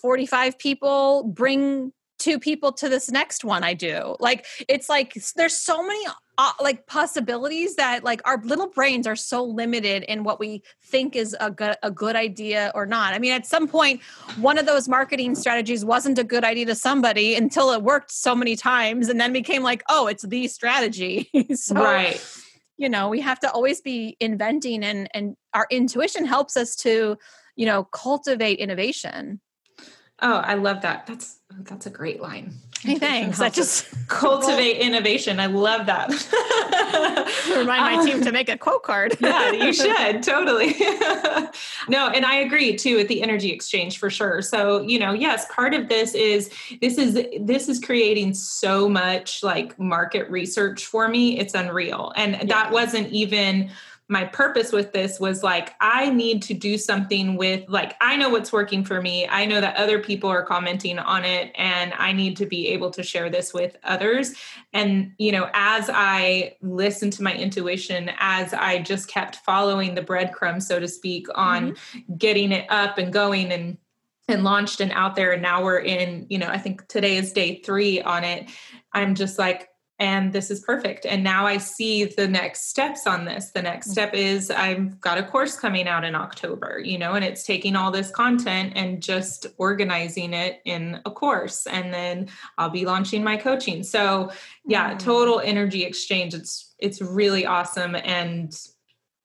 45 0.00 0.58
people 0.58 1.22
bring 1.22 1.92
two 2.18 2.38
people 2.38 2.72
to 2.72 2.88
this 2.88 3.10
next 3.10 3.44
one 3.44 3.64
I 3.64 3.74
do. 3.74 4.16
Like 4.20 4.46
it's 4.68 4.88
like 4.88 5.14
there's 5.36 5.56
so 5.56 5.82
many 5.82 6.04
uh, 6.36 6.52
like 6.60 6.86
possibilities 6.86 7.76
that 7.76 8.04
like 8.04 8.20
our 8.24 8.40
little 8.44 8.68
brains 8.68 9.06
are 9.06 9.16
so 9.16 9.42
limited 9.44 10.04
in 10.04 10.22
what 10.22 10.38
we 10.38 10.62
think 10.84 11.16
is 11.16 11.36
a 11.40 11.50
good 11.50 11.76
a 11.82 11.90
good 11.90 12.16
idea 12.16 12.70
or 12.74 12.86
not. 12.86 13.14
I 13.14 13.18
mean 13.18 13.32
at 13.32 13.46
some 13.46 13.66
point 13.66 14.02
one 14.36 14.58
of 14.58 14.66
those 14.66 14.88
marketing 14.88 15.34
strategies 15.34 15.84
wasn't 15.84 16.18
a 16.18 16.24
good 16.24 16.44
idea 16.44 16.66
to 16.66 16.74
somebody 16.74 17.34
until 17.34 17.72
it 17.72 17.82
worked 17.82 18.12
so 18.12 18.34
many 18.34 18.56
times 18.56 19.08
and 19.08 19.20
then 19.20 19.32
became 19.32 19.62
like 19.62 19.82
oh 19.88 20.06
it's 20.06 20.24
the 20.24 20.48
strategy. 20.48 21.30
so 21.54 21.74
right. 21.74 22.24
you 22.76 22.88
know, 22.88 23.08
we 23.08 23.20
have 23.20 23.40
to 23.40 23.50
always 23.50 23.80
be 23.80 24.16
inventing 24.20 24.84
and 24.84 25.08
and 25.14 25.36
our 25.54 25.66
intuition 25.70 26.24
helps 26.24 26.56
us 26.56 26.76
to 26.76 27.16
you 27.56 27.66
know 27.66 27.84
cultivate 27.84 28.58
innovation. 28.58 29.40
Oh, 30.20 30.36
I 30.36 30.54
love 30.54 30.82
that. 30.82 31.06
That's 31.06 31.38
that's 31.60 31.86
a 31.86 31.90
great 31.90 32.20
line. 32.20 32.54
Hey, 32.80 32.96
thanks. 32.96 33.38
That 33.38 33.52
just 33.52 33.88
cultivate 34.08 34.78
innovation. 34.78 35.40
I 35.40 35.46
love 35.46 35.86
that. 35.86 36.08
Remind 37.48 37.66
my 37.66 37.94
um, 37.94 38.06
team 38.06 38.22
to 38.22 38.30
make 38.30 38.48
a 38.48 38.56
quote 38.56 38.84
card. 38.84 39.16
yeah, 39.20 39.50
you 39.50 39.72
should 39.72 40.22
totally. 40.22 40.76
no, 41.88 42.08
and 42.08 42.24
I 42.24 42.36
agree 42.36 42.76
too 42.76 42.96
with 42.96 43.08
the 43.08 43.22
energy 43.22 43.50
exchange 43.50 43.98
for 43.98 44.10
sure. 44.10 44.42
So 44.42 44.82
you 44.82 44.98
know, 44.98 45.12
yes, 45.12 45.46
part 45.52 45.74
of 45.74 45.88
this 45.88 46.14
is 46.14 46.50
this 46.80 46.98
is 46.98 47.14
this 47.40 47.68
is 47.68 47.80
creating 47.80 48.34
so 48.34 48.88
much 48.88 49.42
like 49.42 49.78
market 49.78 50.30
research 50.30 50.86
for 50.86 51.08
me. 51.08 51.38
It's 51.38 51.54
unreal, 51.54 52.12
and 52.16 52.32
yeah. 52.32 52.44
that 52.44 52.72
wasn't 52.72 53.10
even 53.12 53.70
my 54.08 54.24
purpose 54.24 54.72
with 54.72 54.92
this 54.92 55.20
was 55.20 55.42
like 55.42 55.74
i 55.80 56.08
need 56.10 56.42
to 56.42 56.54
do 56.54 56.78
something 56.78 57.36
with 57.36 57.64
like 57.68 57.94
i 58.00 58.16
know 58.16 58.28
what's 58.30 58.52
working 58.52 58.82
for 58.84 59.02
me. 59.02 59.28
I 59.28 59.44
know 59.44 59.60
that 59.60 59.76
other 59.76 59.98
people 59.98 60.30
are 60.30 60.42
commenting 60.42 60.98
on 60.98 61.24
it 61.24 61.52
and 61.56 61.92
i 61.98 62.12
need 62.12 62.36
to 62.38 62.46
be 62.46 62.68
able 62.68 62.90
to 62.92 63.02
share 63.02 63.30
this 63.30 63.52
with 63.52 63.76
others. 63.84 64.34
And 64.72 65.12
you 65.18 65.32
know 65.32 65.50
as 65.52 65.90
i 65.92 66.56
listened 66.62 67.12
to 67.14 67.22
my 67.22 67.34
intuition 67.34 68.10
as 68.18 68.54
i 68.54 68.78
just 68.78 69.08
kept 69.08 69.36
following 69.36 69.94
the 69.94 70.02
breadcrumbs 70.02 70.66
so 70.66 70.80
to 70.80 70.88
speak 70.88 71.26
on 71.34 71.72
mm-hmm. 71.72 72.16
getting 72.16 72.52
it 72.52 72.66
up 72.70 72.98
and 72.98 73.12
going 73.12 73.52
and 73.52 73.78
and 74.28 74.44
launched 74.44 74.80
and 74.80 74.92
out 74.92 75.16
there 75.16 75.32
and 75.32 75.42
now 75.42 75.62
we're 75.62 75.78
in 75.78 76.26
you 76.28 76.38
know 76.38 76.48
i 76.48 76.58
think 76.58 76.86
today 76.88 77.16
is 77.16 77.32
day 77.32 77.60
3 77.62 78.02
on 78.02 78.24
it. 78.24 78.50
I'm 78.92 79.14
just 79.14 79.38
like 79.38 79.68
and 79.98 80.32
this 80.32 80.50
is 80.50 80.60
perfect. 80.60 81.06
And 81.06 81.24
now 81.24 81.46
i 81.46 81.58
see 81.58 82.04
the 82.04 82.28
next 82.28 82.68
steps 82.68 83.06
on 83.06 83.24
this. 83.24 83.50
The 83.50 83.62
next 83.62 83.90
step 83.90 84.14
is 84.14 84.50
i've 84.50 85.00
got 85.00 85.18
a 85.18 85.22
course 85.22 85.56
coming 85.56 85.88
out 85.88 86.04
in 86.04 86.14
october 86.14 86.80
you 86.82 86.98
know 86.98 87.14
and 87.14 87.24
it's 87.24 87.44
taking 87.44 87.76
all 87.76 87.90
this 87.90 88.10
content 88.10 88.72
and 88.76 89.02
just 89.02 89.46
organizing 89.58 90.32
it 90.34 90.60
in 90.64 91.00
a 91.04 91.10
course. 91.10 91.66
And 91.66 91.92
then 91.92 92.28
i'll 92.58 92.70
be 92.70 92.84
launching 92.84 93.24
my 93.24 93.36
coaching. 93.36 93.82
So 93.82 94.30
yeah 94.66 94.94
mm. 94.94 94.98
total 94.98 95.40
energy 95.40 95.84
exchange. 95.84 96.34
It's 96.34 96.74
it's 96.78 97.00
really 97.02 97.44
awesome. 97.44 97.96
And 97.96 98.56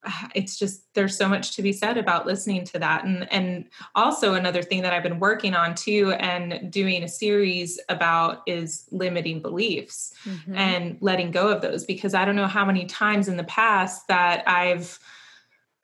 it's 0.36 0.58
just 0.58 0.94
there's 0.94 1.18
so 1.18 1.28
much 1.28 1.56
to 1.56 1.62
be 1.62 1.74
said 1.74 1.98
about 1.98 2.26
listening 2.26 2.64
to 2.66 2.80
that 2.80 3.06
and 3.06 3.32
and 3.32 3.66
also 3.96 4.34
another 4.34 4.62
thing 4.62 4.82
that 4.82 4.94
I've 4.94 5.04
been 5.04 5.20
working 5.20 5.54
on 5.54 5.76
too 5.76 6.14
and 6.20 6.72
doing 6.72 7.04
a 7.04 7.08
series 7.08 7.80
about 7.90 8.42
is 8.48 8.88
limiting 8.92 9.42
beliefs 9.42 10.14
mm-hmm. 10.26 10.56
and 10.56 10.98
letting 11.02 11.32
go 11.32 11.50
of 11.50 11.62
those 11.62 11.86
because 11.86 12.14
I 12.14 12.26
don't 12.26 12.36
know 12.36 12.48
how 12.48 12.66
many 12.66 12.86
times 12.86 13.28
in 13.28 13.38
the 13.38 13.44
past 13.44 14.08
that 14.08 14.44
I've 14.48 15.00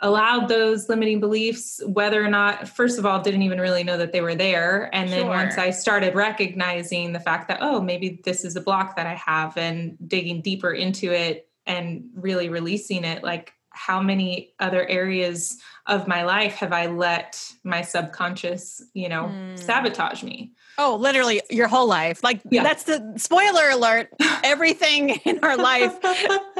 allowed 0.01 0.47
those 0.47 0.88
limiting 0.88 1.19
beliefs 1.19 1.82
whether 1.86 2.23
or 2.23 2.29
not 2.29 2.69
first 2.69 2.97
of 2.97 3.05
all 3.05 3.21
didn't 3.21 3.41
even 3.41 3.60
really 3.60 3.84
know 3.84 3.97
that 3.97 4.13
they 4.13 4.21
were 4.21 4.36
there 4.36 4.89
and 4.95 5.12
then 5.12 5.23
sure. 5.23 5.29
once 5.29 5.58
i 5.58 5.69
started 5.69 6.15
recognizing 6.15 7.12
the 7.12 7.19
fact 7.19 7.49
that 7.49 7.58
oh 7.60 7.82
maybe 7.82 8.21
this 8.23 8.45
is 8.45 8.55
a 8.55 8.62
block 8.62 8.95
that 8.95 9.05
i 9.05 9.13
have 9.13 9.58
and 9.58 9.97
digging 10.08 10.41
deeper 10.41 10.71
into 10.71 11.12
it 11.12 11.49
and 11.65 12.05
really 12.15 12.47
releasing 12.47 13.03
it 13.03 13.23
like 13.23 13.53
how 13.71 14.01
many 14.01 14.53
other 14.60 14.88
areas 14.88 15.58
of 15.86 16.08
my 16.08 16.23
life 16.23 16.55
have 16.55 16.73
I 16.73 16.88
let 16.88 17.41
my 17.63 17.82
subconscious, 17.82 18.82
you 18.93 19.10
know, 19.10 19.25
mm. 19.25 19.58
sabotage 19.58 20.23
me? 20.23 20.51
Oh, 20.77 20.95
literally 20.95 21.41
your 21.49 21.67
whole 21.67 21.88
life. 21.88 22.23
Like 22.23 22.41
yeah. 22.49 22.63
that's 22.63 22.84
the 22.84 23.13
spoiler 23.17 23.69
alert. 23.69 24.10
Everything 24.43 25.10
in 25.10 25.39
our 25.43 25.58
life 25.58 25.97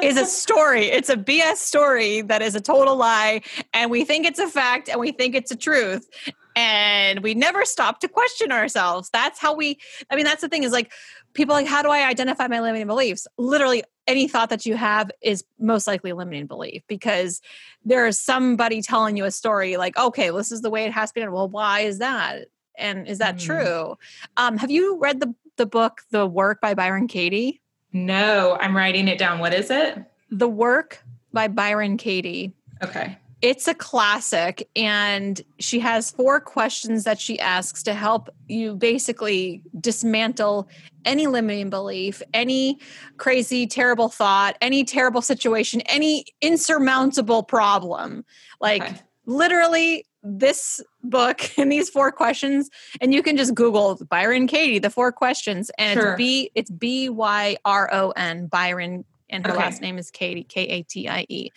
is 0.02 0.18
a 0.18 0.26
story. 0.26 0.86
It's 0.88 1.10
a 1.10 1.16
BS 1.16 1.58
story 1.58 2.22
that 2.24 2.42
is 2.42 2.56
a 2.56 2.62
total 2.62 2.96
lie. 2.96 3.42
And 3.74 3.90
we 3.90 4.04
think 4.04 4.26
it's 4.26 4.40
a 4.40 4.48
fact 4.48 4.90
and 4.90 5.00
we 5.00 5.12
think 5.12 5.36
it's 5.36 5.52
a 5.52 5.56
truth. 5.56 6.10
And 6.56 7.22
we 7.22 7.34
never 7.34 7.64
stop 7.64 8.02
to 8.02 8.10
question 8.10 8.52
ourselves. 8.52 9.10
That's 9.14 9.40
how 9.40 9.56
we, 9.56 9.80
I 10.10 10.18
mean, 10.18 10.26
that's 10.26 10.42
the 10.42 10.50
thing 10.50 10.64
is 10.64 10.74
like, 10.74 10.92
people 11.34 11.56
like, 11.56 11.68
how 11.68 11.82
do 11.82 11.90
I 11.90 12.08
identify 12.08 12.48
my 12.48 12.60
limiting 12.60 12.88
beliefs? 12.88 13.28
Literally, 13.38 13.84
any 14.10 14.28
thought 14.28 14.50
that 14.50 14.66
you 14.66 14.76
have 14.76 15.12
is 15.22 15.46
most 15.60 15.86
likely 15.86 16.10
a 16.10 16.16
limiting 16.16 16.48
belief 16.48 16.82
because 16.88 17.42
there 17.86 18.08
is 18.08 18.20
somebody 18.20 18.82
telling 18.82 19.16
you 19.16 19.24
a 19.24 19.32
story 19.32 19.78
like, 19.78 19.98
okay, 19.98 20.32
well, 20.32 20.40
this 20.40 20.52
is 20.52 20.62
the 20.62 20.70
way 20.72 20.84
it 20.86 20.92
has 20.92 21.12
to 21.12 21.14
be 21.14 21.22
done. 21.22 21.32
Well, 21.32 21.48
why 21.48 21.82
is 21.82 22.00
that? 22.00 22.48
And 22.76 23.08
is 23.08 23.20
that 23.20 23.36
mm. 23.36 23.46
true? 23.46 23.98
Um, 24.36 24.58
have 24.58 24.72
you 24.72 24.98
read 25.00 25.20
the 25.20 25.34
the 25.58 25.66
book 25.66 26.02
The 26.10 26.26
Work 26.26 26.62
by 26.62 26.74
Byron 26.74 27.08
Katie? 27.08 27.62
No, 27.94 28.58
I'm 28.60 28.76
writing 28.76 29.08
it 29.08 29.20
down. 29.20 29.40
What 29.40 29.54
is 29.54 29.70
it? 29.70 30.04
The 30.32 30.48
Work 30.48 31.04
by 31.32 31.48
Byron 31.48 31.98
Katie. 31.98 32.54
Okay. 32.82 33.18
It's 33.42 33.70
a 33.70 33.74
classic, 33.74 34.70
and 34.76 35.42
she 35.60 35.80
has 35.80 36.12
four 36.12 36.42
questions 36.42 37.06
that 37.06 37.22
she 37.22 37.40
asks 37.40 37.82
to 37.84 37.94
help 37.94 38.30
you 38.48 38.76
basically 38.76 39.62
dismantle 39.80 40.68
any 41.06 41.28
limiting 41.28 41.70
belief, 41.70 42.22
any 42.34 42.80
crazy, 43.18 43.66
terrible 43.66 44.10
thought, 44.10 44.58
any 44.60 44.84
terrible 44.84 45.22
situation, 45.22 45.80
any 45.86 46.26
insurmountable 46.42 47.44
problem. 47.44 48.26
Like, 48.60 48.84
okay. 48.84 48.96
literally, 49.26 50.06
this 50.22 50.82
book 51.04 51.50
and 51.58 51.72
these 51.72 51.90
four 51.90 52.12
questions 52.12 52.70
and 53.00 53.14
you 53.14 53.24
can 53.24 53.38
just 53.38 53.56
google 53.56 53.98
byron 54.10 54.48
katie 54.48 54.78
the 54.80 54.90
four 54.90 55.14
questions 55.14 55.72
and 55.78 55.98
sure. 55.98 56.12
it's 56.12 56.18
b 56.18 56.52
it's 56.56 56.70
b-y-r-o-n 56.70 58.48
byron 58.48 59.06
and 59.30 59.46
her 59.46 59.54
okay. 59.54 59.62
last 59.62 59.82
name 59.82 59.98
is 59.98 60.12
katie 60.12 60.44
k-a-t-i-e 60.44 61.52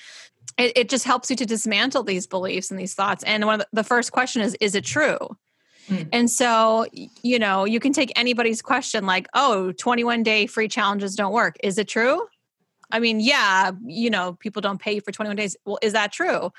it, 0.59 0.73
it 0.77 0.89
just 0.89 1.05
helps 1.05 1.31
you 1.31 1.37
to 1.37 1.47
dismantle 1.47 2.03
these 2.05 2.27
beliefs 2.27 2.71
and 2.71 2.79
these 2.79 2.95
thoughts. 2.95 3.25
And 3.25 3.45
one 3.47 3.61
of 3.61 3.61
the, 3.61 3.83
the 3.83 3.85
first 3.85 4.13
question 4.13 4.43
is, 4.43 4.57
is 4.61 4.75
it 4.75 4.85
true? 4.85 5.19
Mm. 5.89 6.09
And 6.13 6.31
so, 6.31 6.87
you 7.23 7.39
know, 7.39 7.65
you 7.65 7.81
can 7.81 7.93
take 7.93 8.13
anybody's 8.17 8.63
question 8.63 9.07
like, 9.07 9.27
oh, 9.35 9.73
21 9.73 10.23
day 10.23 10.47
free 10.47 10.69
challenges 10.69 11.17
don't 11.17 11.33
work. 11.33 11.57
Is 11.63 11.79
it 11.79 11.89
true? 11.89 12.27
I 12.91 13.01
mean, 13.01 13.21
yeah, 13.21 13.73
you 13.87 14.11
know, 14.11 14.35
people 14.35 14.61
don't 14.61 14.81
pay 14.81 15.01
for 15.01 15.13
21 15.13 15.37
days. 15.37 15.57
Well, 15.65 15.79
is 15.83 15.95
that 15.95 16.13
true? 16.13 16.53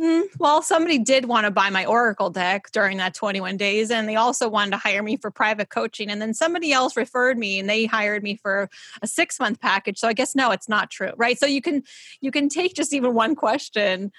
Mm, 0.00 0.26
well, 0.38 0.62
somebody 0.62 0.98
did 0.98 1.24
want 1.24 1.44
to 1.44 1.50
buy 1.50 1.70
my 1.70 1.84
Oracle 1.84 2.30
deck 2.30 2.70
during 2.70 2.98
that 2.98 3.14
21 3.14 3.56
days, 3.56 3.90
and 3.90 4.08
they 4.08 4.14
also 4.14 4.48
wanted 4.48 4.70
to 4.70 4.76
hire 4.76 5.02
me 5.02 5.16
for 5.16 5.32
private 5.32 5.70
coaching. 5.70 6.08
And 6.08 6.22
then 6.22 6.34
somebody 6.34 6.72
else 6.72 6.96
referred 6.96 7.36
me, 7.36 7.58
and 7.58 7.68
they 7.68 7.84
hired 7.84 8.22
me 8.22 8.36
for 8.36 8.70
a 9.02 9.08
six 9.08 9.40
month 9.40 9.60
package. 9.60 9.98
So 9.98 10.06
I 10.06 10.12
guess 10.12 10.36
no, 10.36 10.52
it's 10.52 10.68
not 10.68 10.90
true, 10.90 11.10
right? 11.16 11.36
So 11.36 11.46
you 11.46 11.60
can 11.60 11.82
you 12.20 12.30
can 12.30 12.48
take 12.48 12.74
just 12.74 12.92
even 12.94 13.12
one 13.12 13.34
question, 13.34 14.12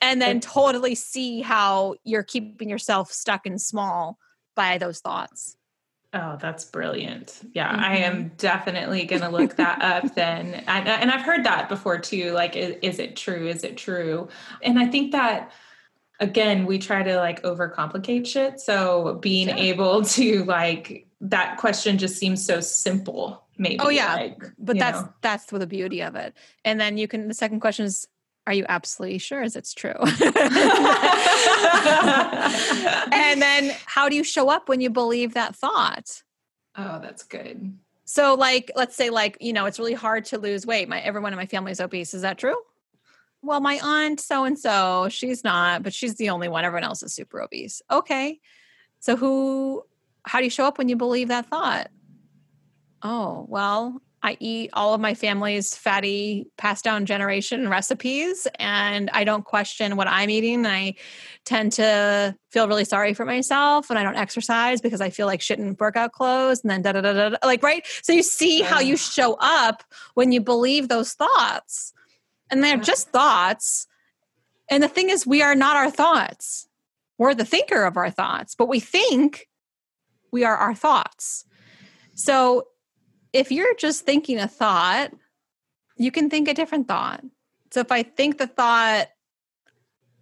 and 0.00 0.20
then 0.20 0.40
totally 0.40 0.96
see 0.96 1.42
how 1.42 1.94
you're 2.02 2.24
keeping 2.24 2.68
yourself 2.68 3.12
stuck 3.12 3.46
and 3.46 3.60
small 3.60 4.18
by 4.56 4.78
those 4.78 4.98
thoughts. 4.98 5.56
Oh, 6.14 6.38
that's 6.40 6.64
brilliant. 6.64 7.40
Yeah, 7.54 7.72
mm-hmm. 7.72 7.80
I 7.80 7.96
am 7.98 8.28
definitely 8.36 9.04
going 9.04 9.22
to 9.22 9.28
look 9.28 9.56
that 9.56 9.82
up 9.82 10.14
then. 10.14 10.54
And, 10.66 10.88
and, 10.88 11.10
I've 11.10 11.22
heard 11.22 11.44
that 11.44 11.68
before 11.68 11.98
too. 11.98 12.30
Like, 12.30 12.54
is, 12.54 12.76
is, 12.82 12.98
it 13.00 13.16
true? 13.16 13.48
Is 13.48 13.64
it 13.64 13.76
true? 13.76 14.28
And 14.62 14.78
I 14.78 14.86
think 14.86 15.10
that, 15.10 15.50
again, 16.20 16.66
we 16.66 16.78
try 16.78 17.02
to 17.02 17.16
like 17.16 17.42
overcomplicate 17.42 18.28
shit. 18.28 18.60
So 18.60 19.18
being 19.20 19.48
sure. 19.48 19.56
able 19.56 20.04
to 20.04 20.44
like, 20.44 21.08
that 21.20 21.56
question 21.58 21.98
just 21.98 22.16
seems 22.16 22.44
so 22.44 22.60
simple 22.60 23.40
maybe 23.56 23.78
oh 23.78 23.88
yeah 23.88 24.14
like, 24.14 24.42
but 24.58 24.76
that's 24.76 25.00
know. 25.00 25.08
that's 25.20 25.46
the 25.46 25.66
beauty 25.66 26.02
of 26.02 26.16
it 26.16 26.34
and 26.64 26.80
then 26.80 26.98
you 26.98 27.06
can 27.06 27.28
the 27.28 27.34
second 27.34 27.60
question 27.60 27.86
is 27.86 28.08
are 28.46 28.52
you 28.52 28.66
absolutely 28.68 29.18
sure 29.18 29.42
as 29.42 29.56
it's 29.56 29.72
true? 29.72 29.94
how 33.86 34.08
do 34.08 34.16
you 34.16 34.24
show 34.24 34.50
up 34.50 34.68
when 34.68 34.80
you 34.80 34.90
believe 34.90 35.34
that 35.34 35.54
thought? 35.56 36.22
Oh, 36.76 36.98
that's 37.00 37.22
good. 37.22 37.76
So, 38.04 38.34
like, 38.34 38.70
let's 38.76 38.96
say, 38.96 39.10
like, 39.10 39.38
you 39.40 39.52
know, 39.52 39.66
it's 39.66 39.78
really 39.78 39.94
hard 39.94 40.26
to 40.26 40.38
lose 40.38 40.66
weight. 40.66 40.88
My 40.88 41.00
everyone 41.00 41.32
in 41.32 41.38
my 41.38 41.46
family 41.46 41.72
is 41.72 41.80
obese. 41.80 42.14
Is 42.14 42.22
that 42.22 42.38
true? 42.38 42.56
Well, 43.42 43.60
my 43.60 43.78
aunt 43.82 44.20
so 44.20 44.44
and 44.44 44.58
so, 44.58 45.08
she's 45.10 45.44
not, 45.44 45.82
but 45.82 45.94
she's 45.94 46.14
the 46.16 46.30
only 46.30 46.48
one. 46.48 46.64
Everyone 46.64 46.84
else 46.84 47.02
is 47.02 47.14
super 47.14 47.42
obese. 47.42 47.82
Okay. 47.90 48.40
So, 49.00 49.16
who, 49.16 49.84
how 50.24 50.38
do 50.38 50.44
you 50.44 50.50
show 50.50 50.64
up 50.64 50.78
when 50.78 50.88
you 50.88 50.96
believe 50.96 51.28
that 51.28 51.46
thought? 51.46 51.90
Oh, 53.02 53.46
well, 53.48 54.00
I 54.24 54.38
eat 54.40 54.70
all 54.72 54.94
of 54.94 55.02
my 55.02 55.12
family's 55.12 55.76
fatty 55.76 56.46
passed 56.56 56.82
down 56.82 57.04
generation 57.04 57.68
recipes 57.68 58.48
and 58.58 59.10
I 59.12 59.22
don't 59.22 59.44
question 59.44 59.96
what 59.96 60.08
I'm 60.08 60.30
eating. 60.30 60.64
I 60.64 60.94
tend 61.44 61.72
to 61.72 62.34
feel 62.50 62.66
really 62.66 62.86
sorry 62.86 63.12
for 63.12 63.26
myself 63.26 63.90
and 63.90 63.98
I 63.98 64.02
don't 64.02 64.16
exercise 64.16 64.80
because 64.80 65.02
I 65.02 65.10
feel 65.10 65.26
like 65.26 65.42
shit 65.42 65.58
in 65.58 65.76
workout 65.78 66.12
clothes 66.12 66.62
and 66.62 66.70
then 66.70 66.80
da 66.80 66.92
da 66.92 67.02
da 67.02 67.28
da. 67.28 67.36
Like, 67.44 67.62
right? 67.62 67.86
So 68.02 68.14
you 68.14 68.22
see 68.22 68.62
how 68.62 68.80
you 68.80 68.96
show 68.96 69.36
up 69.40 69.84
when 70.14 70.32
you 70.32 70.40
believe 70.40 70.88
those 70.88 71.12
thoughts. 71.12 71.92
And 72.50 72.64
they're 72.64 72.78
just 72.78 73.10
thoughts. 73.10 73.86
And 74.70 74.82
the 74.82 74.88
thing 74.88 75.10
is, 75.10 75.26
we 75.26 75.42
are 75.42 75.54
not 75.54 75.76
our 75.76 75.90
thoughts. 75.90 76.66
We're 77.18 77.34
the 77.34 77.44
thinker 77.44 77.84
of 77.84 77.98
our 77.98 78.10
thoughts, 78.10 78.54
but 78.54 78.68
we 78.68 78.80
think 78.80 79.48
we 80.32 80.44
are 80.44 80.56
our 80.56 80.74
thoughts. 80.74 81.44
So 82.14 82.68
if 83.34 83.50
you're 83.50 83.74
just 83.74 84.06
thinking 84.06 84.38
a 84.38 84.48
thought, 84.48 85.10
you 85.96 86.10
can 86.10 86.30
think 86.30 86.48
a 86.48 86.54
different 86.54 86.88
thought. 86.88 87.22
So 87.72 87.80
if 87.80 87.90
I 87.90 88.04
think 88.04 88.38
the 88.38 88.46
thought, 88.46 89.08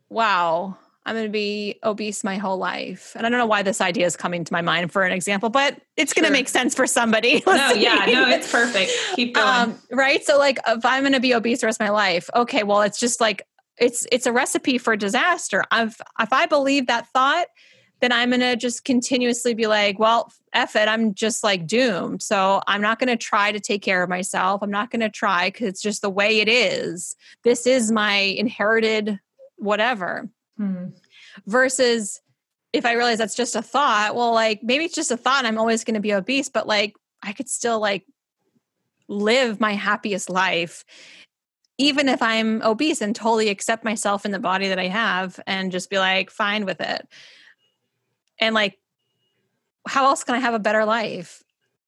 wow, 0.08 0.78
I'm 1.04 1.14
going 1.14 1.26
to 1.26 1.30
be 1.30 1.78
obese 1.84 2.24
my 2.24 2.38
whole 2.38 2.56
life. 2.56 3.12
And 3.14 3.26
I 3.26 3.28
don't 3.28 3.38
know 3.38 3.46
why 3.46 3.62
this 3.62 3.82
idea 3.82 4.06
is 4.06 4.16
coming 4.16 4.44
to 4.44 4.52
my 4.52 4.62
mind 4.62 4.92
for 4.92 5.02
an 5.02 5.12
example, 5.12 5.50
but 5.50 5.78
it's 5.96 6.14
going 6.14 6.24
to 6.24 6.32
make 6.32 6.48
sense 6.48 6.74
for 6.74 6.86
somebody. 6.86 7.42
no, 7.46 7.72
yeah, 7.72 8.06
no, 8.06 8.28
it's 8.30 8.50
perfect. 8.50 8.92
Keep 9.14 9.34
going. 9.34 9.46
Um, 9.46 9.78
right. 9.90 10.24
So 10.24 10.38
like 10.38 10.58
if 10.66 10.84
I'm 10.84 11.02
going 11.02 11.12
to 11.12 11.20
be 11.20 11.34
obese 11.34 11.60
the 11.60 11.66
rest 11.66 11.80
of 11.80 11.86
my 11.86 11.90
life, 11.90 12.30
okay, 12.34 12.62
well, 12.62 12.80
it's 12.80 12.98
just 12.98 13.20
like, 13.20 13.46
it's, 13.78 14.06
it's 14.10 14.26
a 14.26 14.32
recipe 14.32 14.78
for 14.78 14.96
disaster. 14.96 15.64
I've, 15.70 15.96
if 16.18 16.32
I 16.32 16.46
believe 16.46 16.86
that 16.86 17.08
thought, 17.08 17.46
then 18.02 18.10
I'm 18.10 18.30
going 18.30 18.40
to 18.40 18.56
just 18.56 18.84
continuously 18.84 19.54
be 19.54 19.68
like, 19.68 19.96
well, 19.96 20.32
F 20.52 20.74
it, 20.74 20.88
I'm 20.88 21.14
just 21.14 21.44
like 21.44 21.68
doomed. 21.68 22.20
So 22.20 22.60
I'm 22.66 22.82
not 22.82 22.98
going 22.98 23.08
to 23.08 23.16
try 23.16 23.52
to 23.52 23.60
take 23.60 23.80
care 23.80 24.02
of 24.02 24.10
myself. 24.10 24.60
I'm 24.60 24.72
not 24.72 24.90
going 24.90 25.00
to 25.00 25.08
try 25.08 25.50
because 25.50 25.68
it's 25.68 25.80
just 25.80 26.02
the 26.02 26.10
way 26.10 26.40
it 26.40 26.48
is. 26.48 27.14
This 27.44 27.64
is 27.64 27.92
my 27.92 28.14
inherited 28.14 29.20
whatever. 29.56 30.28
Hmm. 30.58 30.86
Versus 31.46 32.20
if 32.72 32.84
I 32.84 32.94
realize 32.94 33.18
that's 33.18 33.36
just 33.36 33.54
a 33.54 33.62
thought, 33.62 34.16
well, 34.16 34.34
like 34.34 34.64
maybe 34.64 34.84
it's 34.84 34.96
just 34.96 35.12
a 35.12 35.16
thought 35.16 35.44
I'm 35.44 35.58
always 35.58 35.84
going 35.84 35.94
to 35.94 36.00
be 36.00 36.12
obese, 36.12 36.48
but 36.48 36.66
like 36.66 36.96
I 37.22 37.32
could 37.32 37.48
still 37.48 37.78
like 37.78 38.04
live 39.06 39.60
my 39.60 39.74
happiest 39.74 40.28
life 40.28 40.84
even 41.78 42.08
if 42.08 42.22
I'm 42.22 42.62
obese 42.62 43.00
and 43.00 43.16
totally 43.16 43.48
accept 43.48 43.82
myself 43.82 44.24
in 44.24 44.30
the 44.30 44.38
body 44.38 44.68
that 44.68 44.78
I 44.78 44.88
have 44.88 45.40
and 45.46 45.72
just 45.72 45.90
be 45.90 45.98
like 45.98 46.30
fine 46.30 46.64
with 46.64 46.80
it 46.80 47.08
and 48.38 48.54
like 48.54 48.78
how 49.86 50.06
else 50.06 50.24
can 50.24 50.34
i 50.34 50.38
have 50.38 50.54
a 50.54 50.58
better 50.58 50.84
life? 50.84 51.42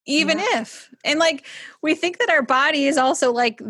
Even 0.07 0.39
yeah. 0.39 0.61
if 0.61 0.91
and 1.03 1.19
like 1.19 1.47
we 1.81 1.95
think 1.95 2.19
that 2.19 2.29
our 2.29 2.43
body 2.43 2.87
is 2.87 2.99
also 2.99 3.33
like 3.33 3.61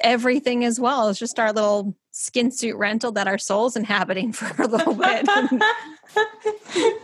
everything 0.00 0.64
as 0.64 0.80
well. 0.80 1.08
It's 1.08 1.18
just 1.18 1.38
our 1.38 1.52
little 1.52 1.94
skin 2.12 2.50
suit 2.50 2.76
rental 2.76 3.12
that 3.12 3.28
our 3.28 3.36
soul's 3.36 3.76
inhabiting 3.76 4.32
for 4.32 4.62
a 4.62 4.66
little 4.66 4.94
bit. 4.94 5.28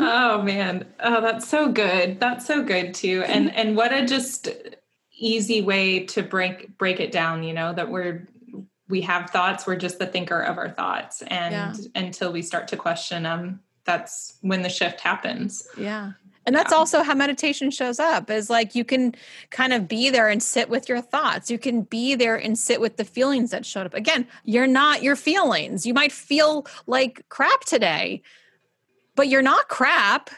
Oh 0.00 0.40
man. 0.42 0.86
Oh 1.00 1.20
that's 1.20 1.48
so 1.48 1.72
good. 1.72 2.20
That's 2.20 2.46
so 2.46 2.62
good 2.62 2.94
too. 2.94 3.24
And 3.26 3.52
and 3.54 3.76
what 3.76 3.92
a 3.92 4.06
just 4.06 4.48
easy 5.16 5.60
way 5.60 6.06
to 6.06 6.22
break 6.22 6.78
break 6.78 7.00
it 7.00 7.10
down 7.10 7.42
you 7.42 7.52
know 7.52 7.72
that 7.72 7.90
we're 7.90 8.28
we 8.88 9.00
have 9.00 9.30
thoughts 9.30 9.66
we're 9.66 9.76
just 9.76 9.98
the 9.98 10.06
thinker 10.06 10.40
of 10.40 10.56
our 10.56 10.70
thoughts. 10.70 11.22
And 11.22 11.52
yeah. 11.52 11.74
until 11.96 12.32
we 12.32 12.42
start 12.42 12.68
to 12.68 12.76
question 12.76 13.24
them 13.24 13.60
that's 13.84 14.38
when 14.40 14.62
the 14.62 14.68
shift 14.68 15.00
happens. 15.00 15.66
Yeah. 15.76 16.12
And 16.46 16.54
that's 16.54 16.72
yeah. 16.72 16.78
also 16.78 17.02
how 17.02 17.14
meditation 17.14 17.70
shows 17.70 17.98
up 17.98 18.30
is 18.30 18.50
like 18.50 18.74
you 18.74 18.84
can 18.84 19.14
kind 19.50 19.72
of 19.72 19.88
be 19.88 20.10
there 20.10 20.28
and 20.28 20.42
sit 20.42 20.68
with 20.68 20.88
your 20.88 21.00
thoughts. 21.00 21.50
You 21.50 21.58
can 21.58 21.82
be 21.82 22.14
there 22.14 22.36
and 22.36 22.58
sit 22.58 22.80
with 22.80 22.96
the 22.96 23.04
feelings 23.04 23.50
that 23.50 23.64
showed 23.64 23.86
up. 23.86 23.94
Again, 23.94 24.26
you're 24.44 24.66
not 24.66 25.02
your 25.02 25.16
feelings. 25.16 25.86
You 25.86 25.94
might 25.94 26.12
feel 26.12 26.66
like 26.86 27.24
crap 27.30 27.60
today, 27.64 28.22
but 29.16 29.28
you're 29.28 29.42
not 29.42 29.68
crap. 29.68 30.30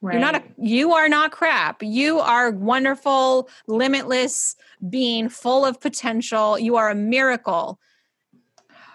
Right. 0.00 0.14
You're 0.14 0.20
not 0.20 0.34
a 0.34 0.42
you 0.58 0.94
are 0.94 1.08
not 1.08 1.30
crap. 1.30 1.80
You 1.80 2.18
are 2.18 2.50
wonderful, 2.50 3.48
limitless 3.68 4.56
being 4.90 5.28
full 5.28 5.64
of 5.64 5.80
potential. 5.80 6.58
You 6.58 6.74
are 6.74 6.90
a 6.90 6.94
miracle. 6.96 7.78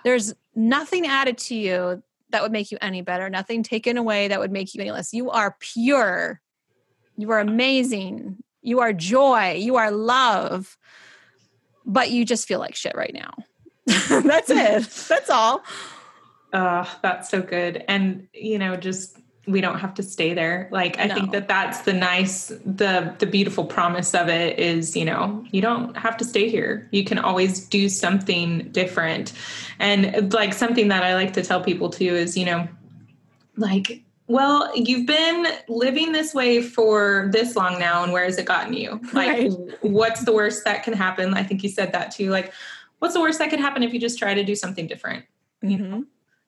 There's 0.04 0.34
nothing 0.54 1.08
added 1.08 1.38
to 1.38 1.56
you 1.56 2.04
that 2.30 2.42
would 2.42 2.52
make 2.52 2.72
you 2.72 2.78
any 2.82 3.02
better, 3.02 3.30
nothing 3.30 3.64
taken 3.64 3.98
away 3.98 4.28
that 4.28 4.40
would 4.40 4.52
make 4.52 4.74
you 4.74 4.82
any 4.82 4.92
less. 4.92 5.14
You 5.14 5.32
are 5.32 5.56
pure. 5.60 6.42
You 7.18 7.32
are 7.32 7.40
amazing. 7.40 8.38
You 8.62 8.80
are 8.82 8.94
joy. 8.94 9.54
You 9.54 9.78
are 9.78 9.92
love. 9.92 10.78
But 11.86 12.12
you 12.12 12.26
just 12.26 12.48
feel 12.48 12.60
like 12.60 12.76
shit 12.76 12.96
right 12.96 13.14
now. 13.14 13.32
that's 14.10 14.50
it. 14.50 14.84
That's 15.08 15.30
all. 15.30 15.64
Uh, 16.52 16.86
that's 17.02 17.30
so 17.30 17.42
good. 17.42 17.84
And, 17.88 18.28
you 18.34 18.60
know, 18.60 18.76
just 18.76 19.18
we 19.48 19.62
don't 19.62 19.80
have 19.80 19.94
to 19.96 20.04
stay 20.04 20.34
there. 20.34 20.68
Like 20.72 21.00
i 21.00 21.06
no. 21.06 21.16
think 21.16 21.32
that 21.32 21.48
that's 21.48 21.82
the 21.82 21.94
nice 21.94 22.50
the 22.66 23.16
the 23.20 23.26
beautiful 23.26 23.66
promise 23.66 24.14
of 24.14 24.28
it 24.28 24.60
is 24.60 24.96
you 24.96 25.06
know 25.06 25.46
you 25.52 25.62
don't 25.62 25.96
have 25.96 26.18
to 26.18 26.26
stay 26.26 26.50
here. 26.50 26.88
You 26.92 27.04
can 27.04 27.18
always 27.18 27.66
do 27.68 27.90
something 27.90 28.70
different. 28.72 29.34
And 29.80 30.34
like 30.34 30.54
something 30.54 30.90
that 30.90 31.04
i 31.04 31.14
like 31.16 31.34
to 31.34 31.44
tell 31.44 31.62
people 31.62 31.90
too 31.90 32.16
is 32.16 32.38
you 32.38 32.46
know 32.46 32.68
like 33.56 34.02
well 34.28 34.70
you've 34.76 35.08
been 35.08 35.48
living 35.68 36.12
this 36.12 36.34
way 36.34 36.62
for 36.62 37.30
this 37.32 37.56
long 37.56 37.80
now 37.80 38.04
and 38.04 38.12
where 38.12 38.26
has 38.26 38.38
it 38.38 38.46
gotten 38.46 38.74
you? 38.74 39.00
Like 39.14 39.38
right. 39.38 39.52
what's 39.82 40.26
the 40.26 40.34
worst 40.34 40.66
that 40.66 40.84
can 40.84 40.94
happen? 40.94 41.34
I 41.34 41.44
think 41.44 41.64
you 41.64 41.70
said 41.70 41.94
that 41.94 42.12
too. 42.12 42.30
Like 42.30 42.52
what's 43.00 43.14
the 43.14 43.22
worst 43.22 43.40
that 43.40 43.50
could 43.50 43.60
happen 43.60 43.82
if 43.82 43.94
you 43.94 44.00
just 44.00 44.20
try 44.20 44.34
to 44.34 44.44
do 44.44 44.56
something 44.56 44.88
different? 44.88 45.26
Mm-hmm. 45.64 45.72
you 45.72 45.78
know 45.80 46.06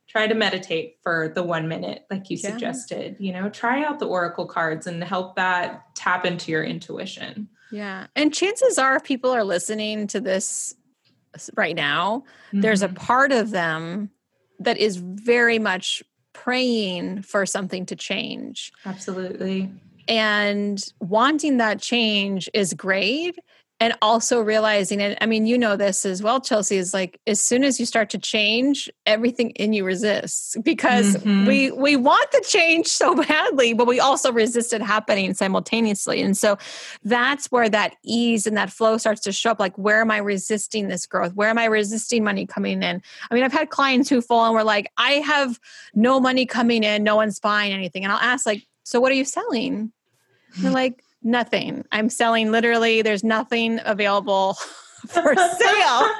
try 0.10 0.28
to 0.28 0.34
meditate 0.34 0.98
for 1.04 1.32
the 1.36 1.44
one 1.44 1.68
minute 1.68 2.06
like 2.10 2.30
you 2.30 2.38
yeah. 2.38 2.50
suggested 2.50 3.16
you 3.20 3.32
know 3.32 3.50
try 3.50 3.84
out 3.84 4.00
the 4.00 4.08
oracle 4.08 4.46
cards 4.46 4.88
and 4.88 5.04
help 5.04 5.36
that 5.36 5.84
tap 5.96 6.26
into 6.26 6.52
your 6.52 6.64
intuition 6.64 7.48
yeah 7.72 8.08
and 8.16 8.34
chances 8.34 8.78
are 8.78 8.96
if 8.96 9.04
people 9.04 9.30
are 9.30 9.44
listening 9.44 10.08
to 10.08 10.20
this 10.20 10.76
right 11.56 11.76
now 11.76 12.24
mm-hmm. 12.48 12.62
there's 12.62 12.82
a 12.82 12.88
mm-hmm. 12.88 12.96
part 12.96 13.32
of 13.32 13.52
them 13.52 14.10
that 14.60 14.78
is 14.78 14.98
very 14.98 15.60
much 15.60 16.04
praying 16.34 17.22
for 17.22 17.46
something 17.46 17.86
to 17.86 17.96
change 17.96 18.72
absolutely 18.86 19.72
and 20.08 20.92
wanting 21.00 21.58
that 21.58 21.80
change 21.80 22.50
is 22.54 22.74
great 22.74 23.38
and 23.80 23.94
also 24.02 24.42
realizing 24.42 25.02
and 25.02 25.18
i 25.22 25.26
mean 25.26 25.46
you 25.46 25.58
know 25.58 25.76
this 25.76 26.06
as 26.06 26.22
well 26.22 26.42
chelsea 26.42 26.78
is 26.78 26.94
like 26.94 27.20
as 27.28 27.42
soon 27.42 27.64
as 27.64 27.80
you 27.80 27.86
start 27.86 28.10
to 28.10 28.18
change 28.18 28.90
everything 29.06 29.52
in 29.52 29.74
you 29.74 29.84
resists 29.84 30.56
because 30.64 31.16
mm-hmm. 31.16 31.46
we 31.46 31.72
we 31.72 31.96
want 31.96 32.30
the 32.32 32.44
change 32.48 32.88
so 32.88 33.16
badly 33.28 33.74
but 33.74 33.88
we 33.88 34.00
also 34.00 34.32
resist 34.32 34.74
it 34.74 34.82
happening 34.82 35.34
simultaneously. 35.34 36.22
And 36.22 36.38
so 36.38 36.58
that's 37.04 37.48
where 37.48 37.70
that 37.70 37.96
ease 38.04 38.46
and 38.48 38.58
that 38.58 38.72
flow 38.72 38.98
starts 38.98 39.22
to 39.22 39.32
show 39.32 39.52
up 39.52 39.60
like 39.60 39.78
where 39.78 40.02
am 40.02 40.12
i 40.12 40.18
resisting 40.18 40.88
this 40.88 41.06
growth? 41.06 41.34
Where 41.34 41.50
am 41.50 41.58
i 41.58 41.66
resisting 41.66 42.24
money 42.24 42.46
coming 42.46 42.82
in? 42.84 43.02
I 43.30 43.34
mean 43.34 43.44
i've 43.44 43.54
had 43.54 43.70
clients 43.70 44.10
who 44.10 44.22
fall 44.22 44.46
and 44.46 44.56
were 44.56 44.64
like 44.64 44.92
i 44.98 45.14
have 45.14 45.60
no 45.94 46.20
money 46.20 46.46
coming 46.46 46.84
in 46.84 47.04
no 47.04 47.16
one's 47.16 47.40
buying 47.40 47.74
anything. 47.74 48.04
And 48.04 48.12
i'll 48.12 48.20
ask 48.20 48.46
like 48.46 48.66
so 48.84 49.00
what 49.00 49.12
are 49.12 49.16
you 49.16 49.26
selling? 49.26 49.92
They're 50.58 50.72
like 50.84 51.04
nothing. 51.22 51.86
I'm 51.92 52.10
selling 52.10 52.52
literally, 52.52 53.02
there's 53.02 53.24
nothing 53.24 53.80
available 53.86 54.54
for 55.08 55.36
sale. 55.36 56.10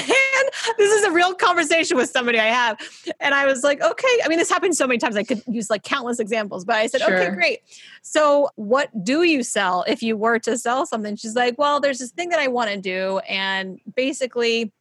and 0.00 0.50
this 0.78 0.92
is 0.92 1.04
a 1.04 1.10
real 1.12 1.34
conversation 1.34 1.96
with 1.96 2.08
somebody 2.10 2.38
I 2.38 2.46
have. 2.46 2.78
And 3.20 3.34
I 3.34 3.46
was 3.46 3.62
like, 3.62 3.82
okay. 3.82 4.18
I 4.24 4.28
mean, 4.28 4.38
this 4.38 4.50
happened 4.50 4.76
so 4.76 4.86
many 4.86 4.98
times. 4.98 5.16
I 5.16 5.24
could 5.24 5.42
use 5.46 5.68
like 5.68 5.82
countless 5.82 6.18
examples, 6.18 6.64
but 6.64 6.76
I 6.76 6.86
said, 6.86 7.02
sure. 7.02 7.14
okay, 7.14 7.34
great. 7.34 7.60
So, 8.02 8.48
what 8.56 8.88
do 9.04 9.22
you 9.22 9.42
sell 9.42 9.84
if 9.86 10.02
you 10.02 10.16
were 10.16 10.38
to 10.40 10.56
sell 10.56 10.86
something? 10.86 11.16
She's 11.16 11.36
like, 11.36 11.58
well, 11.58 11.80
there's 11.80 11.98
this 11.98 12.10
thing 12.10 12.30
that 12.30 12.38
I 12.38 12.48
want 12.48 12.70
to 12.70 12.78
do. 12.78 13.18
And 13.28 13.78
basically, 13.94 14.72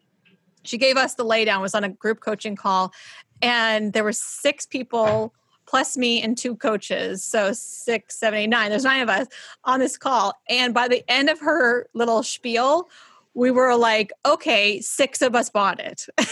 she 0.64 0.78
gave 0.78 0.98
us 0.98 1.16
the 1.16 1.26
laydown, 1.26 1.62
was 1.62 1.76
on 1.76 1.84
a 1.84 1.90
group 1.90 2.20
coaching 2.22 2.56
call. 2.56 2.94
And 3.42 3.94
there 3.94 4.04
were 4.04 4.14
six 4.14 4.66
people 4.66 5.34
plus 5.70 5.96
me 5.96 6.22
and 6.22 6.36
two 6.36 6.56
coaches. 6.56 7.24
So 7.24 7.54
six, 7.54 8.18
seven, 8.20 8.40
eight, 8.40 8.48
nine. 8.48 8.72
There's 8.72 8.84
nine 8.84 9.04
of 9.04 9.10
us 9.10 9.28
on 9.64 9.80
this 9.80 9.98
call. 9.98 10.34
And 10.50 10.74
by 10.74 10.88
the 10.88 11.04
end 11.08 11.30
of 11.30 11.40
her 11.42 11.88
little 11.94 12.24
spiel, 12.24 12.90
we 13.36 13.52
were 13.52 13.76
like, 13.76 14.12
okay, 14.26 14.82
six 14.82 15.22
of 15.22 15.36
us 15.36 15.52
bought 15.52 15.80
it. 15.80 16.08
I 16.18 16.26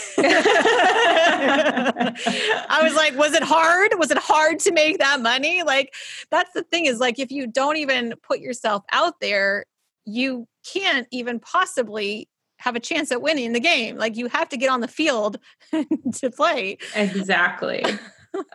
was 2.81 2.95
like, 2.95 3.15
was 3.15 3.33
it 3.33 3.43
hard? 3.43 3.91
Was 3.97 4.09
it 4.09 4.17
hard 4.17 4.57
to 4.61 4.71
make 4.71 4.97
that 4.97 5.21
money? 5.21 5.61
Like, 5.61 5.93
that's 6.31 6.51
the 6.53 6.63
thing 6.63 6.87
is 6.87 6.99
like, 6.99 7.19
if 7.19 7.31
you 7.31 7.45
don't 7.45 7.77
even 7.77 8.15
put 8.23 8.39
yourself 8.39 8.83
out 8.91 9.19
there, 9.21 9.65
you 10.05 10.47
can't 10.65 11.07
even 11.11 11.39
possibly 11.39 12.27
have 12.57 12.75
a 12.75 12.79
chance 12.79 13.11
at 13.11 13.21
winning 13.21 13.53
the 13.53 13.59
game. 13.59 13.97
Like, 13.97 14.17
you 14.17 14.27
have 14.29 14.49
to 14.49 14.57
get 14.57 14.71
on 14.71 14.81
the 14.81 14.87
field 14.87 15.37
to 16.13 16.31
play. 16.31 16.79
Exactly 16.95 17.83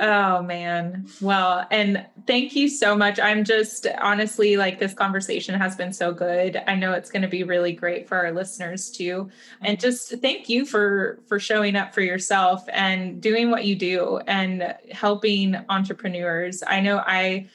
oh 0.01 0.43
man. 0.43 1.07
Well, 1.21 1.67
and 1.71 2.07
thank 2.27 2.55
you 2.55 2.69
so 2.69 2.97
much. 2.97 3.19
I'm 3.19 3.45
just 3.45 3.87
honestly 4.01 4.57
like 4.57 4.79
this 4.79 4.95
conversation 4.95 5.55
has 5.55 5.77
been 5.77 5.93
so 5.93 6.13
good. 6.13 6.63
I 6.67 6.75
know 6.75 6.93
it's 6.93 7.11
going 7.11 7.23
to 7.23 7.29
be 7.29 7.43
really 7.43 7.73
great 7.73 8.09
for 8.09 8.17
our 8.17 8.33
listeners 8.33 8.91
too. 8.91 9.31
And 9.61 9.79
just 9.79 10.21
thank 10.21 10.49
you 10.49 10.65
for 10.65 11.21
for 11.27 11.39
showing 11.39 11.77
up 11.77 11.95
for 11.95 12.01
yourself 12.01 12.65
and 12.73 13.21
doing 13.21 13.51
what 13.51 13.65
you 13.65 13.75
do 13.75 14.19
and 14.27 14.75
helping 14.91 15.57
entrepreneurs. 15.69 16.63
I 16.67 16.81
know 16.81 16.99
I 16.99 17.49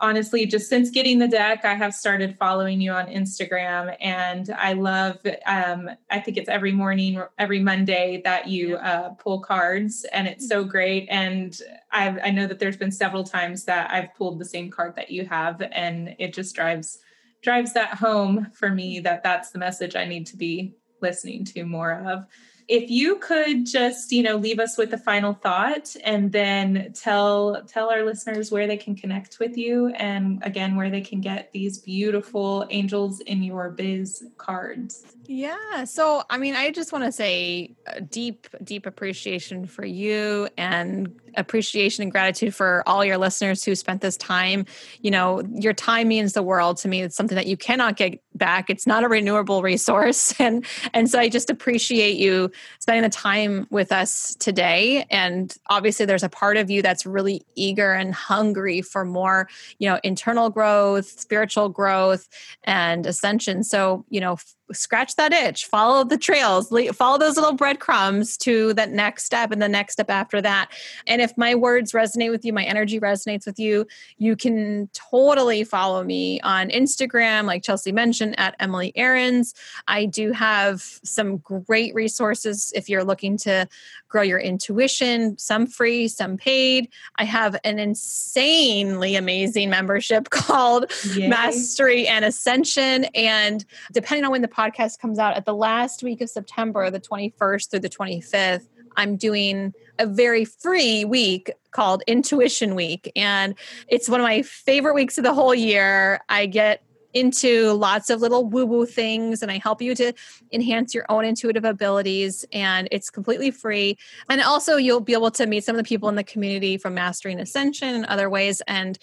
honestly, 0.00 0.46
just 0.46 0.68
since 0.68 0.90
getting 0.90 1.18
the 1.18 1.28
deck, 1.28 1.64
I 1.64 1.74
have 1.74 1.94
started 1.94 2.36
following 2.38 2.80
you 2.80 2.92
on 2.92 3.06
Instagram, 3.06 3.96
and 4.00 4.50
I 4.50 4.74
love. 4.74 5.18
Um, 5.46 5.90
I 6.10 6.20
think 6.20 6.36
it's 6.36 6.48
every 6.48 6.72
morning, 6.72 7.22
every 7.38 7.60
Monday 7.60 8.22
that 8.24 8.48
you 8.48 8.76
uh, 8.76 9.10
pull 9.10 9.40
cards, 9.40 10.06
and 10.12 10.28
it's 10.28 10.48
so 10.48 10.64
great. 10.64 11.06
And 11.10 11.58
I've, 11.90 12.18
I 12.22 12.30
know 12.30 12.46
that 12.46 12.58
there's 12.58 12.76
been 12.76 12.92
several 12.92 13.24
times 13.24 13.64
that 13.64 13.90
I've 13.90 14.14
pulled 14.14 14.38
the 14.38 14.44
same 14.44 14.70
card 14.70 14.94
that 14.96 15.10
you 15.10 15.26
have, 15.26 15.60
and 15.72 16.14
it 16.18 16.32
just 16.32 16.54
drives 16.54 16.98
drives 17.42 17.72
that 17.72 17.94
home 17.94 18.48
for 18.52 18.68
me 18.68 18.98
that 19.00 19.22
that's 19.22 19.50
the 19.50 19.58
message 19.60 19.94
I 19.94 20.04
need 20.04 20.26
to 20.26 20.36
be 20.36 20.74
listening 21.00 21.44
to 21.44 21.64
more 21.64 21.92
of 22.04 22.24
if 22.68 22.90
you 22.90 23.16
could 23.16 23.64
just 23.64 24.12
you 24.12 24.22
know 24.22 24.36
leave 24.36 24.60
us 24.60 24.76
with 24.76 24.92
a 24.92 24.98
final 24.98 25.32
thought 25.32 25.96
and 26.04 26.30
then 26.32 26.92
tell 26.94 27.62
tell 27.66 27.90
our 27.90 28.04
listeners 28.04 28.52
where 28.52 28.66
they 28.66 28.76
can 28.76 28.94
connect 28.94 29.38
with 29.40 29.56
you 29.56 29.88
and 29.88 30.42
again 30.44 30.76
where 30.76 30.90
they 30.90 31.00
can 31.00 31.20
get 31.20 31.50
these 31.52 31.78
beautiful 31.78 32.66
angels 32.70 33.20
in 33.20 33.42
your 33.42 33.70
biz 33.70 34.24
cards 34.36 35.16
yeah 35.28 35.84
so 35.84 36.22
i 36.30 36.38
mean 36.38 36.56
i 36.56 36.70
just 36.70 36.90
want 36.90 37.04
to 37.04 37.12
say 37.12 37.74
deep 38.10 38.48
deep 38.64 38.86
appreciation 38.86 39.66
for 39.66 39.84
you 39.84 40.48
and 40.56 41.14
appreciation 41.38 42.02
and 42.02 42.12
gratitude 42.12 42.54
for 42.54 42.82
all 42.86 43.04
your 43.04 43.16
listeners 43.16 43.64
who 43.64 43.74
spent 43.74 44.00
this 44.00 44.16
time. 44.16 44.66
You 45.00 45.10
know, 45.10 45.42
your 45.54 45.72
time 45.72 46.08
means 46.08 46.32
the 46.32 46.42
world 46.42 46.76
to 46.78 46.88
me. 46.88 47.02
It's 47.02 47.16
something 47.16 47.36
that 47.36 47.46
you 47.46 47.56
cannot 47.56 47.96
get 47.96 48.20
back. 48.34 48.68
It's 48.68 48.86
not 48.86 49.04
a 49.04 49.08
renewable 49.08 49.62
resource. 49.62 50.34
And 50.48 50.64
and 50.94 51.10
so 51.10 51.18
I 51.18 51.28
just 51.28 51.50
appreciate 51.50 52.16
you 52.16 52.50
spending 52.78 53.02
the 53.02 53.08
time 53.08 53.66
with 53.70 53.92
us 53.92 54.34
today. 54.36 55.04
And 55.10 55.54
obviously 55.68 56.06
there's 56.06 56.22
a 56.22 56.28
part 56.28 56.56
of 56.56 56.70
you 56.70 56.80
that's 56.80 57.04
really 57.04 57.42
eager 57.54 57.92
and 57.92 58.14
hungry 58.14 58.80
for 58.80 59.04
more, 59.04 59.48
you 59.78 59.88
know, 59.88 59.98
internal 60.04 60.48
growth, 60.48 61.06
spiritual 61.06 61.68
growth 61.68 62.28
and 62.64 63.04
ascension. 63.04 63.62
So, 63.64 64.04
you 64.08 64.20
know, 64.20 64.38
scratch 64.72 65.16
that 65.16 65.32
itch, 65.32 65.66
follow 65.66 66.04
the 66.04 66.18
trails, 66.18 66.72
follow 66.94 67.18
those 67.18 67.36
little 67.36 67.54
breadcrumbs 67.54 68.36
to 68.38 68.74
that 68.74 68.90
next 68.90 69.24
step 69.24 69.50
and 69.50 69.60
the 69.60 69.68
next 69.68 69.94
step 69.94 70.10
after 70.10 70.40
that. 70.42 70.70
And 71.06 71.20
if 71.20 71.36
my 71.36 71.54
words 71.54 71.92
resonate 71.92 72.30
with 72.30 72.44
you, 72.44 72.52
my 72.52 72.64
energy 72.64 73.00
resonates 73.00 73.46
with 73.46 73.58
you, 73.58 73.86
you 74.18 74.36
can 74.36 74.88
totally 74.92 75.64
follow 75.64 76.04
me 76.04 76.40
on 76.40 76.68
Instagram, 76.68 77.44
like 77.44 77.62
Chelsea 77.62 77.92
mentioned, 77.92 78.38
at 78.38 78.54
Emily 78.60 78.92
Aarons. 78.96 79.54
I 79.86 80.04
do 80.04 80.32
have 80.32 80.82
some 81.02 81.38
great 81.38 81.94
resources 81.94 82.72
if 82.74 82.88
you're 82.88 83.04
looking 83.04 83.36
to 83.38 83.68
grow 84.08 84.22
your 84.22 84.38
intuition, 84.38 85.36
some 85.38 85.66
free, 85.66 86.08
some 86.08 86.36
paid. 86.36 86.88
I 87.16 87.24
have 87.24 87.56
an 87.64 87.78
insanely 87.78 89.16
amazing 89.16 89.70
membership 89.70 90.30
called 90.30 90.92
Yay. 91.14 91.28
Mastery 91.28 92.08
and 92.08 92.24
Ascension. 92.24 93.04
And 93.14 93.64
depending 93.92 94.24
on 94.24 94.32
when 94.32 94.42
the 94.42 94.48
podcast 94.58 94.98
comes 94.98 95.18
out, 95.18 95.36
at 95.36 95.44
the 95.44 95.54
last 95.54 96.02
week 96.02 96.20
of 96.20 96.28
September, 96.28 96.90
the 96.90 97.00
21st 97.00 97.70
through 97.70 97.80
the 97.80 97.88
25th, 97.88 98.66
I'm 98.96 99.16
doing 99.16 99.72
a 99.98 100.06
very 100.06 100.44
free 100.44 101.04
week 101.04 101.52
called 101.70 102.02
Intuition 102.08 102.74
Week. 102.74 103.12
And 103.14 103.54
it's 103.86 104.08
one 104.08 104.20
of 104.20 104.24
my 104.24 104.42
favorite 104.42 104.94
weeks 104.94 105.18
of 105.18 105.24
the 105.24 105.34
whole 105.34 105.54
year. 105.54 106.20
I 106.28 106.46
get 106.46 106.82
into 107.14 107.72
lots 107.72 108.10
of 108.10 108.20
little 108.20 108.44
woo 108.44 108.66
woo 108.66 108.84
things 108.84 109.42
and 109.42 109.50
I 109.50 109.58
help 109.58 109.80
you 109.80 109.94
to 109.94 110.12
enhance 110.52 110.92
your 110.92 111.06
own 111.08 111.24
intuitive 111.24 111.64
abilities. 111.64 112.44
And 112.52 112.88
it's 112.90 113.10
completely 113.10 113.50
free. 113.50 113.96
And 114.28 114.40
also, 114.40 114.76
you'll 114.76 115.00
be 115.00 115.12
able 115.12 115.30
to 115.32 115.46
meet 115.46 115.64
some 115.64 115.76
of 115.76 115.78
the 115.78 115.88
people 115.88 116.08
in 116.08 116.16
the 116.16 116.24
community 116.24 116.76
from 116.76 116.94
Mastering 116.94 117.38
Ascension 117.38 117.94
and 117.94 118.04
other 118.06 118.28
ways. 118.28 118.60
And 118.66 118.98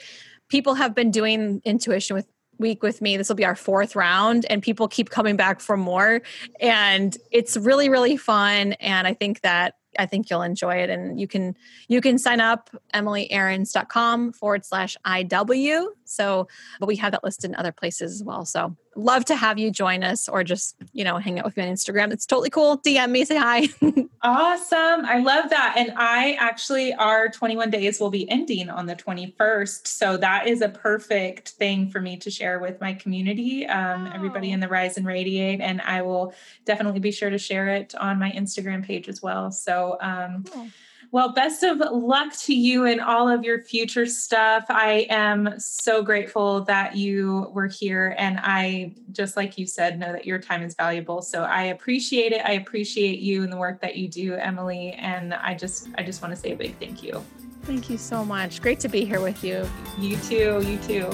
people 0.49 0.75
have 0.75 0.93
been 0.93 1.11
doing 1.11 1.61
intuition 1.63 2.15
with 2.15 2.27
week 2.57 2.83
with 2.83 3.01
me. 3.01 3.17
This 3.17 3.29
will 3.29 3.35
be 3.35 3.45
our 3.45 3.55
fourth 3.55 3.95
round, 3.95 4.45
and 4.49 4.61
people 4.61 4.87
keep 4.87 5.09
coming 5.09 5.35
back 5.35 5.59
for 5.59 5.77
more. 5.77 6.21
And 6.59 7.17
it's 7.31 7.57
really, 7.57 7.89
really 7.89 8.17
fun. 8.17 8.73
And 8.73 9.07
I 9.07 9.13
think 9.13 9.41
that 9.41 9.75
I 9.97 10.05
think 10.05 10.29
you'll 10.29 10.41
enjoy 10.41 10.75
it. 10.75 10.89
And 10.89 11.19
you 11.19 11.27
can 11.27 11.55
you 11.87 12.01
can 12.01 12.17
sign 12.17 12.39
up 12.39 12.69
emilyaarons.com 12.93 14.33
forward 14.33 14.65
slash 14.65 14.97
IW. 15.05 15.87
So, 16.05 16.47
but 16.79 16.87
we 16.87 16.95
have 16.97 17.11
that 17.11 17.23
listed 17.23 17.51
in 17.51 17.55
other 17.55 17.71
places 17.71 18.13
as 18.13 18.23
well. 18.23 18.45
So 18.45 18.75
love 18.95 19.25
to 19.25 19.35
have 19.35 19.59
you 19.59 19.71
join 19.71 20.03
us 20.03 20.29
or 20.29 20.43
just, 20.43 20.75
you 20.93 21.03
know, 21.03 21.17
hang 21.17 21.37
out 21.39 21.45
with 21.45 21.57
me 21.57 21.63
on 21.63 21.73
Instagram. 21.73 22.13
It's 22.13 22.25
totally 22.25 22.49
cool. 22.49 22.77
DM 22.79 23.11
me, 23.11 23.25
say 23.25 23.37
hi. 23.37 23.67
awesome. 24.21 25.05
I 25.05 25.19
love 25.19 25.49
that. 25.49 25.75
And 25.77 25.93
I 25.97 26.33
actually, 26.39 26.93
our 26.93 27.27
21 27.27 27.69
days 27.69 27.99
will 27.99 28.09
be 28.09 28.29
ending 28.29 28.69
on 28.69 28.85
the 28.85 28.95
21st. 28.95 29.87
So 29.87 30.17
that 30.17 30.47
is 30.47 30.61
a 30.61 30.69
perfect 30.69 31.49
thing 31.49 31.89
for 31.89 31.99
me 31.99 32.17
to 32.17 32.31
share 32.31 32.59
with 32.59 32.79
my 32.79 32.93
community, 32.93 33.67
um, 33.67 34.05
wow. 34.05 34.11
everybody 34.13 34.51
in 34.51 34.59
the 34.59 34.67
Rise 34.67 34.97
and 34.97 35.05
Radiate. 35.05 35.59
And 35.59 35.81
I 35.81 36.01
will 36.01 36.33
definitely 36.65 36.99
be 36.99 37.11
sure 37.11 37.29
to 37.29 37.37
share 37.37 37.67
it 37.69 37.93
on 37.95 38.17
my 38.19 38.31
Instagram 38.31 38.83
page 38.83 39.09
as 39.09 39.21
well. 39.21 39.51
So, 39.51 39.97
um, 40.01 40.45
cool. 40.49 40.67
Well, 41.11 41.33
best 41.33 41.63
of 41.63 41.79
luck 41.79 42.35
to 42.39 42.53
you 42.53 42.85
and 42.85 42.99
all 42.99 43.29
of 43.29 43.43
your 43.43 43.63
future 43.63 44.05
stuff. 44.05 44.65
I 44.69 45.07
am 45.09 45.59
so 45.59 46.03
grateful 46.03 46.61
that 46.65 46.95
you 46.95 47.49
were 47.53 47.67
here. 47.67 48.15
And 48.17 48.39
I, 48.41 48.95
just 49.11 49.37
like 49.37 49.57
you 49.57 49.65
said, 49.65 49.99
know 49.99 50.11
that 50.11 50.25
your 50.25 50.39
time 50.39 50.61
is 50.63 50.75
valuable. 50.75 51.21
So 51.21 51.43
I 51.43 51.63
appreciate 51.63 52.31
it. 52.31 52.41
I 52.45 52.53
appreciate 52.53 53.19
you 53.19 53.43
and 53.43 53.51
the 53.51 53.57
work 53.57 53.81
that 53.81 53.95
you 53.95 54.07
do, 54.07 54.33
Emily. 54.35 54.91
And 54.93 55.33
I 55.33 55.53
just, 55.53 55.87
I 55.97 56.03
just 56.03 56.21
want 56.21 56.33
to 56.33 56.39
say 56.39 56.51
a 56.51 56.55
big 56.55 56.77
thank 56.79 57.01
you. 57.01 57.23
Thank 57.63 57.89
you 57.89 57.97
so 57.97 58.23
much. 58.23 58.61
Great 58.61 58.79
to 58.81 58.89
be 58.89 59.05
here 59.05 59.21
with 59.21 59.43
you. 59.43 59.67
You 59.97 60.17
too. 60.17 60.61
You 60.65 60.77
too. 60.79 61.09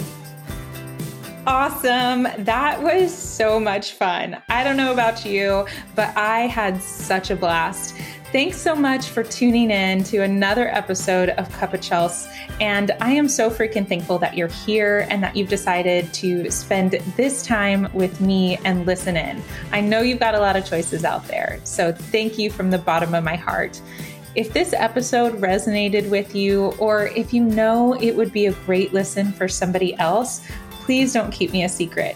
Awesome. 1.48 2.28
That 2.44 2.84
was 2.84 3.12
so 3.12 3.60
much 3.60 3.94
fun. 3.94 4.40
I 4.50 4.64
don't 4.64 4.78
know 4.78 4.94
about 4.94 5.26
you, 5.26 5.66
but 5.96 6.16
I 6.16 6.42
had 6.42 6.80
such 6.80 7.32
a 7.32 7.36
blast. 7.36 7.96
Thanks 8.32 8.56
so 8.56 8.76
much 8.76 9.10
for 9.10 9.24
tuning 9.26 9.72
in 9.72 10.06
to 10.06 10.20
another 10.20 10.70
episode 10.70 11.32
of 11.32 11.52
Cup 11.52 11.74
of 11.74 11.82
Chels. 11.82 12.34
And 12.62 12.92
I 13.02 13.12
am 13.12 13.28
so 13.28 13.50
freaking 13.50 13.86
thankful 13.86 14.20
that 14.20 14.38
you're 14.38 14.48
here 14.48 15.06
and 15.10 15.22
that 15.22 15.36
you've 15.36 15.50
decided 15.50 16.14
to 16.14 16.50
spend 16.50 16.92
this 17.18 17.46
time 17.46 17.92
with 17.92 18.22
me 18.22 18.58
and 18.64 18.86
listen 18.86 19.18
in. 19.18 19.44
I 19.74 19.82
know 19.82 20.00
you've 20.00 20.22
got 20.22 20.34
a 20.34 20.40
lot 20.40 20.56
of 20.56 20.66
choices 20.66 21.04
out 21.04 21.28
there. 21.28 21.60
So 21.66 21.92
thank 21.92 22.40
you 22.40 22.50
from 22.50 22.72
the 22.72 22.78
bottom 22.78 23.14
of 23.14 23.26
my 23.26 23.36
heart. 23.36 23.82
If 24.34 24.54
this 24.54 24.72
episode 24.72 25.42
resonated 25.42 26.10
with 26.10 26.34
you, 26.34 26.68
or 26.80 27.08
if 27.08 27.34
you 27.34 27.44
know 27.44 27.96
it 28.02 28.16
would 28.16 28.32
be 28.32 28.46
a 28.46 28.54
great 28.54 28.94
listen 28.94 29.34
for 29.34 29.50
somebody 29.50 29.94
else, 30.00 30.48
please 30.70 31.12
don't 31.12 31.32
keep 31.32 31.52
me 31.52 31.66
a 31.66 31.70
secret. 31.70 32.16